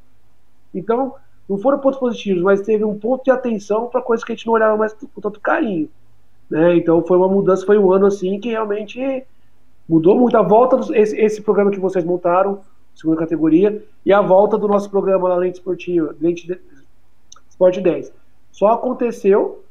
Então, 0.74 1.14
não 1.48 1.58
foram 1.58 1.78
pontos 1.78 2.00
positivos, 2.00 2.42
mas 2.42 2.62
teve 2.62 2.84
um 2.84 2.98
ponto 2.98 3.22
de 3.22 3.30
atenção 3.30 3.86
para 3.86 4.00
coisas 4.00 4.24
que 4.24 4.32
a 4.32 4.34
gente 4.34 4.46
não 4.46 4.54
olhava 4.54 4.76
mais 4.76 4.92
com 4.92 5.20
tanto 5.20 5.40
carinho. 5.40 5.88
Né? 6.50 6.76
Então, 6.76 7.04
foi 7.04 7.16
uma 7.16 7.28
mudança, 7.28 7.66
foi 7.66 7.78
um 7.78 7.92
ano 7.92 8.06
assim 8.06 8.40
que 8.40 8.48
realmente 8.48 9.24
mudou 9.88 10.18
muito. 10.18 10.36
A 10.36 10.42
volta, 10.42 10.76
dos, 10.76 10.90
esse, 10.90 11.42
programa 11.42 11.70
que 11.70 11.78
vocês 11.78 12.04
montaram, 12.04 12.60
segunda 12.94 13.18
categoria, 13.18 13.84
e 14.04 14.12
a 14.12 14.20
volta 14.20 14.56
do 14.56 14.66
nosso 14.66 14.90
programa 14.90 15.28
lá, 15.28 15.36
Lente 15.36 15.58
Esportiva, 15.58 16.14
Lente 16.20 16.46
de... 16.46 16.58
Sport 17.50 17.78
10. 17.78 18.12
Só 18.50 18.68
aconteceu 18.68 19.63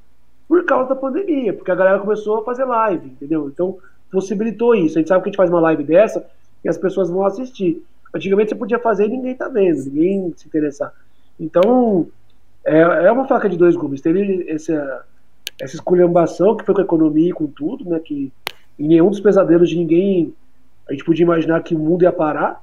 por 0.48 0.64
causa 0.66 0.89
da 0.89 0.96
pandemia, 0.96 1.54
porque 1.54 1.72
a 1.72 1.76
galera 1.76 2.00
começou 2.00 2.39
a 2.39 2.44
fazer 2.44 2.66
live, 2.66 3.08
entendeu? 3.08 3.48
Então, 3.48 3.78
possibilitou 4.12 4.76
isso. 4.76 4.98
A 4.98 5.02
gente 5.02 5.08
sabe 5.08 5.24
que 5.24 5.30
a 5.30 5.32
gente 5.32 5.38
faz 5.38 5.50
uma 5.50 5.60
live 5.60 5.84
dessa 5.84 6.26
e 6.64 6.70
as 6.70 6.78
pessoas 6.78 7.10
vão 7.10 7.26
assistir. 7.26 7.84
Antigamente 8.14 8.50
você 8.50 8.56
podia 8.56 8.78
fazer 8.78 9.06
e 9.06 9.10
ninguém 9.10 9.36
tá 9.36 9.48
vendo, 9.48 9.86
ninguém 9.86 10.34
se 10.38 10.48
interessar. 10.48 10.94
Então, 11.39 12.08
é, 12.64 12.80
é 12.80 13.12
uma 13.12 13.28
faca 13.28 13.50
de 13.50 13.58
dois 13.58 13.76
gumes. 13.76 14.02
Teve 14.02 14.46
essa, 14.50 15.04
essa 15.60 15.76
esculhambação 15.76 16.56
que 16.56 16.64
foi 16.64 16.76
com 16.76 16.82
a 16.82 16.84
economia 16.84 17.30
e 17.30 17.34
com 17.34 17.48
tudo, 17.48 17.89
né? 17.89 18.00
Que 18.00 18.32
em 18.78 18.88
nenhum 18.88 19.10
dos 19.10 19.20
pesadelos 19.20 19.70
de 19.70 19.78
ninguém 19.78 20.34
a 20.88 20.91
gente 20.94 21.04
podia 21.04 21.24
imaginar 21.24 21.64
que 21.64 21.76
o 21.76 21.80
mundo 21.80 22.04
ia 22.04 22.12
parar, 22.12 22.62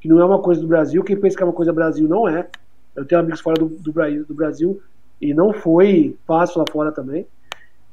que 0.00 0.08
não 0.08 0.20
é 0.20 0.24
uma 0.24 0.38
coisa 0.38 0.60
do 0.60 0.68
Brasil. 0.68 1.02
Quem 1.02 1.16
pensa 1.16 1.36
que 1.36 1.42
é 1.42 1.46
uma 1.46 1.52
coisa 1.52 1.72
do 1.72 1.74
Brasil 1.74 2.06
não 2.06 2.28
é. 2.28 2.46
Eu 2.94 3.04
tenho 3.04 3.20
amigos 3.20 3.40
fora 3.40 3.58
do, 3.58 3.66
do, 3.66 3.92
do 4.24 4.34
Brasil 4.34 4.80
e 5.20 5.32
não 5.32 5.52
foi 5.52 6.16
fácil 6.26 6.60
lá 6.60 6.64
fora 6.70 6.92
também. 6.92 7.26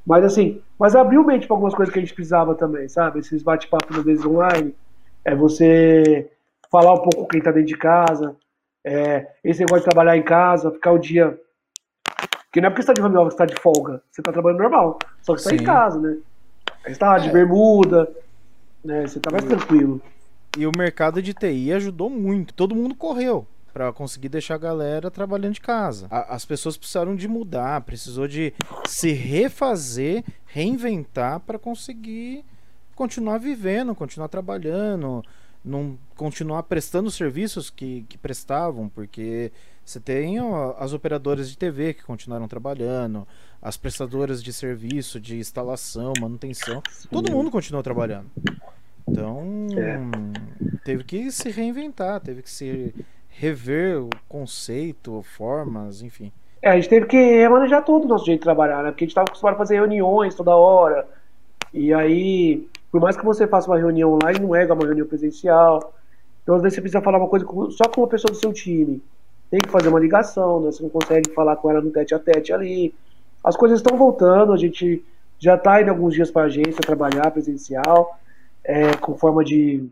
Mas 0.06 0.24
assim, 0.24 0.62
mas 0.80 0.96
abriu 0.96 1.24
mente 1.24 1.46
para 1.46 1.56
algumas 1.56 1.76
coisas 1.76 1.94
que 1.94 2.00
a 2.00 2.02
gente 2.02 2.14
precisava 2.14 2.56
também, 2.56 2.88
sabe? 2.90 3.20
Esses 3.20 3.44
bate-papo 3.44 3.96
às 3.96 4.04
vezes 4.04 4.26
online, 4.26 4.76
é 5.24 5.36
você 5.36 6.30
falar 6.72 6.94
um 6.94 7.02
pouco 7.02 7.18
com 7.18 7.28
quem 7.28 7.40
está 7.40 7.52
dentro 7.52 7.68
de 7.68 7.78
casa, 7.78 8.36
é, 8.84 9.28
esse 9.44 9.60
negócio 9.60 9.84
de 9.84 9.90
trabalhar 9.90 10.18
em 10.18 10.24
casa, 10.24 10.72
ficar 10.72 10.92
o 10.92 10.98
dia. 10.98 11.40
Que 12.52 12.60
não 12.60 12.68
é 12.68 12.70
porque 12.70 12.82
você 12.82 12.92
está 12.92 12.94
de 12.94 13.02
home 13.02 13.18
office, 13.18 13.34
você 13.34 13.44
está 13.44 13.46
de 13.46 13.62
folga, 13.62 14.02
você 14.12 14.22
está 14.22 14.32
trabalhando 14.32 14.62
normal, 14.62 15.00
só 15.22 15.36
que 15.36 15.42
você 15.42 15.56
está 15.56 15.64
em 15.64 15.66
casa, 15.66 16.00
né? 16.00 16.18
Você 16.86 16.96
tá 16.96 17.18
de 17.18 17.30
é. 17.30 17.32
bermuda, 17.32 18.12
né? 18.84 19.08
Você 19.08 19.20
está 19.20 19.30
mais 19.32 19.46
tranquilo. 19.46 20.02
E 20.58 20.66
o 20.66 20.72
mercado 20.76 21.22
de 21.22 21.34
TI 21.34 21.72
ajudou 21.72 22.10
muito, 22.10 22.54
todo 22.54 22.76
mundo 22.76 22.96
correu 22.96 23.48
para 23.74 23.92
conseguir 23.94 24.30
deixar 24.30 24.56
a 24.56 24.60
galera 24.60 25.12
trabalhando 25.12 25.54
de 25.54 25.62
casa. 25.62 26.08
A, 26.10 26.36
as 26.36 26.46
pessoas 26.46 26.78
precisaram 26.78 27.16
de 27.16 27.28
mudar, 27.28 27.82
precisou 27.82 28.28
de 28.28 28.54
se 28.86 29.12
refazer, 29.12 30.24
reinventar 30.46 31.40
para 31.40 31.58
conseguir 31.58 32.44
continuar 32.96 33.38
vivendo, 33.38 33.96
continuar 33.96 34.28
trabalhando, 34.28 35.24
não 35.64 35.98
continuar 36.16 36.64
prestando 36.64 37.08
os 37.08 37.16
serviços 37.16 37.70
que, 37.70 38.06
que 38.10 38.18
prestavam, 38.18 38.90
porque 38.90 39.52
você 39.86 40.00
tem 40.00 40.40
ó, 40.40 40.76
as 40.78 40.94
operadoras 40.94 41.50
de 41.50 41.58
TV 41.58 41.94
que 41.94 42.04
continuaram 42.04 42.48
trabalhando, 42.48 43.28
as 43.62 43.78
prestadoras 43.78 44.44
de 44.44 44.52
serviço, 44.52 45.20
de 45.20 45.38
instalação, 45.38 46.14
manutenção, 46.20 46.82
todo 47.10 47.32
mundo 47.32 47.52
continuou 47.52 47.84
trabalhando. 47.84 48.30
Então, 49.08 49.68
é. 49.78 50.78
teve 50.84 51.04
que 51.04 51.32
se 51.32 51.50
reinventar, 51.50 52.20
teve 52.22 52.42
que 52.42 52.50
se 52.50 52.94
rever 53.32 54.04
o 54.04 54.10
conceito, 54.28 55.22
formas, 55.24 56.02
enfim. 56.02 56.32
É, 56.62 56.70
a 56.70 56.76
gente 56.76 56.90
teve 56.90 57.06
que 57.08 57.18
remanejar 57.18 57.84
todo 57.84 58.06
o 58.06 58.08
nosso 58.08 58.26
jeito 58.26 58.40
de 58.40 58.44
trabalhar, 58.44 58.84
né? 58.84 58.92
Porque 58.92 59.04
a 59.04 59.06
gente 59.06 59.12
estava 59.12 59.28
acostumado 59.28 59.56
a 59.56 59.58
fazer 59.58 59.76
reuniões 59.76 60.36
toda 60.36 60.56
hora. 60.56 61.08
E 61.74 61.92
aí, 61.94 62.68
por 62.92 63.02
mais 63.02 63.18
que 63.18 63.26
você 63.26 63.48
faça 63.48 63.68
uma 63.68 63.80
reunião 63.80 64.14
online, 64.14 64.40
não 64.40 64.56
é 64.56 64.72
uma 64.72 64.86
reunião 64.86 65.08
presencial. 65.08 65.94
Então, 66.44 66.56
às 66.56 66.62
vezes, 66.62 66.76
você 66.76 66.82
precisa 66.82 67.02
falar 67.02 67.18
uma 67.18 67.28
coisa 67.28 67.46
só 67.72 67.90
com 67.90 68.02
uma 68.02 68.08
pessoa 68.08 68.32
do 68.32 68.38
seu 68.38 68.54
time. 68.54 69.02
Tem 69.50 69.60
que 69.60 69.70
fazer 69.70 69.90
uma 69.90 70.00
ligação, 70.00 70.60
né? 70.62 70.72
Você 70.72 70.84
não 70.84 70.90
consegue 70.90 71.32
falar 71.34 71.56
com 71.56 71.72
ela 71.72 71.82
no 71.82 71.90
tete 71.90 72.14
a 72.14 72.20
tete 72.20 72.54
ali. 72.54 72.94
As 73.44 73.56
coisas 73.56 73.80
estão 73.80 73.98
voltando, 73.98 74.54
a 74.54 74.58
gente 74.58 75.04
já 75.40 75.56
está 75.56 75.82
indo 75.82 75.90
alguns 75.90 76.14
dias 76.14 76.30
para 76.30 76.44
a 76.44 76.46
agência 76.46 76.80
trabalhar 76.82 77.32
presencial, 77.32 78.20
é, 78.64 78.96
com 78.98 79.18
forma 79.18 79.44
de 79.44 79.84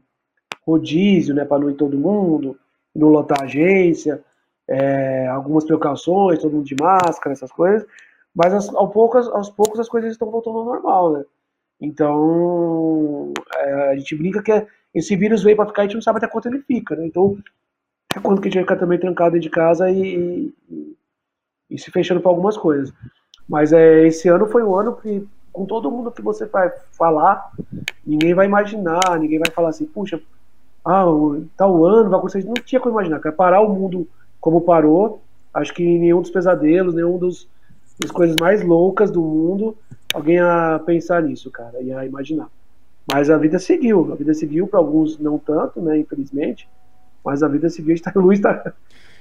rodízio, 0.68 1.34
né? 1.34 1.46
Para 1.46 1.60
não 1.60 1.72
ir 1.72 1.76
todo 1.76 1.98
mundo 1.98 2.56
não 2.96 3.10
lotar 3.10 3.42
a 3.42 3.46
agência, 3.46 4.24
é, 4.68 5.28
algumas 5.28 5.66
precauções, 5.66 6.40
todo 6.40 6.54
mundo 6.54 6.66
de 6.66 6.76
máscara, 6.80 7.34
essas 7.34 7.52
coisas, 7.52 7.86
mas 8.36 8.54
as, 8.54 8.70
ao 8.76 8.90
poucas, 8.90 9.28
aos 9.28 9.50
poucos 9.50 9.80
as 9.80 9.90
coisas 9.90 10.12
estão 10.12 10.30
voltando 10.30 10.60
ao 10.60 10.66
normal, 10.66 11.14
né? 11.14 11.24
Então, 11.82 13.34
é, 13.56 13.92
a 13.92 13.96
gente 13.96 14.16
brinca 14.16 14.44
que 14.44 14.68
esse 14.94 15.16
vírus 15.16 15.44
veio 15.44 15.56
para 15.56 15.68
ficar 15.68 15.82
e 15.82 15.86
a 15.86 15.88
gente 15.88 15.96
não 15.96 16.02
sabe 16.02 16.18
até 16.18 16.28
quanto 16.28 16.48
ele 16.48 16.60
fica, 16.60 16.96
né? 16.96 17.06
Então, 17.06 17.38
é 18.16 18.20
quando 18.20 18.42
que 18.42 18.48
a 18.48 18.52
gente 18.52 18.56
vai 18.56 18.64
ficar 18.64 18.76
também 18.78 19.00
trancado 19.00 19.32
dentro 19.32 19.50
de 19.50 19.50
casa 19.50 19.90
e, 19.90 20.54
e, 20.70 20.98
e 21.70 21.80
se 21.80 21.92
fechando 21.92 22.22
para 22.22 22.32
algumas 22.32 22.58
coisas. 22.58 22.94
Mas 23.48 23.72
é, 23.74 24.06
esse 24.08 24.28
ano 24.28 24.48
foi 24.48 24.64
um 24.64 24.76
ano 24.76 24.96
que, 24.96 25.28
com 25.52 25.66
todo 25.66 25.92
mundo 25.92 26.12
que 26.12 26.22
você 26.22 26.46
vai 26.46 26.72
falar, 26.92 27.52
ninguém 28.06 28.34
vai 28.34 28.46
imaginar, 28.46 29.20
ninguém 29.20 29.40
vai 29.40 29.52
falar 29.52 29.70
assim, 29.70 29.86
puxa, 29.86 30.22
ah, 30.90 31.06
tal 31.56 31.86
ano 31.86 32.10
vai 32.10 32.20
acontecer. 32.20 32.44
Não 32.46 32.54
tinha 32.56 32.80
como 32.80 32.96
imaginar, 32.96 33.20
cara. 33.20 33.36
Parar 33.36 33.62
o 33.62 33.70
mundo 33.70 34.08
como 34.40 34.62
parou, 34.62 35.22
acho 35.54 35.74
que 35.74 35.84
nenhum 35.84 36.22
dos 36.22 36.32
pesadelos, 36.32 36.96
nenhum 36.96 37.18
dos, 37.18 37.48
das 38.00 38.12
coisas 38.12 38.36
mais 38.38 38.64
loucas 38.64 39.12
do 39.12 39.22
mundo, 39.22 39.78
alguém 40.14 40.36
ia 40.36 40.82
pensar 40.86 41.22
nisso, 41.22 41.52
cara, 41.52 41.82
ia 41.82 42.06
imaginar. 42.06 42.48
Mas 43.12 43.30
a 43.30 43.38
vida 43.38 43.60
seguiu, 43.60 44.12
a 44.12 44.16
vida 44.16 44.34
seguiu, 44.34 44.68
para 44.68 44.80
alguns 44.80 45.20
não 45.20 45.38
tanto, 45.38 45.82
né, 45.82 45.98
infelizmente, 45.98 46.68
mas 47.24 47.44
a 47.44 47.48
vida 47.48 47.70
seguiu, 47.70 47.94
a 47.94 47.96
gente 47.96 48.04
tá, 48.04 48.12
o 48.16 48.22
Luiz 48.22 48.40
tá, 48.40 48.74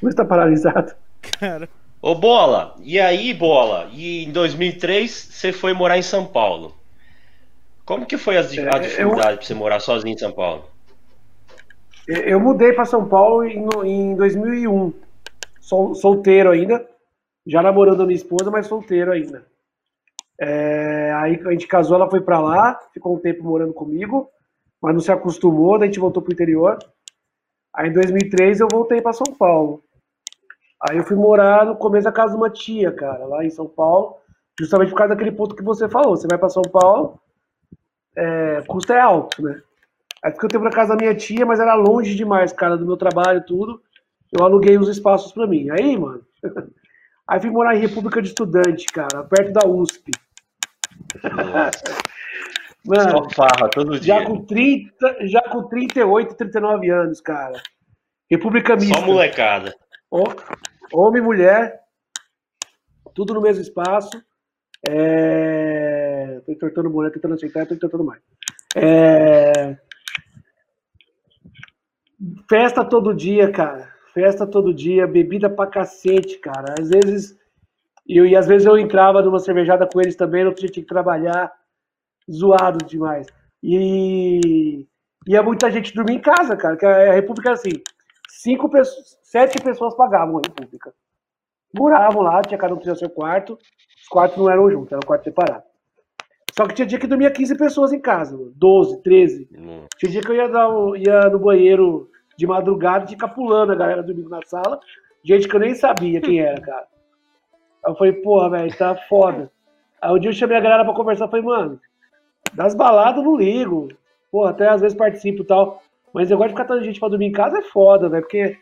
Luiz 0.03 0.14
paralisado. 0.14 0.93
Cara. 1.41 1.69
Ô 2.01 2.14
Bola, 2.14 2.77
e 2.81 3.01
aí 3.01 3.35
Bola, 3.35 3.89
e 3.93 4.25
em 4.25 4.31
2003 4.31 5.11
você 5.11 5.53
foi 5.53 5.73
morar 5.73 5.99
em 5.99 6.03
São 6.03 6.25
Paulo. 6.25 6.75
Como 7.85 8.07
que 8.07 8.16
foi 8.16 8.37
a, 8.37 8.41
a 8.41 8.43
dificuldade 8.45 9.01
eu... 9.01 9.37
para 9.37 9.43
você 9.43 9.55
morar 9.55 9.81
sozinho 9.81 10.14
em 10.14 10.19
São 10.19 10.31
Paulo? 10.31 10.64
Eu 12.09 12.40
mudei 12.40 12.72
para 12.72 12.86
São 12.86 13.06
Paulo 13.06 13.44
em, 13.44 13.68
em 13.84 14.16
2001, 14.16 14.94
Sol, 15.61 15.94
solteiro 15.94 16.50
ainda, 16.50 16.88
já 17.46 17.61
namorando 17.61 18.02
a 18.02 18.06
minha 18.06 18.16
esposa, 18.16 18.50
mas 18.50 18.66
solteiro 18.66 19.12
ainda. 19.12 19.44
É, 20.40 21.12
aí 21.12 21.38
a 21.44 21.50
gente 21.50 21.66
casou, 21.66 21.96
ela 21.96 22.09
foi 22.09 22.22
para 22.22 22.40
lá, 22.40 22.80
ficou 22.94 23.14
um 23.14 23.18
tempo 23.18 23.44
morando 23.44 23.74
comigo, 23.74 24.30
mas 24.80 24.94
não 24.94 25.02
se 25.02 25.12
acostumou, 25.12 25.78
daí 25.78 25.88
a 25.88 25.92
gente 25.92 26.00
voltou 26.00 26.22
pro 26.22 26.32
interior. 26.32 26.78
Aí 27.74 27.90
em 27.90 27.92
2003 27.92 28.61
eu 28.61 28.68
voltei 28.70 29.02
para 29.02 29.12
São 29.12 29.34
Paulo. 29.34 29.84
Aí 30.88 30.96
eu 30.96 31.04
fui 31.04 31.16
morar 31.16 31.66
no 31.66 31.76
começo 31.76 32.04
da 32.04 32.12
casa 32.12 32.32
de 32.32 32.38
uma 32.38 32.48
tia, 32.48 32.90
cara, 32.90 33.26
lá 33.26 33.44
em 33.44 33.50
São 33.50 33.66
Paulo, 33.66 34.16
justamente 34.59 34.90
por 34.90 34.96
causa 34.96 35.14
daquele 35.14 35.32
ponto 35.32 35.54
que 35.54 35.62
você 35.62 35.86
falou. 35.90 36.16
Você 36.16 36.26
vai 36.26 36.38
para 36.38 36.48
São 36.48 36.62
Paulo, 36.62 37.20
é, 38.16 38.62
custo 38.66 38.94
é 38.94 39.00
alto, 39.00 39.42
né? 39.42 39.61
Aí 40.23 40.33
fiquei 40.33 40.47
um 40.47 40.51
tempo 40.51 40.64
na 40.64 40.71
casa 40.71 40.95
da 40.95 40.97
minha 40.97 41.14
tia, 41.14 41.47
mas 41.47 41.61
era 41.61 41.75
longe 41.75 42.14
demais, 42.14 42.53
cara, 42.53 42.77
do 42.77 42.87
meu 42.87 42.97
trabalho 42.97 43.39
e 43.41 43.47
tudo. 43.47 43.83
Eu 44.33 44.45
aluguei 44.45 44.77
os 44.77 44.89
espaços 44.89 45.33
para 45.33 45.47
mim. 45.47 45.71
Aí, 45.71 45.97
mano. 45.97 46.25
Aí 47.27 47.41
fui 47.41 47.51
morar 47.51 47.77
em 47.77 47.81
República 47.81 48.23
de 48.23 48.29
Estudante, 48.29 48.87
cara, 48.87 49.23
perto 49.25 49.53
da 49.53 49.66
USP. 49.69 50.11
mano, 52.85 53.11
Só 53.11 53.31
farra 53.31 53.69
todo 53.71 54.01
dia. 54.01 54.14
Já 54.14 54.25
com, 54.25 54.45
30, 54.45 55.29
já 55.29 55.43
com 55.43 55.64
38, 55.64 56.35
39 56.35 56.91
anos, 56.91 57.21
cara. 57.21 57.61
República 58.31 58.77
Mista. 58.77 58.99
Só 58.99 59.05
molecada. 59.07 59.75
Homem 60.91 61.21
e 61.21 61.25
mulher, 61.25 61.81
tudo 63.14 63.35
no 63.35 63.43
mesmo 63.43 63.61
espaço. 63.61 64.11
É... 64.89 66.41
Tô 66.47 66.53
entortando 66.53 66.89
mulher, 66.89 67.11
tentando 67.11 67.35
aceitar, 67.35 67.66
tô 67.66 67.75
entortando 67.75 68.05
mais. 68.05 68.23
É... 68.75 69.77
Festa 72.49 72.85
todo 72.85 73.14
dia, 73.14 73.51
cara. 73.51 73.93
Festa 74.12 74.47
todo 74.47 74.75
dia, 74.75 75.07
bebida 75.07 75.49
pra 75.49 75.66
cacete, 75.66 76.39
cara. 76.39 76.75
Às 76.79 76.89
vezes. 76.89 77.39
Eu, 78.07 78.27
e 78.27 78.35
às 78.35 78.47
vezes 78.47 78.66
eu 78.66 78.79
entrava 78.79 79.23
numa 79.23 79.39
cervejada 79.39 79.87
com 79.87 80.01
eles 80.01 80.16
também, 80.16 80.45
não 80.45 80.55
tinha 80.55 80.71
que 80.71 80.83
trabalhar. 80.83 81.53
Zoado 82.31 82.85
demais. 82.85 83.27
E 83.62 84.87
ia 85.27 85.43
muita 85.43 85.71
gente 85.71 85.95
dormir 85.95 86.14
em 86.14 86.21
casa, 86.21 86.57
cara. 86.57 86.77
Que 86.77 86.87
a 86.87 87.12
República 87.12 87.51
era 87.51 87.59
assim: 87.59 87.83
cinco 88.29 88.69
pessoas, 88.69 89.19
sete 89.23 89.62
pessoas 89.62 89.95
pagavam 89.95 90.39
a 90.39 90.43
República. 90.47 90.93
Moravam 91.77 92.23
lá, 92.23 92.41
tinha 92.43 92.59
cada 92.59 92.75
um 92.75 92.79
tinha 92.79 92.95
seu 92.95 93.11
quarto. 93.11 93.59
Os 94.03 94.09
quartos 94.09 94.39
não 94.39 94.51
eram 94.51 94.71
juntos, 94.71 94.93
eram 94.93 95.03
quartos 95.07 95.25
separados. 95.25 95.68
Só 96.59 96.66
que 96.66 96.74
tinha 96.74 96.86
dia 96.86 96.98
que 96.98 97.06
dormia 97.06 97.30
15 97.30 97.56
pessoas 97.56 97.92
em 97.92 98.00
casa, 98.00 98.36
12, 98.56 99.00
13. 99.04 99.48
Hum. 99.56 99.84
Tinha 99.96 100.11
dia 100.11 100.20
que 100.20 100.28
eu 100.28 100.34
ia, 100.34 100.48
dar, 100.48 100.68
ia 100.96 101.30
no 101.30 101.38
banheiro 101.38 102.11
de 102.36 102.48
madrugada 102.48 103.04
e 103.04 103.11
ficar 103.11 103.28
pulando 103.28 103.70
a 103.70 103.76
galera 103.76 104.02
dormindo 104.02 104.28
na 104.28 104.40
sala. 104.44 104.80
Gente 105.22 105.46
que 105.46 105.54
eu 105.54 105.61
nem 105.61 105.72
sabia 105.76 106.20
quem 106.20 106.40
era, 106.40 106.61
cara. 106.61 106.88
Aí 107.86 107.92
eu 107.92 107.94
falei, 107.94 108.12
porra, 108.14 108.50
velho, 108.50 108.76
tá 108.76 108.96
foda. 109.09 109.52
Aí 110.02 110.11
um 110.11 110.18
dia 110.18 110.30
eu 110.30 110.34
chamei 110.34 110.56
a 110.56 110.61
galera 110.61 110.84
pra 110.84 110.94
conversar, 110.94 111.28
falei, 111.28 111.46
mano, 111.46 111.80
das 112.52 112.74
baladas 112.74 113.18
eu 113.18 113.30
não 113.30 113.36
ligo. 113.36 113.86
Porra, 114.28 114.50
até 114.50 114.68
às 114.68 114.80
vezes 114.80 114.98
participo 114.98 115.42
e 115.42 115.46
tal. 115.46 115.80
Mas 116.12 116.28
eu 116.28 116.36
gosto 116.36 116.48
de 116.48 116.54
ficar 116.54 116.64
tanta 116.64 116.82
gente 116.82 116.98
pra 116.98 117.09
dormir 117.09 117.26
em 117.26 117.32
casa 117.32 117.61
é 117.61 117.62
foda, 117.62 118.09
velho, 118.09 118.22
porque, 118.24 118.59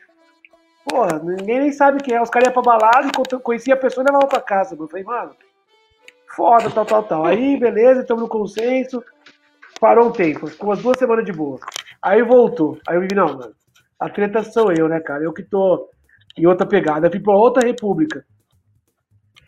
porra, 0.87 1.19
ninguém 1.21 1.61
nem 1.61 1.73
sabe 1.73 2.03
quem 2.03 2.15
é. 2.15 2.21
Os 2.21 2.29
caras 2.29 2.49
iam 2.49 2.53
pra 2.53 2.79
balada 2.79 3.11
conhecia 3.43 3.73
a 3.73 3.79
pessoa 3.79 4.05
e 4.05 4.07
levava 4.07 4.27
pra 4.27 4.43
casa. 4.43 4.77
Mano. 4.77 4.85
Eu 4.85 4.89
falei, 4.91 5.05
mano, 5.05 5.35
foda, 6.37 6.71
tal, 6.71 6.85
tal, 6.85 7.03
tal. 7.03 7.25
Aí, 7.25 7.59
beleza, 7.59 8.03
estamos 8.03 8.23
no 8.23 8.29
consenso. 8.29 9.03
Parou 9.81 10.09
um 10.09 10.13
tempo, 10.13 10.47
ficou 10.47 10.69
umas 10.69 10.83
duas 10.83 10.99
semanas 10.99 11.25
de 11.25 11.33
boa. 11.33 11.59
Aí 12.01 12.23
voltou. 12.23 12.79
Aí 12.87 12.97
eu 12.97 13.01
vi, 13.01 13.15
não, 13.15 13.27
mano, 13.27 13.55
a 13.99 14.09
treta 14.09 14.43
sou 14.45 14.73
eu, 14.73 14.89
né, 14.89 15.01
cara? 15.01 15.25
Eu 15.25 15.33
que 15.33 15.43
tô 15.43 15.89
em 16.37 16.47
outra 16.47 16.67
pegada. 16.67 17.07
Eu 17.07 17.11
fui 17.11 17.21
pra 17.21 17.35
outra 17.35 17.67
república. 17.67 18.25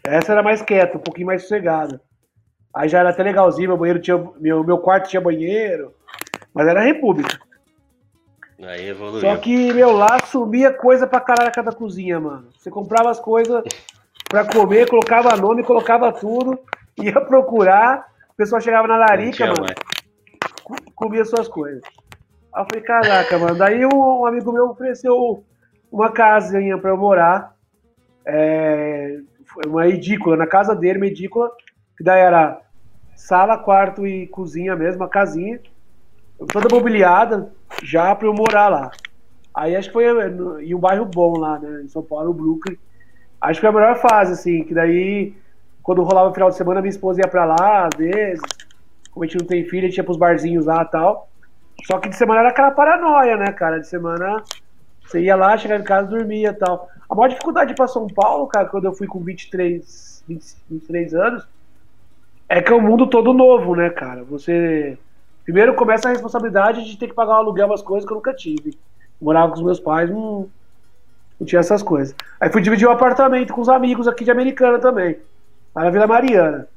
Essa 0.03 0.32
era 0.32 0.43
mais 0.43 0.62
quieta, 0.62 0.97
um 0.97 1.01
pouquinho 1.01 1.26
mais 1.26 1.43
sossegada. 1.43 2.01
Aí 2.74 2.89
já 2.89 3.01
era 3.01 3.11
até 3.11 3.22
legalzinho, 3.22 3.68
meu 3.68 3.76
banheiro 3.76 4.01
tinha. 4.01 4.16
Meu, 4.39 4.64
meu 4.64 4.78
quarto 4.78 5.09
tinha 5.09 5.20
banheiro. 5.20 5.95
Mas 6.55 6.66
era 6.66 6.80
república. 6.80 7.39
Aí 8.61 8.89
evoluiu. 8.89 9.20
Só 9.20 9.36
que, 9.36 9.72
meu, 9.72 9.93
lá 9.93 10.18
sumia 10.26 10.72
coisa 10.72 11.07
pra 11.07 11.20
caraca 11.20 11.62
da 11.62 11.72
cozinha, 11.72 12.18
mano. 12.18 12.49
Você 12.57 12.70
comprava 12.70 13.11
as 13.11 13.20
coisas 13.20 13.62
pra 14.29 14.45
comer, 14.45 14.89
colocava 14.89 15.37
nome, 15.37 15.62
colocava 15.62 16.12
tudo, 16.12 16.59
ia 16.99 17.21
procurar, 17.21 18.09
o 18.31 18.35
pessoal 18.35 18.61
chegava 18.61 18.89
na 18.89 18.97
larica, 18.97 19.47
mano, 19.47 19.75
comia 20.95 21.25
suas 21.25 21.49
coisas. 21.49 21.83
Aí 22.53 22.62
eu 22.62 22.66
falei, 22.66 22.83
caraca, 22.83 23.39
mano. 23.39 23.57
Daí 23.57 23.85
um 23.85 24.27
amigo 24.27 24.53
meu 24.53 24.71
ofereceu 24.71 25.45
uma 25.91 26.11
casinha 26.11 26.79
pra 26.79 26.91
eu 26.91 26.97
morar. 26.97 27.55
É, 28.25 29.19
uma 29.66 29.87
edícula, 29.87 30.37
na 30.37 30.47
casa 30.47 30.75
dele, 30.75 30.99
uma 30.99 31.07
edícula, 31.07 31.51
que 31.97 32.05
daí 32.05 32.21
era 32.21 32.61
sala, 33.16 33.59
quarto 33.59 34.07
e 34.07 34.27
cozinha 34.29 34.77
mesmo, 34.77 35.03
uma 35.03 35.09
casinha 35.09 35.61
toda 36.53 36.73
mobiliada 36.73 37.53
já 37.83 38.14
para 38.14 38.27
eu 38.27 38.35
morar 38.35 38.69
lá. 38.69 38.91
Aí 39.55 39.75
acho 39.75 39.89
que 39.89 39.95
foi 39.95 40.05
em 40.62 40.75
um 40.75 40.79
bairro 40.79 41.05
bom 41.05 41.37
lá, 41.37 41.59
né, 41.59 41.83
em 41.83 41.89
São 41.89 42.03
Paulo, 42.03 42.31
o 42.31 42.35
Brooklyn. 42.35 42.77
Acho 43.41 43.61
que 43.61 43.66
foi 43.66 43.70
a 43.70 43.80
melhor 43.80 43.97
fase, 43.97 44.32
assim, 44.32 44.64
que 44.64 44.74
daí, 44.74 45.34
quando 45.82 46.03
rolava 46.03 46.30
o 46.30 46.34
final 46.34 46.51
de 46.51 46.57
semana, 46.57 46.80
minha 46.80 46.91
esposa 46.91 47.20
ia 47.20 47.28
pra 47.28 47.45
lá, 47.45 47.86
às 47.86 47.99
vezes. 47.99 48.43
Como 49.11 49.24
a 49.24 49.26
gente 49.26 49.39
não 49.39 49.47
tem 49.47 49.64
filho, 49.64 49.86
a 49.86 49.89
gente 49.89 49.97
ia 49.97 50.05
pros 50.05 50.16
barzinhos 50.16 50.66
lá 50.66 50.82
e 50.82 50.91
tal. 50.91 51.28
Só 51.86 51.99
que 51.99 52.09
de 52.09 52.16
semana 52.16 52.41
era 52.41 52.51
aquela 52.51 52.70
paranoia, 52.70 53.36
né, 53.36 53.53
cara? 53.53 53.78
De 53.78 53.86
semana 53.86 54.43
você 55.05 55.20
ia 55.20 55.36
lá, 55.36 55.57
chegava 55.57 55.80
em 55.80 55.86
casa, 55.86 56.09
dormia 56.09 56.51
e 56.51 56.55
tal. 56.55 56.89
A 57.09 57.14
maior 57.14 57.28
dificuldade 57.28 57.74
para 57.74 57.89
São 57.89 58.07
Paulo, 58.07 58.47
cara, 58.47 58.66
quando 58.66 58.84
eu 58.84 58.93
fui 58.93 59.07
com 59.07 59.20
23, 59.20 60.24
20, 60.28 60.57
23 60.68 61.14
anos, 61.14 61.49
é 62.49 62.61
que 62.61 62.72
é 62.72 62.76
um 62.76 62.80
mundo 62.80 63.07
todo 63.07 63.32
novo, 63.32 63.74
né, 63.74 63.89
cara? 63.91 64.22
Você 64.24 64.99
Primeiro 65.49 65.72
começa 65.72 66.07
a 66.07 66.12
responsabilidade 66.12 66.84
de 66.84 66.99
ter 66.99 67.09
que 67.09 67.14
pagar 67.14 67.32
um 67.32 67.36
aluguel, 67.36 67.68
umas 67.68 67.80
coisas 67.80 68.07
que 68.07 68.12
eu 68.12 68.16
nunca 68.16 68.34
tive. 68.34 68.78
Morava 69.18 69.49
com 69.49 69.55
os 69.55 69.64
meus 69.64 69.80
pais, 69.80 70.11
não, 70.11 70.47
não 71.39 71.47
tinha 71.47 71.61
essas 71.61 71.82
coisas. 71.82 72.14
Aí 72.41 72.51
fui 72.51 72.61
dividir 72.61 72.89
um 72.89 72.93
apartamento 72.93 73.53
com 73.53 73.61
os 73.61 73.68
amigos 73.68 74.09
aqui 74.09 74.24
de 74.24 74.30
Americana 74.30 74.78
também. 74.78 75.18
Lá 75.74 75.84
na 75.84 75.91
Vila 75.91 76.07
Mariana. 76.07 76.68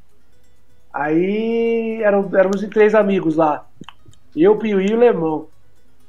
Aí 0.94 2.02
eram, 2.04 2.30
éramos 2.34 2.62
três 2.68 2.94
amigos 2.94 3.36
lá. 3.36 3.66
Eu, 4.36 4.58
Piuí 4.58 4.90
e 4.90 4.94
o 4.94 5.00
Lemão. 5.00 5.48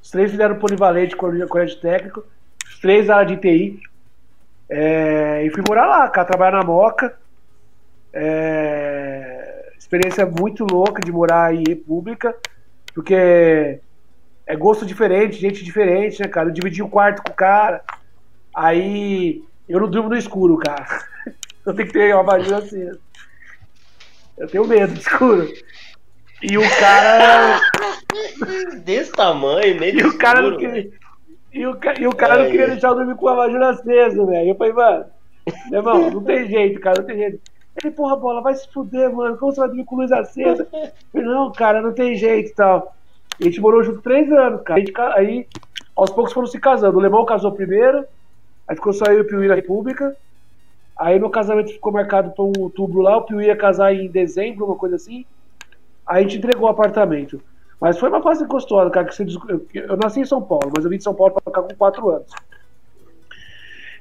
Os 0.02 0.10
três 0.10 0.30
fizeram 0.30 0.58
polivalente 0.58 1.16
colégio 1.16 1.80
técnico. 1.80 2.24
Os 2.66 2.78
três 2.80 3.08
área 3.08 3.34
de 3.34 3.40
TI. 3.40 3.80
É, 4.68 5.44
e 5.44 5.50
fui 5.50 5.62
morar 5.66 5.86
lá, 5.86 6.08
cara, 6.08 6.26
trabalhar 6.26 6.58
na 6.58 6.64
Moca. 6.64 7.16
É, 8.12 9.72
experiência 9.78 10.26
muito 10.26 10.66
louca 10.70 11.00
de 11.00 11.12
morar 11.12 11.54
em 11.54 11.64
República. 11.66 12.34
Porque 12.94 13.80
é 14.46 14.56
gosto 14.56 14.84
diferente, 14.84 15.40
gente 15.40 15.64
diferente, 15.64 16.20
né, 16.20 16.28
cara? 16.28 16.48
Eu 16.48 16.52
dividi 16.52 16.82
o 16.82 16.88
quarto 16.88 17.22
com 17.22 17.30
o 17.30 17.36
cara. 17.36 17.82
Aí 18.54 19.42
eu 19.68 19.80
não 19.80 19.88
durmo 19.88 20.08
no 20.08 20.16
escuro, 20.16 20.56
cara. 20.58 20.86
Eu 21.64 21.72
tenho 21.74 21.86
que 21.86 21.94
ter 21.94 22.12
uma 22.12 22.22
abajur 22.22 22.54
assim. 22.54 22.90
Eu 24.36 24.48
tenho 24.48 24.66
medo 24.66 24.94
de 24.94 25.00
escuro. 25.00 25.48
E 26.42 26.58
o 26.58 26.62
cara. 26.80 27.60
Desse 28.82 29.12
tamanho, 29.12 29.78
meio 29.78 30.00
E 30.00 30.04
o 30.04 30.18
cara 30.18 30.42
não 30.42 30.56
queria. 30.56 30.90
E 31.52 31.66
o, 31.66 31.78
e 32.00 32.06
o 32.06 32.16
cara 32.16 32.42
não 32.42 32.50
queria 32.50 32.66
deixar 32.66 32.88
eu 32.88 32.94
dormir 32.96 33.14
com 33.14 33.28
a 33.28 33.32
abajur 33.32 33.62
acesa, 33.62 34.26
velho. 34.26 34.48
Eu 34.48 34.54
falei, 34.56 34.72
mano, 34.72 35.04
meu 35.70 35.80
irmão, 35.80 36.10
não 36.10 36.24
tem 36.24 36.48
jeito, 36.48 36.80
cara, 36.80 37.00
não 37.00 37.06
tem 37.06 37.16
jeito. 37.16 37.40
Ele, 37.76 37.94
porra, 37.94 38.16
bola, 38.16 38.42
vai 38.42 38.54
se 38.54 38.68
fuder, 38.72 39.12
mano. 39.12 39.36
Como 39.36 39.52
você 39.52 39.60
vai 39.60 39.68
dormir 39.68 39.84
com 39.84 39.96
luz 39.96 40.10
acesa? 40.10 40.66
falei, 41.12 41.26
não, 41.26 41.52
cara, 41.52 41.80
não 41.80 41.92
tem 41.92 42.16
jeito 42.16 42.50
e 42.50 42.54
tal. 42.54 42.94
E 43.38 43.44
a 43.44 43.46
gente 43.46 43.60
morou 43.60 43.82
junto 43.82 44.02
três 44.02 44.30
anos, 44.32 44.62
cara. 44.62 44.80
Gente, 44.80 44.92
aí, 45.14 45.46
aos 45.94 46.10
poucos 46.10 46.32
foram 46.32 46.46
se 46.46 46.58
casando. 46.58 46.98
O 46.98 47.00
Lemão 47.00 47.24
casou 47.24 47.52
primeiro, 47.52 48.04
aí 48.72 48.76
ficou 48.76 48.92
só 48.92 49.04
eu 49.06 49.18
e 49.18 49.20
o 49.20 49.26
Piuí 49.26 49.48
na 49.48 49.54
República. 49.54 50.16
Aí 50.98 51.18
meu 51.18 51.30
casamento 51.30 51.72
ficou 51.72 51.92
marcado 51.92 52.30
para 52.30 52.44
um 52.44 52.52
outubro 52.58 53.00
lá, 53.00 53.16
o 53.16 53.22
Piuí 53.22 53.46
ia 53.46 53.56
casar 53.56 53.94
em 53.94 54.08
dezembro, 54.08 54.66
uma 54.66 54.76
coisa 54.76 54.96
assim. 54.96 55.24
Aí 56.06 56.18
a 56.18 56.22
gente 56.22 56.38
entregou 56.38 56.66
o 56.66 56.70
apartamento. 56.70 57.40
Mas 57.80 57.98
foi 57.98 58.08
uma 58.08 58.22
fase 58.22 58.44
gostosa, 58.46 58.90
cara. 58.90 59.06
Que 59.06 59.14
você... 59.14 59.26
Eu 59.74 59.96
nasci 59.96 60.20
em 60.20 60.24
São 60.24 60.40
Paulo, 60.40 60.70
mas 60.74 60.84
eu 60.84 60.90
vim 60.90 60.98
de 60.98 61.04
São 61.04 61.14
Paulo 61.14 61.32
para 61.32 61.42
ficar 61.44 61.62
com 61.62 61.74
quatro 61.76 62.10
anos. 62.10 62.30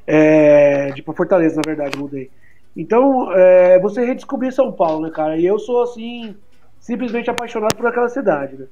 É... 0.05 0.91
De 0.91 1.01
pra 1.01 1.13
Fortaleza, 1.13 1.55
na 1.55 1.63
verdade, 1.65 1.97
mudei. 1.97 2.29
Então, 2.75 3.31
é, 3.33 3.79
você 3.79 4.05
redescobrir 4.05 4.51
São 4.53 4.71
Paulo, 4.71 5.01
né, 5.05 5.11
cara? 5.11 5.37
E 5.37 5.45
eu 5.45 5.59
sou, 5.59 5.81
assim, 5.81 6.35
simplesmente 6.79 7.29
apaixonado 7.29 7.75
por 7.75 7.87
aquela 7.87 8.07
cidade, 8.07 8.55
né? 8.55 8.67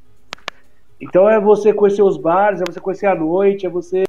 Então 1.02 1.30
é 1.30 1.40
você 1.40 1.74
conhecer 1.74 2.02
os 2.02 2.18
bares, 2.18 2.62
é 2.62 2.66
você 2.66 2.80
conhecer 2.80 3.08
a 3.08 3.16
noite, 3.16 3.66
é 3.66 3.70
você. 3.70 4.04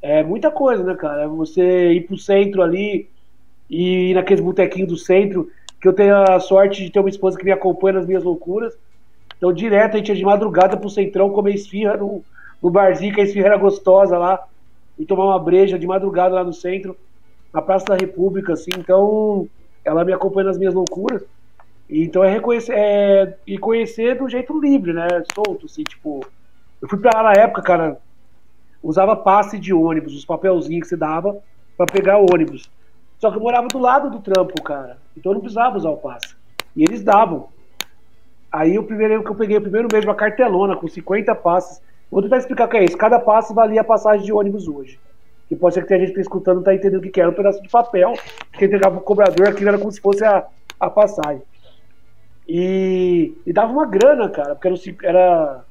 É 0.00 0.22
muita 0.22 0.50
coisa, 0.50 0.82
né, 0.84 0.94
cara? 0.94 1.26
Você 1.28 1.92
ir 1.92 2.06
pro 2.06 2.16
centro 2.16 2.62
ali 2.62 3.08
e 3.68 4.10
ir 4.10 4.14
naqueles 4.14 4.42
botequinhos 4.42 4.88
do 4.88 4.96
centro, 4.96 5.50
que 5.80 5.88
eu 5.88 5.92
tenho 5.92 6.16
a 6.16 6.40
sorte 6.40 6.84
de 6.84 6.90
ter 6.90 7.00
uma 7.00 7.08
esposa 7.08 7.38
que 7.38 7.44
me 7.44 7.52
acompanha 7.52 7.98
nas 7.98 8.06
minhas 8.06 8.24
loucuras. 8.24 8.74
Então, 9.36 9.52
direto, 9.52 9.94
a 9.94 9.98
gente 9.98 10.08
ia 10.08 10.14
de 10.14 10.24
madrugada 10.24 10.76
pro 10.76 10.90
centrão 10.90 11.30
comer 11.30 11.54
esfirra 11.54 11.96
no, 11.96 12.22
no 12.62 12.70
barzinho, 12.70 13.14
que 13.14 13.20
a 13.20 13.24
esfirra 13.24 13.48
era 13.48 13.56
gostosa 13.56 14.18
lá, 14.18 14.44
e 14.98 15.04
tomar 15.04 15.26
uma 15.26 15.38
breja 15.38 15.78
de 15.78 15.86
madrugada 15.86 16.34
lá 16.34 16.44
no 16.44 16.52
centro 16.52 16.96
na 17.52 17.62
Praça 17.62 17.86
da 17.86 17.96
República, 17.96 18.52
assim, 18.52 18.70
então 18.76 19.48
ela 19.84 20.04
me 20.04 20.12
acompanha 20.12 20.48
nas 20.48 20.58
minhas 20.58 20.74
loucuras. 20.74 21.22
Então 21.88 22.22
é 22.22 22.30
reconhecer 22.30 22.74
é, 22.74 23.38
e 23.46 23.56
conhecer 23.56 24.18
do 24.18 24.28
jeito 24.28 24.58
livre, 24.60 24.92
né? 24.92 25.06
Solto, 25.34 25.66
assim, 25.66 25.82
tipo. 25.82 26.20
Eu 26.82 26.88
fui 26.88 26.98
pra 26.98 27.22
lá 27.22 27.34
na 27.34 27.40
época, 27.40 27.62
cara, 27.62 27.98
usava 28.82 29.16
passe 29.16 29.58
de 29.58 29.72
ônibus, 29.72 30.14
os 30.14 30.24
papelzinhos 30.24 30.82
que 30.82 30.88
você 30.88 30.96
dava 30.96 31.38
para 31.76 31.86
pegar 31.86 32.18
ônibus. 32.18 32.70
Só 33.18 33.30
que 33.30 33.36
eu 33.36 33.42
morava 33.42 33.68
do 33.68 33.78
lado 33.78 34.10
do 34.10 34.20
trampo, 34.20 34.62
cara. 34.62 34.98
Então 35.16 35.32
eu 35.32 35.34
não 35.34 35.40
precisava 35.40 35.76
usar 35.76 35.90
o 35.90 35.96
passe. 35.96 36.36
E 36.76 36.84
eles 36.84 37.02
davam. 37.02 37.48
Aí 38.50 38.78
o 38.78 38.84
primeiro 38.84 39.22
que 39.22 39.30
eu 39.30 39.34
peguei 39.34 39.56
o 39.56 39.62
primeiro 39.62 39.88
mês 39.90 40.04
uma 40.04 40.14
cartelona 40.14 40.76
com 40.76 40.86
50 40.86 41.34
passes. 41.34 41.82
Vou 42.10 42.22
tentar 42.22 42.38
explicar 42.38 42.66
o 42.66 42.68
que 42.68 42.76
é 42.76 42.84
isso. 42.84 42.96
Cada 42.96 43.18
passe 43.18 43.52
valia 43.52 43.80
a 43.80 43.84
passagem 43.84 44.24
de 44.24 44.32
ônibus 44.32 44.68
hoje 44.68 44.98
que 45.48 45.56
pode 45.56 45.74
ser 45.74 45.82
que 45.82 45.88
tenha 45.88 46.00
gente 46.00 46.12
que 46.12 46.20
está 46.20 46.30
escutando 46.30 46.58
está 46.58 46.74
entendendo 46.74 46.98
o 46.98 47.02
que, 47.02 47.08
que 47.08 47.20
era, 47.20 47.30
um 47.30 47.34
pedaço 47.34 47.62
de 47.62 47.68
papel 47.68 48.12
que 48.52 48.66
entregava 48.66 48.96
para 48.96 49.02
o 49.02 49.04
cobrador, 49.04 49.48
aquilo 49.48 49.70
era 49.70 49.78
como 49.78 49.90
se 49.90 50.00
fosse 50.00 50.22
a, 50.24 50.46
a 50.78 50.90
passagem. 50.90 51.42
E, 52.46 53.34
e 53.46 53.52
dava 53.52 53.72
uma 53.72 53.86
grana, 53.86 54.28
cara, 54.28 54.54
porque 54.54 54.68
era, 54.68 54.76
era 55.02 55.64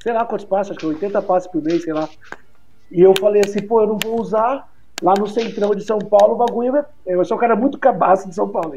sei 0.00 0.12
lá 0.12 0.24
quantos 0.24 0.46
passos, 0.46 0.70
acho 0.70 0.80
que 0.80 0.86
80 0.86 1.20
passos 1.22 1.50
por 1.50 1.62
mês, 1.62 1.82
sei 1.82 1.92
lá. 1.92 2.08
E 2.94 3.00
eu 3.00 3.12
falei 3.18 3.42
assim, 3.44 3.60
pô, 3.60 3.82
eu 3.82 3.88
não 3.88 3.98
vou 3.98 4.20
usar 4.20 4.68
lá 5.02 5.14
no 5.18 5.26
centrão 5.26 5.74
de 5.74 5.82
São 5.82 5.98
Paulo, 5.98 6.34
o 6.34 6.38
bagulho 6.38 6.76
é. 6.76 6.84
Eu 7.04 7.24
sou 7.24 7.36
um 7.36 7.40
cara 7.40 7.56
muito 7.56 7.76
cabaço 7.76 8.28
de 8.28 8.34
São 8.34 8.48
Paulo. 8.48 8.72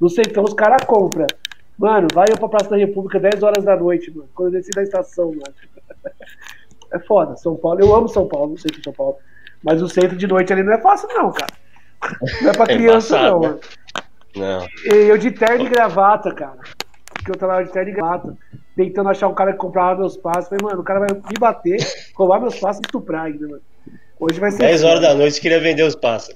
No 0.00 0.08
centrão 0.08 0.42
os 0.42 0.54
caras 0.54 0.84
compram. 0.86 1.26
Mano, 1.78 2.08
vai 2.12 2.26
eu 2.30 2.38
pra 2.38 2.48
Praça 2.48 2.70
da 2.70 2.76
República 2.76 3.20
10 3.20 3.42
horas 3.42 3.64
da 3.64 3.76
noite, 3.76 4.10
mano. 4.10 4.28
Quando 4.34 4.54
eu 4.54 4.60
desci 4.60 4.70
da 4.70 4.82
estação, 4.82 5.26
mano. 5.26 5.42
É 6.90 6.98
foda. 7.00 7.36
São 7.36 7.54
Paulo, 7.54 7.80
eu 7.80 7.94
amo 7.94 8.08
São 8.08 8.26
Paulo, 8.26 8.48
não 8.48 8.56
sei 8.56 8.70
de 8.70 8.82
São 8.82 8.94
Paulo. 8.94 9.16
Mas 9.62 9.82
o 9.82 9.88
centro 9.90 10.16
de 10.16 10.26
noite 10.26 10.50
ali 10.54 10.62
não 10.62 10.72
é 10.72 10.80
fácil, 10.80 11.06
não, 11.08 11.30
cara. 11.30 11.52
Não 12.40 12.48
é 12.48 12.52
pra 12.54 12.64
é 12.72 12.76
criança, 12.76 13.18
é 13.18 13.22
não, 13.30 13.40
mano. 13.40 13.60
Não. 14.34 14.66
Eu 14.86 15.18
de 15.18 15.30
terno 15.30 15.66
e 15.66 15.68
gravata, 15.68 16.32
cara. 16.32 16.56
Porque 17.12 17.30
eu 17.30 17.36
trabalhava 17.36 17.66
de 17.66 17.72
terno 17.74 17.90
e 17.90 17.92
gravata. 17.92 18.34
Tentando 18.74 19.10
achar 19.10 19.28
um 19.28 19.34
cara 19.34 19.52
que 19.52 19.58
comprava 19.58 20.00
meus 20.00 20.16
passos. 20.16 20.48
Falei, 20.48 20.64
mano, 20.64 20.80
o 20.80 20.84
cara 20.84 21.00
vai 21.00 21.08
me 21.10 21.38
bater, 21.38 21.76
roubar 22.18 22.40
meus 22.40 22.58
passos 22.58 22.80
e 22.80 22.86
estuprar 22.86 23.26
ainda, 23.26 23.46
mano. 23.46 23.62
Hoje 24.18 24.40
vai 24.40 24.50
ser. 24.50 24.58
10 24.58 24.82
horas 24.82 25.00
da 25.00 25.14
noite 25.14 25.40
queria 25.40 25.60
vender 25.60 25.84
os 25.84 25.94
passos. 25.94 26.34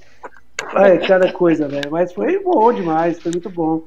É, 0.75 0.97
cada 0.99 1.31
coisa, 1.33 1.67
velho. 1.67 1.91
Mas 1.91 2.13
foi 2.13 2.41
bom 2.41 2.71
demais, 2.71 3.21
foi 3.21 3.31
muito 3.31 3.49
bom. 3.49 3.83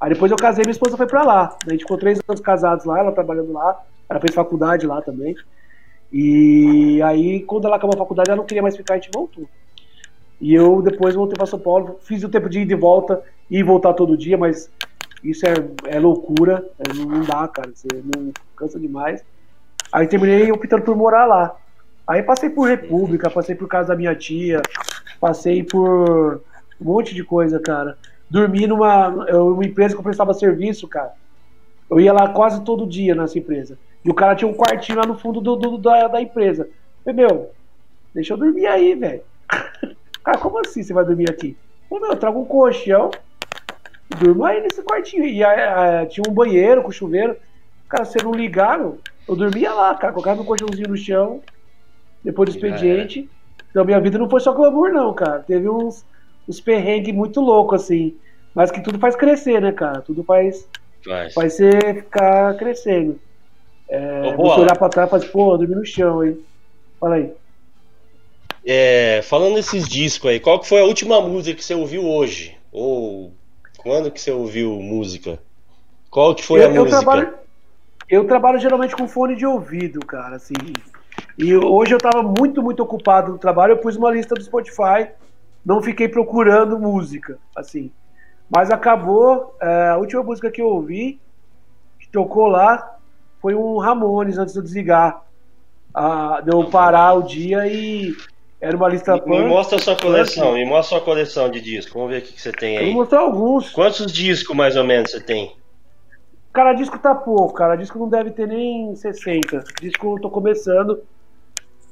Aí 0.00 0.10
depois 0.14 0.30
eu 0.30 0.38
casei 0.38 0.62
minha 0.62 0.70
esposa 0.70 0.96
foi 0.96 1.06
pra 1.06 1.24
lá. 1.24 1.58
A 1.66 1.70
gente 1.70 1.80
ficou 1.80 1.98
três 1.98 2.20
anos 2.26 2.40
casados 2.40 2.84
lá, 2.84 3.00
ela 3.00 3.12
trabalhando 3.12 3.52
lá. 3.52 3.82
Ela 4.08 4.20
fez 4.20 4.34
faculdade 4.34 4.86
lá 4.86 5.02
também. 5.02 5.34
E 6.12 7.00
aí, 7.02 7.40
quando 7.40 7.66
ela 7.66 7.76
acabou 7.76 7.94
a 7.94 7.98
faculdade, 7.98 8.30
ela 8.30 8.36
não 8.36 8.46
queria 8.46 8.62
mais 8.62 8.76
ficar, 8.76 8.94
a 8.94 8.96
gente 8.96 9.10
voltou. 9.12 9.48
E 10.40 10.54
eu 10.54 10.80
depois 10.80 11.14
voltei 11.14 11.36
para 11.36 11.46
São 11.46 11.58
Paulo, 11.58 11.98
fiz 12.02 12.24
o 12.24 12.28
tempo 12.28 12.48
de 12.48 12.60
ir 12.60 12.70
e 12.70 12.74
volta, 12.74 13.22
e 13.48 13.62
voltar 13.62 13.92
todo 13.92 14.16
dia, 14.16 14.38
mas 14.38 14.70
isso 15.22 15.46
é, 15.46 15.96
é 15.96 16.00
loucura, 16.00 16.66
é, 16.78 16.94
não 16.94 17.20
dá, 17.20 17.46
cara, 17.46 17.70
você 17.74 17.86
não 17.92 18.32
cansa 18.56 18.80
demais. 18.80 19.22
Aí 19.92 20.06
terminei 20.06 20.50
optando 20.52 20.82
por 20.82 20.96
morar 20.96 21.26
lá. 21.26 21.56
Aí 22.06 22.22
passei 22.22 22.50
por 22.50 22.68
República, 22.68 23.30
passei 23.30 23.54
por 23.54 23.68
casa 23.68 23.88
da 23.88 23.96
minha 23.96 24.14
tia, 24.14 24.60
passei 25.20 25.62
por 25.62 26.42
um 26.80 26.84
monte 26.84 27.14
de 27.14 27.22
coisa, 27.24 27.60
cara. 27.60 27.96
Dormi 28.28 28.66
numa 28.66 29.08
uma 29.08 29.64
empresa 29.64 29.94
que 29.94 30.00
eu 30.00 30.04
prestava 30.04 30.34
serviço, 30.34 30.88
cara. 30.88 31.12
Eu 31.90 32.00
ia 32.00 32.12
lá 32.12 32.28
quase 32.28 32.62
todo 32.62 32.86
dia 32.86 33.14
nessa 33.14 33.38
empresa. 33.38 33.76
E 34.04 34.10
o 34.10 34.14
cara 34.14 34.34
tinha 34.34 34.48
um 34.48 34.54
quartinho 34.54 34.98
lá 34.98 35.06
no 35.06 35.18
fundo 35.18 35.40
do, 35.40 35.56
do 35.56 35.76
da, 35.76 36.06
da, 36.08 36.22
empresa. 36.22 36.68
Falei, 37.04 37.26
meu, 37.26 37.50
deixa 38.14 38.32
eu 38.32 38.38
dormir 38.38 38.66
aí, 38.66 38.94
velho. 38.94 39.22
Cara, 40.24 40.38
como 40.42 40.58
assim 40.58 40.82
você 40.82 40.92
vai 40.92 41.04
dormir 41.04 41.28
aqui? 41.28 41.56
Falei, 41.88 42.02
meu, 42.02 42.12
eu 42.12 42.16
trago 42.18 42.40
um 42.40 42.44
colchão, 42.44 43.10
durmo 44.18 44.44
aí 44.44 44.60
nesse 44.60 44.82
quartinho. 44.82 45.24
E 45.24 45.44
aí, 45.44 46.06
tinha 46.06 46.24
um 46.28 46.32
banheiro 46.32 46.82
com 46.82 46.92
chuveiro. 46.92 47.36
Cara, 47.88 48.04
se 48.04 48.22
não 48.22 48.32
ligaram, 48.32 48.98
eu 49.30 49.36
dormia 49.36 49.72
lá, 49.72 49.94
cara, 49.94 50.12
colocava 50.12 50.36
meu 50.36 50.44
colchãozinho 50.44 50.88
no 50.88 50.96
chão, 50.96 51.40
depois 52.24 52.48
do 52.48 52.56
expediente. 52.56 53.30
Então 53.70 53.84
minha 53.84 54.00
vida 54.00 54.18
não 54.18 54.28
foi 54.28 54.40
só 54.40 54.52
glamour, 54.52 54.92
não, 54.92 55.14
cara. 55.14 55.38
Teve 55.38 55.68
uns, 55.68 56.04
uns 56.48 56.60
perrengues 56.60 57.14
muito 57.14 57.40
loucos, 57.40 57.84
assim. 57.84 58.16
Mas 58.52 58.72
que 58.72 58.82
tudo 58.82 58.98
faz 58.98 59.14
crescer, 59.14 59.62
né, 59.62 59.70
cara? 59.70 60.00
Tudo 60.00 60.24
faz, 60.24 60.68
faz. 61.04 61.32
faz 61.32 61.52
você 61.54 61.70
ficar 61.94 62.56
crescendo. 62.56 63.20
É, 63.88 64.34
Ô, 64.36 64.36
você 64.36 64.60
olhar 64.62 64.76
pra 64.76 64.88
trás 64.88 65.06
e 65.06 65.10
falar 65.10 65.22
assim, 65.22 65.32
pô, 65.32 65.54
eu 65.54 65.58
dormi 65.58 65.76
no 65.76 65.86
chão, 65.86 66.24
hein? 66.24 66.36
Fala 66.98 67.14
aí. 67.14 67.32
É, 68.66 69.22
falando 69.22 69.54
desses 69.54 69.88
discos 69.88 70.28
aí, 70.28 70.40
qual 70.40 70.58
que 70.58 70.68
foi 70.68 70.80
a 70.80 70.84
última 70.84 71.20
música 71.20 71.56
que 71.56 71.64
você 71.64 71.74
ouviu 71.74 72.04
hoje? 72.04 72.58
Ou 72.72 73.32
quando 73.78 74.10
que 74.10 74.20
você 74.20 74.32
ouviu 74.32 74.72
música? 74.72 75.38
Qual 76.10 76.34
que 76.34 76.42
foi 76.42 76.62
eu, 76.62 76.66
a 76.66 76.68
música? 76.68 76.96
Eu 76.96 77.00
trabalho, 77.00 77.34
eu 78.10 78.26
trabalho 78.26 78.58
geralmente 78.58 78.96
com 78.96 79.06
fone 79.06 79.36
de 79.36 79.46
ouvido, 79.46 80.00
cara, 80.00 80.36
assim. 80.36 80.54
E 81.38 81.54
hoje 81.54 81.94
eu 81.94 81.98
tava 81.98 82.22
muito, 82.22 82.62
muito 82.62 82.82
ocupado 82.82 83.32
no 83.32 83.38
trabalho, 83.38 83.72
eu 83.72 83.78
pus 83.78 83.96
uma 83.96 84.10
lista 84.10 84.34
do 84.34 84.42
Spotify, 84.42 85.08
não 85.64 85.80
fiquei 85.80 86.08
procurando 86.08 86.78
música, 86.78 87.38
assim. 87.54 87.92
Mas 88.54 88.70
acabou, 88.70 89.54
é, 89.62 89.90
a 89.90 89.96
última 89.96 90.24
música 90.24 90.50
que 90.50 90.60
eu 90.60 90.66
ouvi, 90.66 91.20
que 92.00 92.08
tocou 92.08 92.48
lá, 92.48 92.96
foi 93.40 93.54
um 93.54 93.78
Ramones 93.78 94.38
antes 94.38 94.52
de 94.52 94.58
eu 94.58 94.64
desligar. 94.64 95.22
Ah, 95.92 96.40
de 96.40 96.52
eu 96.52 96.64
parar 96.70 97.14
o 97.14 97.22
dia 97.22 97.66
e 97.66 98.14
era 98.60 98.76
uma 98.76 98.88
lista 98.88 99.16
me, 99.26 99.40
me 99.40 99.48
mostra 99.48 99.76
a 99.76 99.80
sua 99.80 99.96
coleção, 99.96 100.52
me 100.52 100.64
mostra 100.64 100.98
a 100.98 101.00
sua 101.00 101.00
coleção 101.00 101.50
de 101.50 101.60
discos. 101.60 101.92
Vamos 101.92 102.10
ver 102.10 102.18
o 102.18 102.22
que, 102.22 102.32
que 102.32 102.40
você 102.40 102.52
tem 102.52 102.78
aí. 102.78 102.84
Vou 102.86 102.94
mostrar 102.94 103.20
alguns. 103.20 103.70
Quantos 103.70 104.12
discos 104.12 104.54
mais 104.54 104.76
ou 104.76 104.84
menos 104.84 105.10
você 105.10 105.20
tem? 105.20 105.56
Cara, 106.52 106.72
disco 106.72 106.98
tá 106.98 107.14
pouco, 107.14 107.54
cara. 107.54 107.76
Disco 107.76 107.98
não 107.98 108.08
deve 108.08 108.30
ter 108.30 108.46
nem 108.46 108.94
60. 108.94 109.64
Disco 109.80 110.16
eu 110.16 110.20
tô 110.20 110.30
começando. 110.30 111.02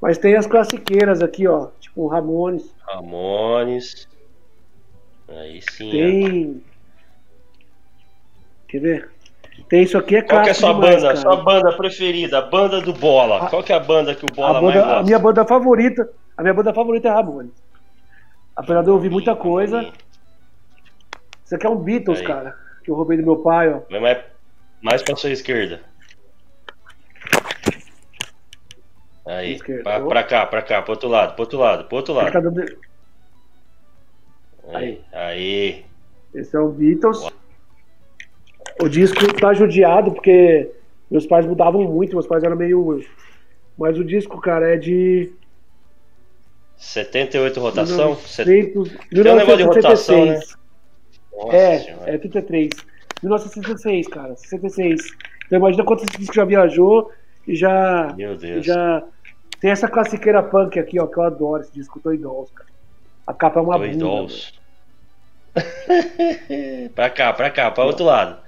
Mas 0.01 0.19
tem 0.19 0.37
as 0.37 0.47
classiqueiras 0.47 1.23
aqui, 1.23 1.47
ó. 1.47 1.69
Tipo 1.81 2.07
Ramones. 2.09 2.75
Ramones. 2.87 4.09
Aí 5.29 5.61
sim. 5.71 5.91
Tem. 5.91 6.65
Quer 8.69 8.81
ver? 8.81 9.11
Tem 9.69 9.83
isso 9.83 9.99
aqui, 9.99 10.17
é 10.17 10.23
Qual 10.23 10.43
que 10.43 10.49
é 10.49 10.53
a 10.53 10.55
sua 10.55 10.73
demais, 10.73 10.97
banda? 10.97 11.07
Cara. 11.09 11.17
Sua 11.17 11.37
banda 11.37 11.77
preferida, 11.77 12.39
a 12.39 12.43
banda 12.43 12.81
do 12.81 12.93
Bola. 12.93 13.45
A, 13.45 13.51
Qual 13.51 13.63
que 13.63 13.73
é 13.73 13.77
a 13.77 13.81
banda 13.81 14.15
que 14.15 14.25
o 14.25 14.35
Bola 14.35 14.59
a 14.59 14.61
banda, 14.61 14.75
mais 14.75 14.85
gosta? 14.85 15.01
A 15.01 15.03
minha 15.03 15.19
banda 15.19 15.45
favorita, 15.45 16.11
a 16.37 16.43
minha 16.43 16.55
banda 16.55 16.73
favorita 16.73 17.09
é 17.09 17.11
Ramones. 17.11 17.53
Apesar 18.55 18.83
de 18.83 18.89
eu 18.89 18.95
ouvir 18.95 19.11
muita 19.11 19.35
coisa. 19.35 19.93
Isso 21.45 21.55
aqui 21.55 21.67
é 21.67 21.71
um 21.71 21.77
Beatles, 21.77 22.21
Aí. 22.21 22.27
cara. 22.27 22.57
Que 22.85 22.91
eu 22.91 22.95
roubei 22.95 23.17
do 23.17 23.25
meu 23.25 23.37
pai, 23.37 23.73
ó. 23.73 23.81
Vai 23.91 24.01
mais, 24.01 24.19
mais 24.83 25.03
pra 25.03 25.17
sua 25.17 25.31
esquerda. 25.31 25.81
Aí, 29.27 29.55
esquerda. 29.55 29.83
Pra, 29.83 30.01
pra, 30.01 30.23
cá, 30.23 30.47
pra 30.47 30.63
cá, 30.63 30.83
pro 30.83 30.93
outro 30.93 31.09
lado, 31.09 31.35
pro 31.35 31.43
outro 31.43 31.59
lado, 31.59 31.85
pro 31.85 31.97
outro 31.97 32.15
lado. 32.15 32.79
Aí, 34.73 35.01
aí. 35.13 35.85
Esse 36.35 36.57
é 36.57 36.61
o 36.61 36.69
Beatles. 36.69 37.21
Uau. 37.21 37.33
O 38.81 38.89
disco 38.89 39.33
tá 39.35 39.53
judiado 39.53 40.13
porque 40.13 40.71
meus 41.11 41.27
pais 41.27 41.45
mudavam 41.45 41.83
muito, 41.85 42.13
meus 42.13 42.27
pais 42.27 42.45
eram 42.45 42.57
meio. 42.57 43.05
Mas 43.77 43.99
o 43.99 44.05
disco, 44.05 44.41
cara, 44.41 44.75
é 44.75 44.77
de. 44.77 45.33
78 46.77 47.61
rotação? 47.61 48.15
1900, 48.15 48.91
Tem 49.11 49.33
um 49.33 49.37
negócio 49.37 49.57
de 49.57 49.63
rotação, 49.65 50.27
né? 50.27 50.41
Nossa, 51.33 51.57
é, 51.57 51.79
senhora. 51.81 52.15
é 52.15 52.19
33. 52.19 52.71
1966, 53.23 54.09
cara, 54.09 54.37
66. 54.37 55.01
Então 55.47 55.59
imagina 55.59 55.85
quanto 55.85 56.05
esse 56.05 56.19
disco 56.19 56.35
já 56.35 56.45
viajou 56.45 57.11
e 57.47 57.55
já. 57.55 58.13
Meu 58.17 58.37
Deus. 58.37 58.65
Já. 58.65 59.03
Tem 59.61 59.71
essa 59.71 59.89
classiqueira 59.89 60.43
punk 60.43 60.79
aqui, 60.79 61.01
ó, 61.01 61.07
que 61.07 61.19
eu 61.19 61.25
adoro 61.25 61.63
esse 61.63 61.73
disco, 61.73 61.99
Toy 62.01 62.17
Dolls, 62.17 62.53
cara. 62.53 62.69
A 63.27 63.35
capa 63.35 63.59
é 63.59 63.63
uma 63.63 63.77
Toy 63.77 63.91
bunda. 63.91 64.05
Dolls. 64.05 64.53
pra 66.95 67.11
cá, 67.11 67.33
pra 67.33 67.51
cá, 67.51 67.71
pra 67.71 67.85
outro 67.85 68.05
lado. 68.05 68.39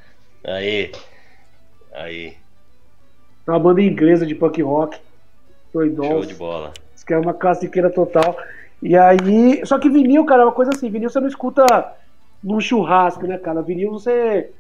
Aí. 0.45 0.93
Aí. 1.93 2.37
É 3.47 3.51
uma 3.51 3.59
banda 3.59 3.83
inglesa 3.83 4.25
de 4.25 4.35
punk 4.35 4.63
rock. 4.63 4.99
Doidons. 5.73 6.07
Show 6.07 6.27
de 6.27 6.35
bola. 6.35 6.73
Isso 6.95 7.05
que 7.05 7.15
é 7.15 7.19
uma 7.19 7.35
classiqueira 7.35 7.91
total. 7.91 8.37
E 8.83 8.97
aí. 8.97 9.65
Só 9.67 9.79
que 9.79 9.91
vinil, 9.91 10.25
cara, 10.25 10.43
é 10.43 10.45
uma 10.45 10.53
coisa 10.53 10.71
assim. 10.75 10.91
Vinil 10.91 11.11
você 11.11 11.19
não 11.19 11.29
escuta 11.29 11.65
num 12.43 12.61
churrasco, 12.61 13.27
né, 13.27 13.39
cara? 13.39 13.63
Vinil 13.63 13.91
você 13.91 14.51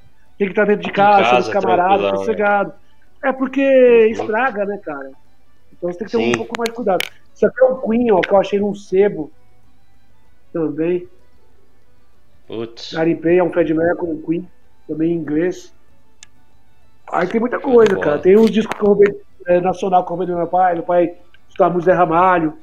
tem 0.40 0.48
que 0.48 0.52
estar 0.52 0.64
dentro 0.64 0.86
de 0.86 0.92
casa, 0.92 1.22
casa 1.22 1.52
camaradas, 1.52 2.12
né? 2.12 2.16
sossegado. 2.16 2.70
Né? 2.70 3.28
É 3.28 3.32
porque 3.32 3.60
uhum. 3.60 4.06
estraga, 4.06 4.64
né, 4.64 4.78
cara? 4.78 5.10
Então 5.70 5.92
você 5.92 5.98
tem 5.98 6.06
que 6.06 6.16
ter 6.16 6.24
Sim. 6.24 6.30
um 6.30 6.36
pouco 6.38 6.54
mais 6.56 6.70
de 6.70 6.76
cuidado. 6.76 7.06
Isso 7.34 7.46
aqui 7.46 7.60
é 7.60 7.64
um 7.66 7.80
Queen, 7.82 8.10
ó, 8.10 8.20
que 8.22 8.32
eu 8.32 8.38
achei 8.38 8.58
num 8.58 8.74
sebo 8.74 9.30
também. 10.50 11.06
Putz. 12.46 12.94
Garimpei, 12.94 13.38
é 13.38 13.44
um 13.44 13.52
Fred 13.52 13.74
Mercury, 13.74 14.12
um 14.12 14.22
Queen 14.22 14.48
também 14.88 15.12
em 15.12 15.16
inglês. 15.16 15.74
Aí 17.12 17.26
tem 17.26 17.38
muita 17.38 17.60
coisa, 17.60 17.98
cara. 17.98 18.18
Tem 18.18 18.38
uns 18.38 18.50
discos 18.50 18.74
que 18.74 18.82
eu 18.82 18.88
roubei 18.88 19.20
é, 19.46 19.60
nacional 19.60 20.06
que 20.06 20.10
eu 20.10 20.16
roubei 20.16 20.26
do 20.26 20.38
meu 20.38 20.46
pai. 20.46 20.72
Meu 20.72 20.84
pai 20.84 21.18
estudava 21.50 21.74
muito 21.74 21.84
Zé 21.84 21.92
Ramalho. 21.92 22.56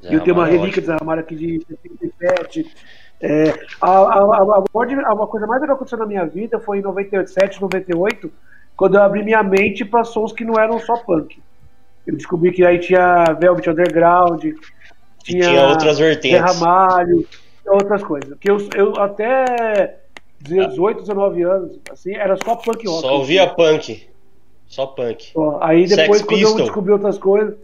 Zé 0.00 0.14
eu 0.14 0.20
tenho 0.20 0.36
uma 0.36 0.46
é 0.46 0.52
relíquia 0.52 0.80
de 0.80 0.86
Zé 0.86 0.94
Ramalho 0.94 1.20
aqui 1.20 1.34
de 1.34 1.66
77. 1.66 2.72
É, 3.20 3.54
a, 3.80 3.90
a, 3.90 4.18
a, 4.18 5.14
uma 5.14 5.26
coisa 5.26 5.46
mais 5.46 5.60
legal 5.60 5.76
que 5.76 5.82
aconteceu 5.82 5.98
na 5.98 6.06
minha 6.06 6.26
vida 6.26 6.58
foi 6.58 6.78
em 6.78 6.82
97, 6.82 7.60
98, 7.60 8.30
quando 8.76 8.96
eu 8.96 9.02
abri 9.02 9.22
minha 9.22 9.42
mente 9.42 9.84
para 9.84 10.04
sons 10.04 10.32
que 10.32 10.44
não 10.44 10.58
eram 10.58 10.78
só 10.78 10.96
punk. 10.96 11.40
Eu 12.06 12.16
descobri 12.16 12.52
que 12.52 12.64
aí 12.64 12.78
tinha 12.78 13.24
Velvet 13.40 13.70
Underground, 13.70 14.40
tinha, 15.22 15.48
tinha 15.48 15.68
outras 15.68 15.98
vertentes. 15.98 16.40
Ramalho, 16.40 17.26
outras 17.66 18.02
coisas. 18.02 18.36
Que 18.38 18.50
eu, 18.50 18.58
eu 18.74 19.00
até 19.00 19.96
18, 20.40 21.00
19 21.00 21.42
anos, 21.42 21.78
assim, 21.90 22.14
era 22.14 22.36
só 22.36 22.56
punk 22.56 22.86
rock. 22.86 23.00
Só 23.00 23.16
ouvia 23.16 23.46
punk. 23.46 24.06
Só 24.66 24.86
punk. 24.86 25.32
aí 25.60 25.86
depois, 25.86 26.18
Sex 26.18 26.22
quando 26.22 26.38
Pistol. 26.38 26.58
eu 26.58 26.64
descobri 26.64 26.92
outras 26.92 27.16
coisas, 27.16 27.54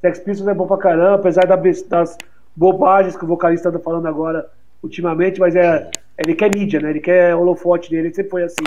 Sex 0.00 0.20
Pistols 0.20 0.48
é 0.48 0.54
bom 0.54 0.66
pra 0.66 0.78
caramba, 0.78 1.16
apesar 1.16 1.44
das 1.44 2.16
bobagens 2.54 3.16
que 3.16 3.24
o 3.24 3.28
vocalista 3.28 3.70
tá 3.70 3.78
falando 3.78 4.06
agora 4.06 4.48
ultimamente, 4.86 5.38
mas 5.38 5.54
é, 5.54 5.90
ele 6.18 6.34
quer 6.34 6.54
mídia, 6.54 6.80
né? 6.80 6.90
Ele 6.90 7.00
quer 7.00 7.34
holofote 7.34 7.90
dele, 7.90 8.08
ele 8.08 8.14
sempre 8.14 8.30
foi 8.30 8.42
assim. 8.42 8.64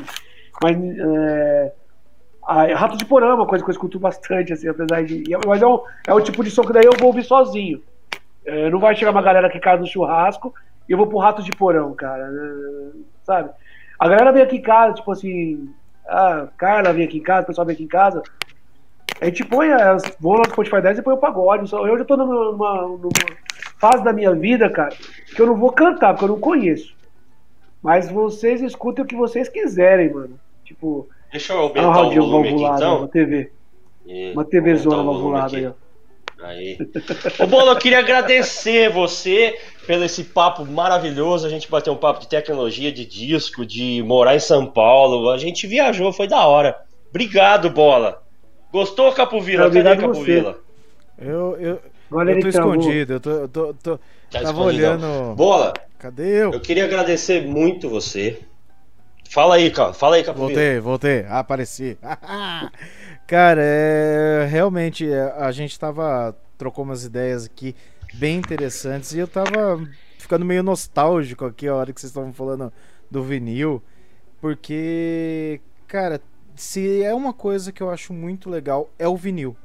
Mas 0.62 0.78
é, 0.78 1.72
a, 2.44 2.76
Rato 2.76 2.98
de 2.98 3.06
Porão 3.06 3.30
é 3.30 3.34
uma 3.34 3.48
coisa 3.48 3.64
que 3.64 3.70
eu 3.70 3.74
escuto 3.74 4.00
bastante, 4.00 4.54
assim, 4.54 4.68
apesar 4.68 5.04
de. 5.04 5.24
Mas 5.46 5.62
é 5.62 5.66
o, 5.66 5.84
é 6.08 6.14
o 6.14 6.22
tipo 6.22 6.44
de 6.44 6.52
som 6.52 6.64
que 6.64 6.74
daí 6.74 6.86
eu 6.86 6.98
vou 6.98 7.08
ouvir 7.08 7.24
sozinho. 7.24 7.82
É, 8.46 8.70
não 8.70 8.80
vai 8.80 8.96
chegar 8.96 9.12
uma 9.12 9.22
galera 9.22 9.50
que 9.50 9.60
cai 9.60 9.78
no 9.78 9.88
churrasco 9.88 10.54
e 10.88 10.92
eu 10.92 10.98
vou 10.98 11.08
pro 11.08 11.20
Rato 11.20 11.44
de 11.44 11.52
Porão, 11.52 11.94
cara. 11.94 12.24
É, 12.24 12.98
sabe? 13.24 13.50
A 13.98 14.08
galera 14.08 14.32
vem 14.32 14.44
aqui 14.44 14.58
em 14.58 14.62
casa, 14.62 14.96
tipo 14.96 15.12
assim, 15.12 15.74
a 16.08 16.48
Carla 16.58 16.94
vem 16.94 17.06
aqui 17.06 17.18
em 17.18 17.24
casa, 17.24 17.44
o 17.44 17.48
pessoal 17.48 17.68
vem 17.68 17.74
aqui 17.74 17.84
em 17.84 17.88
casa. 17.88 18.22
A 19.22 19.26
gente 19.26 19.44
põe, 19.44 19.70
as, 19.72 20.02
vou 20.20 20.34
lá 20.34 20.44
no 20.48 20.52
Spotify 20.52 20.82
10 20.82 21.00
e 21.00 21.02
põe 21.02 21.14
o 21.14 21.18
pagode. 21.18 21.72
Eu 21.72 21.98
já 21.98 22.06
tô 22.06 22.16
numa, 22.16 22.54
numa, 22.54 23.10
fase 23.80 24.04
da 24.04 24.14
minha 24.14 24.34
vida, 24.36 24.70
cara, 24.70 24.96
que 25.36 25.42
eu 25.42 25.48
não 25.48 25.56
vou 25.56 25.72
cantar, 25.72 26.14
porque 26.14 26.26
eu 26.26 26.30
não 26.30 26.40
conheço. 26.40 26.94
Mas 27.82 28.12
vocês 28.12 28.62
escutem 28.62 29.04
o 29.04 29.08
que 29.08 29.16
vocês 29.16 29.48
quiserem, 29.48 30.14
mano. 30.14 30.40
Tipo, 30.64 31.08
Deixa 31.32 31.54
eu 31.54 31.60
aumentar 31.60 32.02
um 32.04 32.08
o 32.08 32.14
volume 32.16 32.50
aqui, 32.50 32.76
então. 32.76 32.98
Uma 33.00 33.08
TV. 33.08 33.52
E, 34.06 34.32
uma 34.32 34.44
TV 34.44 34.76
zona 34.76 35.04
valvulada 35.04 35.58
aí, 35.58 35.68
ó. 35.68 35.74
Aí. 36.42 36.78
Ô, 37.40 37.48
Bola, 37.48 37.74
eu 37.74 37.78
queria 37.78 38.00
agradecer 38.00 38.90
você 38.90 39.58
pelo 39.86 40.04
esse 40.06 40.24
papo 40.24 40.66
maravilhoso. 40.66 41.46
A 41.46 41.50
gente 41.50 41.70
bateu 41.70 41.94
um 41.94 41.98
papo 41.98 42.22
de 42.22 42.28
tecnologia, 42.28 42.92
de 42.92 43.06
disco, 43.06 43.66
de 43.66 44.02
morar 44.04 44.36
em 44.36 44.40
São 44.40 44.66
Paulo. 44.66 45.30
A 45.30 45.38
gente 45.38 45.68
viajou, 45.68 46.14
foi 46.14 46.28
da 46.28 46.46
hora. 46.48 46.78
Obrigado, 47.10 47.70
Bola. 47.70 48.22
Gostou, 48.72 49.12
Capovila? 49.12 49.70
Cadê 49.70 49.98
Capovila? 49.98 50.60
Eu, 51.18 51.58
eu, 51.60 51.80
eu 52.12 52.40
tô 52.40 52.48
escondido, 52.48 53.14
eu 53.14 53.20
tô, 53.20 53.30
eu 53.32 53.48
tô, 53.48 53.74
tô 53.74 54.00
tá 54.32 54.42
tava 54.42 54.62
olhando. 54.62 55.36
Bola. 55.36 55.74
Cadê 55.98 56.44
eu? 56.44 56.54
Eu 56.54 56.62
queria 56.62 56.86
agradecer 56.86 57.46
muito 57.46 57.90
você. 57.90 58.40
Fala 59.30 59.56
aí, 59.56 59.70
cara. 59.70 59.94
Fala 59.94 60.16
aí, 60.16 60.24
Capovila. 60.24 60.48
Voltei, 60.48 60.80
voltei. 60.80 61.26
Ah, 61.30 61.40
apareci. 61.40 61.98
Cara, 63.28 63.62
é, 63.64 64.48
realmente 64.50 65.08
é, 65.08 65.22
a 65.38 65.52
gente 65.52 65.78
tava 65.78 66.36
trocou 66.58 66.84
umas 66.84 67.06
ideias 67.06 67.46
aqui 67.46 67.76
bem 68.16 68.38
interessantes 68.38 69.14
e 69.14 69.20
eu 69.20 69.28
tava 69.28 69.80
ficando 70.18 70.44
meio 70.44 70.64
nostálgico 70.64 71.46
aqui 71.46 71.68
a 71.68 71.76
hora 71.76 71.94
que 71.94 72.02
vocês 72.02 72.10
estavam 72.10 72.34
falando 72.34 72.74
do 73.10 73.24
vinil, 73.24 73.82
porque 74.42 75.62
cara, 75.88 76.20
se 76.56 77.04
é 77.04 77.14
uma 77.14 77.34
coisa 77.34 77.72
que 77.72 77.82
eu 77.82 77.90
acho 77.90 78.14
muito 78.14 78.50
legal 78.50 78.90
é 78.98 79.08
o 79.08 79.16
vinil. 79.16 79.56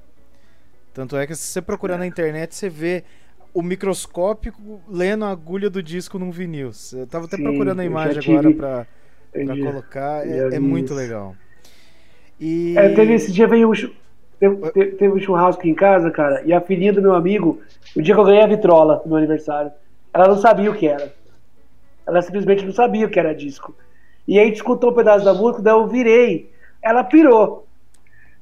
Tanto 0.95 1.17
é 1.17 1.27
que 1.27 1.35
se 1.35 1.43
você 1.43 1.61
procurar 1.61 1.99
na 1.99 2.07
internet, 2.07 2.55
você 2.55 2.69
vê 2.69 3.05
o 3.53 3.63
microscópio 3.63 4.55
lendo 4.89 5.25
a 5.25 5.31
agulha 5.31 5.69
do 5.69 5.83
disco 5.83 6.19
num 6.19 6.31
vinil. 6.31 6.71
Eu 6.93 7.07
tava 7.07 7.27
até 7.27 7.37
Sim, 7.37 7.43
procurando 7.43 7.81
a 7.81 7.85
imagem 7.85 8.21
agora 8.21 8.51
pra, 8.51 8.87
pra 9.45 9.57
colocar. 9.57 10.27
É, 10.27 10.57
é 10.57 10.61
muito 10.61 10.95
legal. 10.95 11.37
E. 12.41 12.75
É, 12.77 12.89
teve 12.91 13.15
esse 13.15 13.33
dia 13.33 13.47
veio 13.47 13.71
um, 13.71 13.75
chu- 13.75 13.93
teve, 14.39 14.57
te- 14.71 14.97
teve 14.97 15.15
um 15.15 15.21
churrasco 15.21 15.61
aqui 15.61 15.71
em 15.71 15.75
casa, 15.75 16.11
cara, 16.11 16.43
e 16.45 16.53
a 16.53 16.61
filhinha 16.61 16.93
do 16.93 17.03
meu 17.03 17.15
amigo, 17.15 17.61
o 17.97 18.03
dia 18.03 18.15
que 18.15 18.21
eu 18.21 18.25
ganhei 18.25 18.43
a 18.43 18.47
vitrola 18.47 19.01
no 19.05 19.11
meu 19.11 19.19
aniversário, 19.19 19.73
ela 20.13 20.29
não 20.29 20.37
sabia 20.37 20.71
o 20.71 20.75
que 20.75 20.87
era. 20.87 21.13
Ela 22.07 22.23
simplesmente 22.23 22.65
não 22.65 22.73
sabia 22.73 23.07
o 23.07 23.11
que 23.11 23.19
era 23.19 23.35
disco. 23.35 23.75
E 24.27 24.39
aí 24.39 24.45
a 24.45 24.47
gente 24.49 24.57
escutou 24.57 24.91
um 24.91 24.95
pedaço 24.95 25.25
da 25.25 25.35
música, 25.35 25.63
daí 25.63 25.75
eu 25.75 25.87
virei. 25.87 26.53
Ela 26.83 27.05
pirou. 27.05 27.67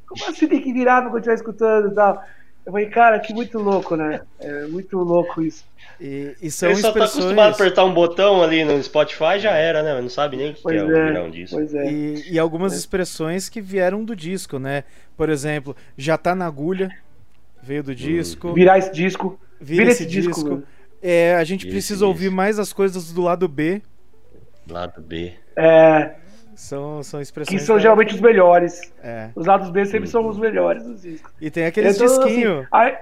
Como 0.09 0.31
assim 0.31 0.47
tem 0.49 0.61
que 0.61 0.73
virar 0.73 1.03
pra 1.03 1.11
continuar 1.11 1.35
escutando 1.35 1.91
e 1.93 1.95
tal? 1.95 2.23
Eu 2.65 2.73
falei, 2.73 2.87
cara, 2.89 3.19
que 3.19 3.35
muito 3.35 3.59
louco, 3.59 3.97
né? 3.97 4.21
É 4.39 4.67
muito 4.67 4.97
louco 4.99 5.43
isso. 5.43 5.65
E, 6.01 6.37
e 6.41 6.51
são 6.51 6.71
Ele 6.71 6.81
só 6.81 6.93
tá 6.93 7.01
expressões. 7.01 7.25
acostumado 7.25 7.49
a 7.53 7.55
apertar 7.55 7.85
um 7.85 7.93
botão 7.93 8.43
ali 8.43 8.65
no 8.65 8.81
Spotify, 8.83 9.39
já 9.39 9.51
era, 9.53 9.83
né? 9.83 10.01
Não 10.01 10.09
sabe 10.09 10.37
nem 10.37 10.51
o 10.51 10.55
que 10.55 10.63
Pois 10.63 10.81
é 10.81 10.85
o 10.85 10.91
é, 10.97 11.05
virão 11.07 11.31
disso. 11.31 11.57
pois 11.57 11.75
é. 11.75 11.91
E, 11.91 12.33
e 12.33 12.39
algumas 12.39 12.75
expressões 12.77 13.49
que 13.49 13.61
vieram 13.61 14.05
do 14.05 14.15
disco, 14.15 14.59
né? 14.59 14.85
Por 15.17 15.29
exemplo, 15.29 15.77
já 15.97 16.17
tá 16.17 16.35
na 16.35 16.47
agulha, 16.47 16.91
veio 17.63 17.83
do 17.83 17.95
disco. 17.95 18.53
Virar 18.53 18.79
esse 18.79 18.93
disco. 18.93 19.39
Vira, 19.61 19.83
vira 19.83 19.91
esse 19.91 20.05
esse 20.05 20.11
disco, 20.11 20.35
disco. 20.35 20.63
É, 21.03 21.35
a 21.35 21.45
gente 21.45 21.63
Vira 21.63 21.73
precisa 21.75 21.99
esse 21.99 22.05
ouvir 22.05 22.21
disco. 22.27 22.37
mais 22.37 22.59
as 22.61 22.73
coisas 22.73 23.13
do 23.13 23.23
lado 23.23 23.49
B. 23.49 23.83
Lado 24.69 25.01
B. 25.03 25.33
É, 25.57 26.15
São, 26.55 27.03
são 27.03 27.21
expressões. 27.21 27.61
que 27.61 27.67
são 27.67 27.77
da- 27.77 27.83
geralmente 27.83 28.15
os 28.15 28.21
melhores. 28.21 28.81
É. 29.03 29.31
Os 29.35 29.47
lados 29.47 29.71
B 29.71 29.85
sempre 29.87 30.09
são 30.09 30.27
os 30.29 30.39
melhores 30.39 30.85
dos 30.85 31.03
discos. 31.03 31.33
E 31.41 31.51
tem 31.51 31.67
aqueles 31.67 31.97
Então, 31.97 32.07
assim, 32.07 32.25
disquinhos 32.27 32.67
aí- 32.71 32.97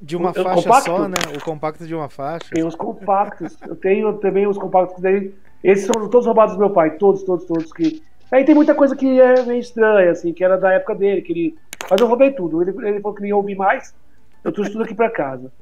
de 0.00 0.16
uma 0.16 0.30
o- 0.30 0.34
faixa 0.34 0.54
compacto? 0.62 0.84
só, 0.90 1.08
né? 1.08 1.18
O 1.36 1.44
compacto 1.44 1.86
de 1.86 1.94
uma 1.94 2.08
faixa. 2.08 2.48
Tem 2.52 2.64
os 2.64 2.74
compactos. 2.74 3.56
Eu 3.66 3.76
tenho 3.76 4.12
também 4.14 4.46
os 4.46 4.58
compactos 4.58 5.00
daí. 5.00 5.32
Esses 5.62 5.86
são 5.86 6.08
todos 6.08 6.26
roubados 6.26 6.54
do 6.54 6.58
meu 6.60 6.70
pai. 6.70 6.92
Todos, 6.96 7.22
todos, 7.22 7.44
todos. 7.46 7.72
Que... 7.72 8.02
Aí 8.30 8.44
tem 8.44 8.54
muita 8.54 8.74
coisa 8.74 8.96
que 8.96 9.20
é 9.20 9.42
meio 9.44 9.60
estranha, 9.60 10.10
assim, 10.10 10.32
que 10.32 10.42
era 10.42 10.56
da 10.56 10.72
época 10.72 10.94
dele. 10.94 11.22
Que 11.22 11.32
ele... 11.32 11.58
Mas 11.90 12.00
eu 12.00 12.06
roubei 12.06 12.32
tudo. 12.32 12.62
Ele, 12.62 12.70
ele 12.88 13.00
falou 13.00 13.14
que 13.14 13.20
não 13.20 13.28
ia 13.28 13.36
ouvir 13.36 13.54
mais. 13.54 13.94
Eu 14.42 14.50
trouxe 14.50 14.72
tudo 14.72 14.82
aqui 14.84 14.94
pra 14.94 15.10
casa. 15.10 15.52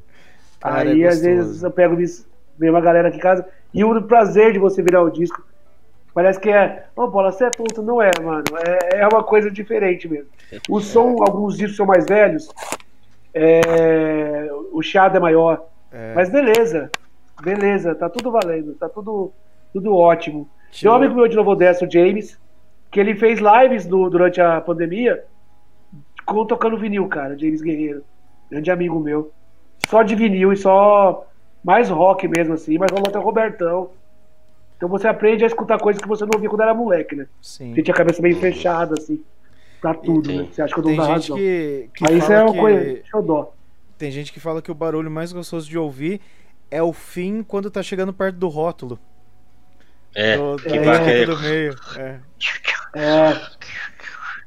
Cara, 0.61 0.89
Aí 0.89 1.03
é 1.03 1.09
às 1.09 1.21
vezes 1.21 1.63
eu 1.63 1.71
pego 1.71 2.01
isso, 2.01 2.27
vem 2.59 2.69
uma 2.71 2.81
galera 2.81 3.09
aqui 3.09 3.17
em 3.17 3.21
casa. 3.21 3.47
E 3.75 3.83
o 3.85 4.03
prazer 4.03 4.53
de 4.53 4.59
você 4.59 4.83
virar 4.83 5.03
o 5.03 5.11
disco. 5.11 5.43
Parece 6.13 6.41
que 6.41 6.51
é. 6.51 6.87
Ô, 6.97 7.07
bola, 7.07 7.31
você 7.33 7.45
é 7.45 7.51
tonto. 7.51 7.83
Não 7.83 8.01
é, 8.03 8.11
mano. 8.23 8.45
É, 8.91 9.01
é 9.01 9.07
uma 9.09 9.23
coisa 9.23 9.51
diferente 9.51 10.09
mesmo. 10.09 10.29
O 10.69 10.81
som, 10.81 11.17
alguns 11.21 11.57
discos 11.57 11.77
são 11.77 11.87
mais 11.87 12.05
velhos. 12.07 12.49
é, 13.35 14.49
o 14.73 14.83
chiado 14.83 15.17
é 15.17 15.21
maior. 15.21 15.65
É. 15.93 16.13
Mas 16.15 16.29
beleza, 16.31 16.91
beleza, 17.43 17.95
tá 17.95 18.09
tudo 18.09 18.31
valendo, 18.31 18.75
tá 18.75 18.89
tudo, 18.89 19.33
tudo 19.73 19.95
ótimo. 19.97 20.49
Tem 20.81 20.91
um 20.91 20.95
amigo 20.95 21.15
meu 21.15 21.27
de 21.29 21.37
Novo 21.37 21.51
Odessa, 21.51 21.85
o 21.85 21.91
James, 21.91 22.39
que 22.91 23.01
ele 23.01 23.15
fez 23.15 23.41
lives 23.41 23.87
no- 23.87 24.09
durante 24.09 24.41
a 24.41 24.61
pandemia 24.61 25.25
com, 26.25 26.45
tocando 26.45 26.77
vinil, 26.77 27.09
cara, 27.09 27.37
James 27.39 27.61
Guerreiro. 27.61 28.05
Grande 28.51 28.71
amigo 28.71 29.01
meu. 29.01 29.33
Só 29.89 30.03
de 30.03 30.15
vinil 30.15 30.53
e 30.53 30.57
só 30.57 31.27
mais 31.65 31.89
rock 31.89 32.27
mesmo, 32.29 32.55
assim, 32.55 32.79
mas 32.79 32.89
vamos 32.93 33.09
até 33.09 33.19
o 33.19 33.23
Robertão. 33.23 33.91
Então 34.81 34.89
você 34.89 35.07
aprende 35.07 35.45
a 35.45 35.47
escutar 35.47 35.79
coisas 35.79 36.01
que 36.01 36.09
você 36.09 36.25
não 36.25 36.31
ouvia 36.33 36.49
quando 36.49 36.63
era 36.63 36.73
moleque, 36.73 37.15
né? 37.15 37.27
Sim. 37.43 37.75
Você 37.75 37.83
tinha 37.83 37.93
a 37.93 37.97
cabeça 37.99 38.23
meio 38.23 38.35
fechada, 38.37 38.95
assim, 38.99 39.23
pra 39.79 39.93
tudo, 39.93 40.23
Tem- 40.27 40.39
né? 40.39 40.49
Você 40.51 40.63
acha 40.63 40.73
que 40.73 40.81
eu 40.81 40.85
dou 40.85 40.93
gente 40.95 41.07
razão. 41.07 41.37
que, 41.37 41.91
que 41.95 42.03
Mas 42.03 42.13
isso 42.17 42.33
é 42.33 42.43
uma 42.43 42.53
que- 42.55 42.59
coisa. 42.59 43.01
Xodó. 43.11 43.53
Tem 43.99 44.11
gente 44.11 44.33
que 44.33 44.41
fala 44.41 44.63
que 44.63 44.71
o 44.71 44.75
barulho 44.75 45.11
mais 45.11 45.35
gostoso 45.35 45.69
de 45.69 45.77
ouvir 45.77 46.19
é 46.71 46.83
o 46.83 46.95
fim 46.95 47.43
quando 47.43 47.71
tá 47.71 47.83
chegando 47.83 48.11
perto 48.11 48.37
do 48.37 48.49
rótulo. 48.49 48.99
É, 50.15 50.39
do, 50.39 50.57
que 50.57 50.79
do 50.79 50.85
vai 50.87 51.27
do 51.27 51.39
meio. 51.41 51.77
É. 51.99 52.19
É. 52.95 53.41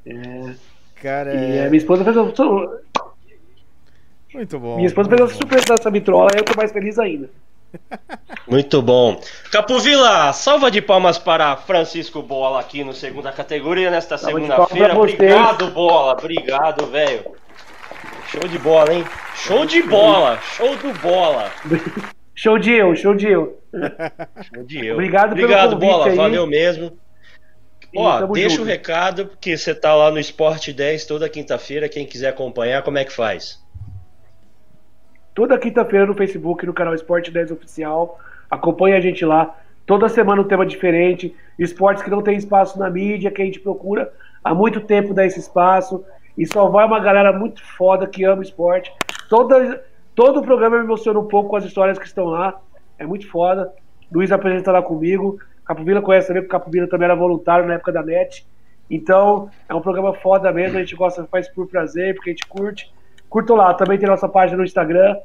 É. 0.08 0.56
Cara, 0.96 1.36
E 1.36 1.58
é... 1.58 1.66
a 1.68 1.70
minha 1.70 1.78
esposa 1.78 2.04
fez 2.04 2.18
um, 2.18 2.32
muito 4.34 4.60
bom. 4.60 4.78
Minha 4.78 4.88
esposa 4.88 5.10
fez 5.10 5.22
uma 5.22 5.28
surpresa 5.28 5.66
dessa 5.76 5.92
vitrola, 5.92 6.32
eu 6.36 6.44
tô 6.44 6.58
mais 6.58 6.72
feliz 6.72 6.98
ainda. 6.98 7.30
Muito 8.48 8.82
bom. 8.82 9.22
Capuvila, 9.52 10.32
salva 10.34 10.70
de 10.70 10.82
palmas 10.82 11.18
para 11.18 11.56
Francisco 11.56 12.22
Bola 12.22 12.60
aqui 12.60 12.84
no 12.84 12.94
segunda 12.94 13.32
categoria 13.32 13.90
nesta 13.90 14.18
segunda-feira. 14.18 14.98
Obrigado, 14.98 15.72
Bola. 15.72 16.14
Obrigado, 16.14 16.86
velho. 16.88 17.24
Show 18.28 18.48
de 18.48 18.58
bola, 18.58 18.94
hein? 18.94 19.06
Show 19.36 19.66
de 19.66 19.84
bola. 19.84 20.40
Show 20.42 20.76
do 20.78 20.94
bola. 21.00 21.52
Show 22.36 22.58
de 22.58 22.72
eu, 22.72 22.96
show 22.96 23.14
de 23.14 23.28
eu. 23.28 23.62
Show 24.54 24.64
de 24.64 24.88
eu. 24.88 24.96
Obrigado 24.96 25.36
pelo 25.36 25.46
Obrigado, 25.46 25.74
convite 25.74 25.92
Bola. 25.92 26.10
aí. 26.10 26.16
Valeu 26.16 26.48
mesmo. 26.48 26.98
E 27.94 28.00
Ó, 28.00 28.26
deixa 28.28 28.56
junto. 28.56 28.64
o 28.64 28.66
recado, 28.66 29.28
porque 29.28 29.56
você 29.56 29.76
tá 29.76 29.94
lá 29.94 30.10
no 30.10 30.20
Esporte 30.20 30.74
10 30.74 31.06
toda 31.06 31.30
quinta-feira. 31.30 31.88
Quem 31.88 32.08
quiser 32.08 32.30
acompanhar, 32.30 32.82
como 32.82 32.98
é 32.98 33.06
que 33.06 33.14
faz? 33.14 33.62
Toda 35.34 35.58
quinta-feira 35.58 36.06
no 36.06 36.14
Facebook, 36.14 36.66
no 36.66 36.74
canal 36.74 36.94
Esporte 36.94 37.32
10 37.32 37.52
Oficial. 37.52 38.20
Acompanhe 38.50 38.96
a 38.96 39.02
gente 39.02 39.26
lá. 39.26 39.56
Toda 39.86 40.08
semana 40.08 40.42
um 40.42 40.48
tema 40.48 40.66
diferente. 40.66 41.36
Esportes 41.58 42.04
que 42.04 42.10
não 42.10 42.22
tem 42.22 42.38
espaço 42.38 42.78
na 42.78 42.90
mídia, 42.90 43.32
que 43.32 43.42
a 43.42 43.46
gente 43.46 43.60
procura 43.60 44.14
há 44.44 44.54
muito 44.54 44.82
tempo 44.82 45.14
dar 45.14 45.26
esse 45.26 45.40
espaço. 45.40 46.06
E 46.38 46.46
só 46.46 46.70
vai 46.70 46.86
uma 46.86 47.00
galera 47.00 47.34
muito 47.34 47.64
foda 47.64 48.06
que 48.06 48.24
ama 48.24 48.44
esporte. 48.44 48.94
Toda, 49.28 49.84
todo 50.14 50.40
o 50.40 50.44
programa 50.44 50.78
me 50.78 50.84
emociona 50.84 51.20
um 51.20 51.28
pouco 51.28 51.50
com 51.50 51.56
as 51.56 51.66
histórias 51.66 51.98
que 51.98 52.06
estão 52.06 52.26
lá. 52.26 52.60
É 53.00 53.06
muito 53.06 53.28
foda. 53.30 53.74
Luiz 54.12 54.32
apresenta 54.32 54.72
lá 54.72 54.84
comigo. 54.84 55.40
Capovila 55.66 56.02
conhece 56.02 56.28
também, 56.28 56.44
porque 56.44 56.52
Capovila 56.52 56.88
também 56.88 57.06
era 57.06 57.16
voluntário 57.16 57.66
na 57.66 57.76
época 57.76 57.92
da 57.92 58.04
NET. 58.04 58.46
Então, 58.90 59.50
é 59.68 59.74
um 59.74 59.82
programa 59.82 60.14
foda 60.14 60.52
mesmo. 60.52 60.78
A 60.78 60.82
gente 60.82 60.96
gosta, 60.96 61.26
faz 61.26 61.48
por 61.48 61.68
prazer, 61.68 62.14
porque 62.14 62.30
a 62.30 62.34
gente 62.34 62.46
curte. 62.46 62.94
Curtam 63.34 63.56
lá. 63.56 63.74
Também 63.74 63.98
tem 63.98 64.08
nossa 64.08 64.30
página 64.30 64.60
no 64.60 64.64
Instagram, 64.64 65.18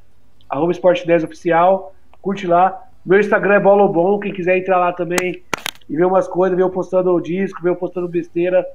arroba 0.49 0.73
Esporte 0.73 1.07
10 1.07 1.25
Oficial. 1.25 1.95
Curte 2.23 2.47
lá. 2.47 2.85
Meu 3.05 3.21
Instagram 3.21 3.57
é 3.57 3.61
Bolobom. 3.61 4.19
Quem 4.19 4.33
quiser 4.33 4.57
entrar 4.57 4.79
lá 4.79 4.95
também 4.95 5.43
e 5.91 5.95
ver 5.95 6.07
umas 6.07 6.27
coisas, 6.27 6.57
ver 6.57 6.63
eu 6.63 6.71
postando 6.71 7.13
o 7.13 7.21
disco, 7.21 7.63
ver 7.63 7.69
eu 7.69 7.77
postando 7.77 8.09
besteira, 8.09 8.67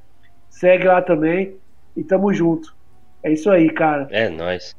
segue 0.52 0.86
lá 0.86 1.02
também. 1.02 1.56
E 1.98 2.04
tamo 2.04 2.32
junto. 2.32 2.76
É 3.24 3.32
isso 3.32 3.50
aí, 3.50 3.72
cara. 3.72 4.08
É 4.12 4.30
nóis. 4.30 4.76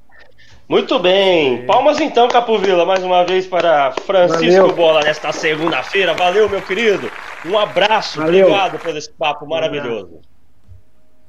Muito 0.68 1.00
bem. 1.00 1.66
Palmas 1.66 1.98
então, 1.98 2.28
Capuvila, 2.28 2.86
mais 2.86 3.02
uma 3.02 3.24
vez 3.24 3.48
para 3.48 3.90
Francisco 3.90 4.60
Valeu. 4.60 4.76
Bola 4.76 5.00
nesta 5.02 5.32
segunda-feira. 5.32 6.14
Valeu, 6.14 6.48
meu 6.48 6.62
querido. 6.62 7.10
Um 7.44 7.58
abraço. 7.58 8.20
Valeu. 8.20 8.46
Obrigado 8.46 8.78
por 8.78 8.96
esse 8.96 9.12
papo 9.14 9.48
maravilhoso. 9.48 10.20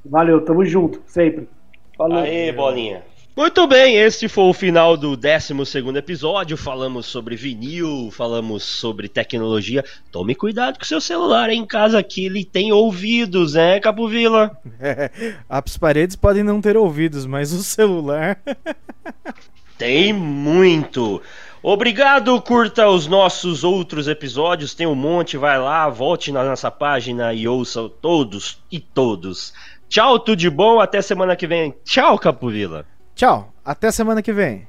Valeu, 0.06 0.46
tamo 0.46 0.64
junto, 0.64 1.02
sempre. 1.08 1.50
Falou. 1.98 2.20
Aê, 2.20 2.52
bolinha. 2.52 3.15
Muito 3.36 3.68
bem, 3.68 3.98
este 3.98 4.30
foi 4.30 4.46
o 4.46 4.54
final 4.54 4.96
do 4.96 5.18
12 5.18 5.54
episódio. 5.98 6.56
Falamos 6.56 7.06
sobre 7.06 7.36
vinil, 7.36 8.10
falamos 8.10 8.64
sobre 8.64 9.10
tecnologia. 9.10 9.84
Tome 10.10 10.34
cuidado 10.34 10.80
com 10.80 10.86
seu 10.86 11.02
celular 11.02 11.50
em 11.50 11.66
casa 11.66 12.00
aqui, 12.00 12.28
ele 12.28 12.46
tem 12.46 12.72
ouvidos, 12.72 13.56
né, 13.56 13.80
Capuvila? 13.82 14.58
É, 14.80 15.10
as 15.50 15.78
paredes 15.78 16.16
podem 16.16 16.44
não 16.44 16.62
ter 16.62 16.78
ouvidos, 16.78 17.26
mas 17.26 17.52
o 17.52 17.62
celular. 17.62 18.40
Tem 19.78 20.14
muito. 20.14 21.22
Obrigado, 21.62 22.40
curta 22.42 22.88
os 22.88 23.08
nossos 23.08 23.64
outros 23.64 24.08
episódios, 24.08 24.74
tem 24.74 24.88
um 24.88 24.96
monte, 24.96 25.36
vai 25.36 25.60
lá, 25.60 25.90
volte 25.90 26.32
na 26.32 26.44
nossa 26.44 26.72
página 26.72 27.34
e 27.34 27.46
ouça 27.48 27.90
todos 28.02 28.60
e 28.72 28.80
todos. 28.80 29.54
Tchau, 29.90 30.20
tudo 30.20 30.38
de 30.38 30.50
bom, 30.50 30.80
até 30.80 31.02
semana 31.02 31.36
que 31.36 31.48
vem. 31.48 31.76
Tchau, 31.84 32.18
Capuvila. 32.18 32.86
Tchau, 33.16 33.54
até 33.64 33.92
semana 33.92 34.22
que 34.22 34.34
vem. 34.34 34.68